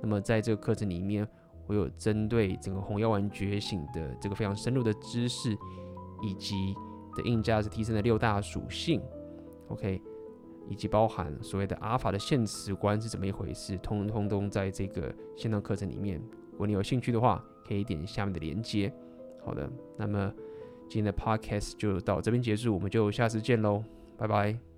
[0.00, 1.28] 那么在这个课程里面，
[1.66, 5.56] 我有针对整个红药丸觉醒的这个非常深入的知识，
[6.22, 6.74] 以及
[7.16, 9.00] 的硬价值提升的六大属性
[9.68, 10.00] ，OK，
[10.68, 16.20] 以及包含所谓的阿法的现实观是怎么一回事，通通都在这个线上课程里面。
[16.50, 18.92] 如果你有兴趣的话，可以点下面的链接。
[19.44, 20.32] 好的，那么
[20.88, 23.82] 今天的 Podcast 就到这边结束，我们就下次见喽，
[24.16, 24.71] 拜拜。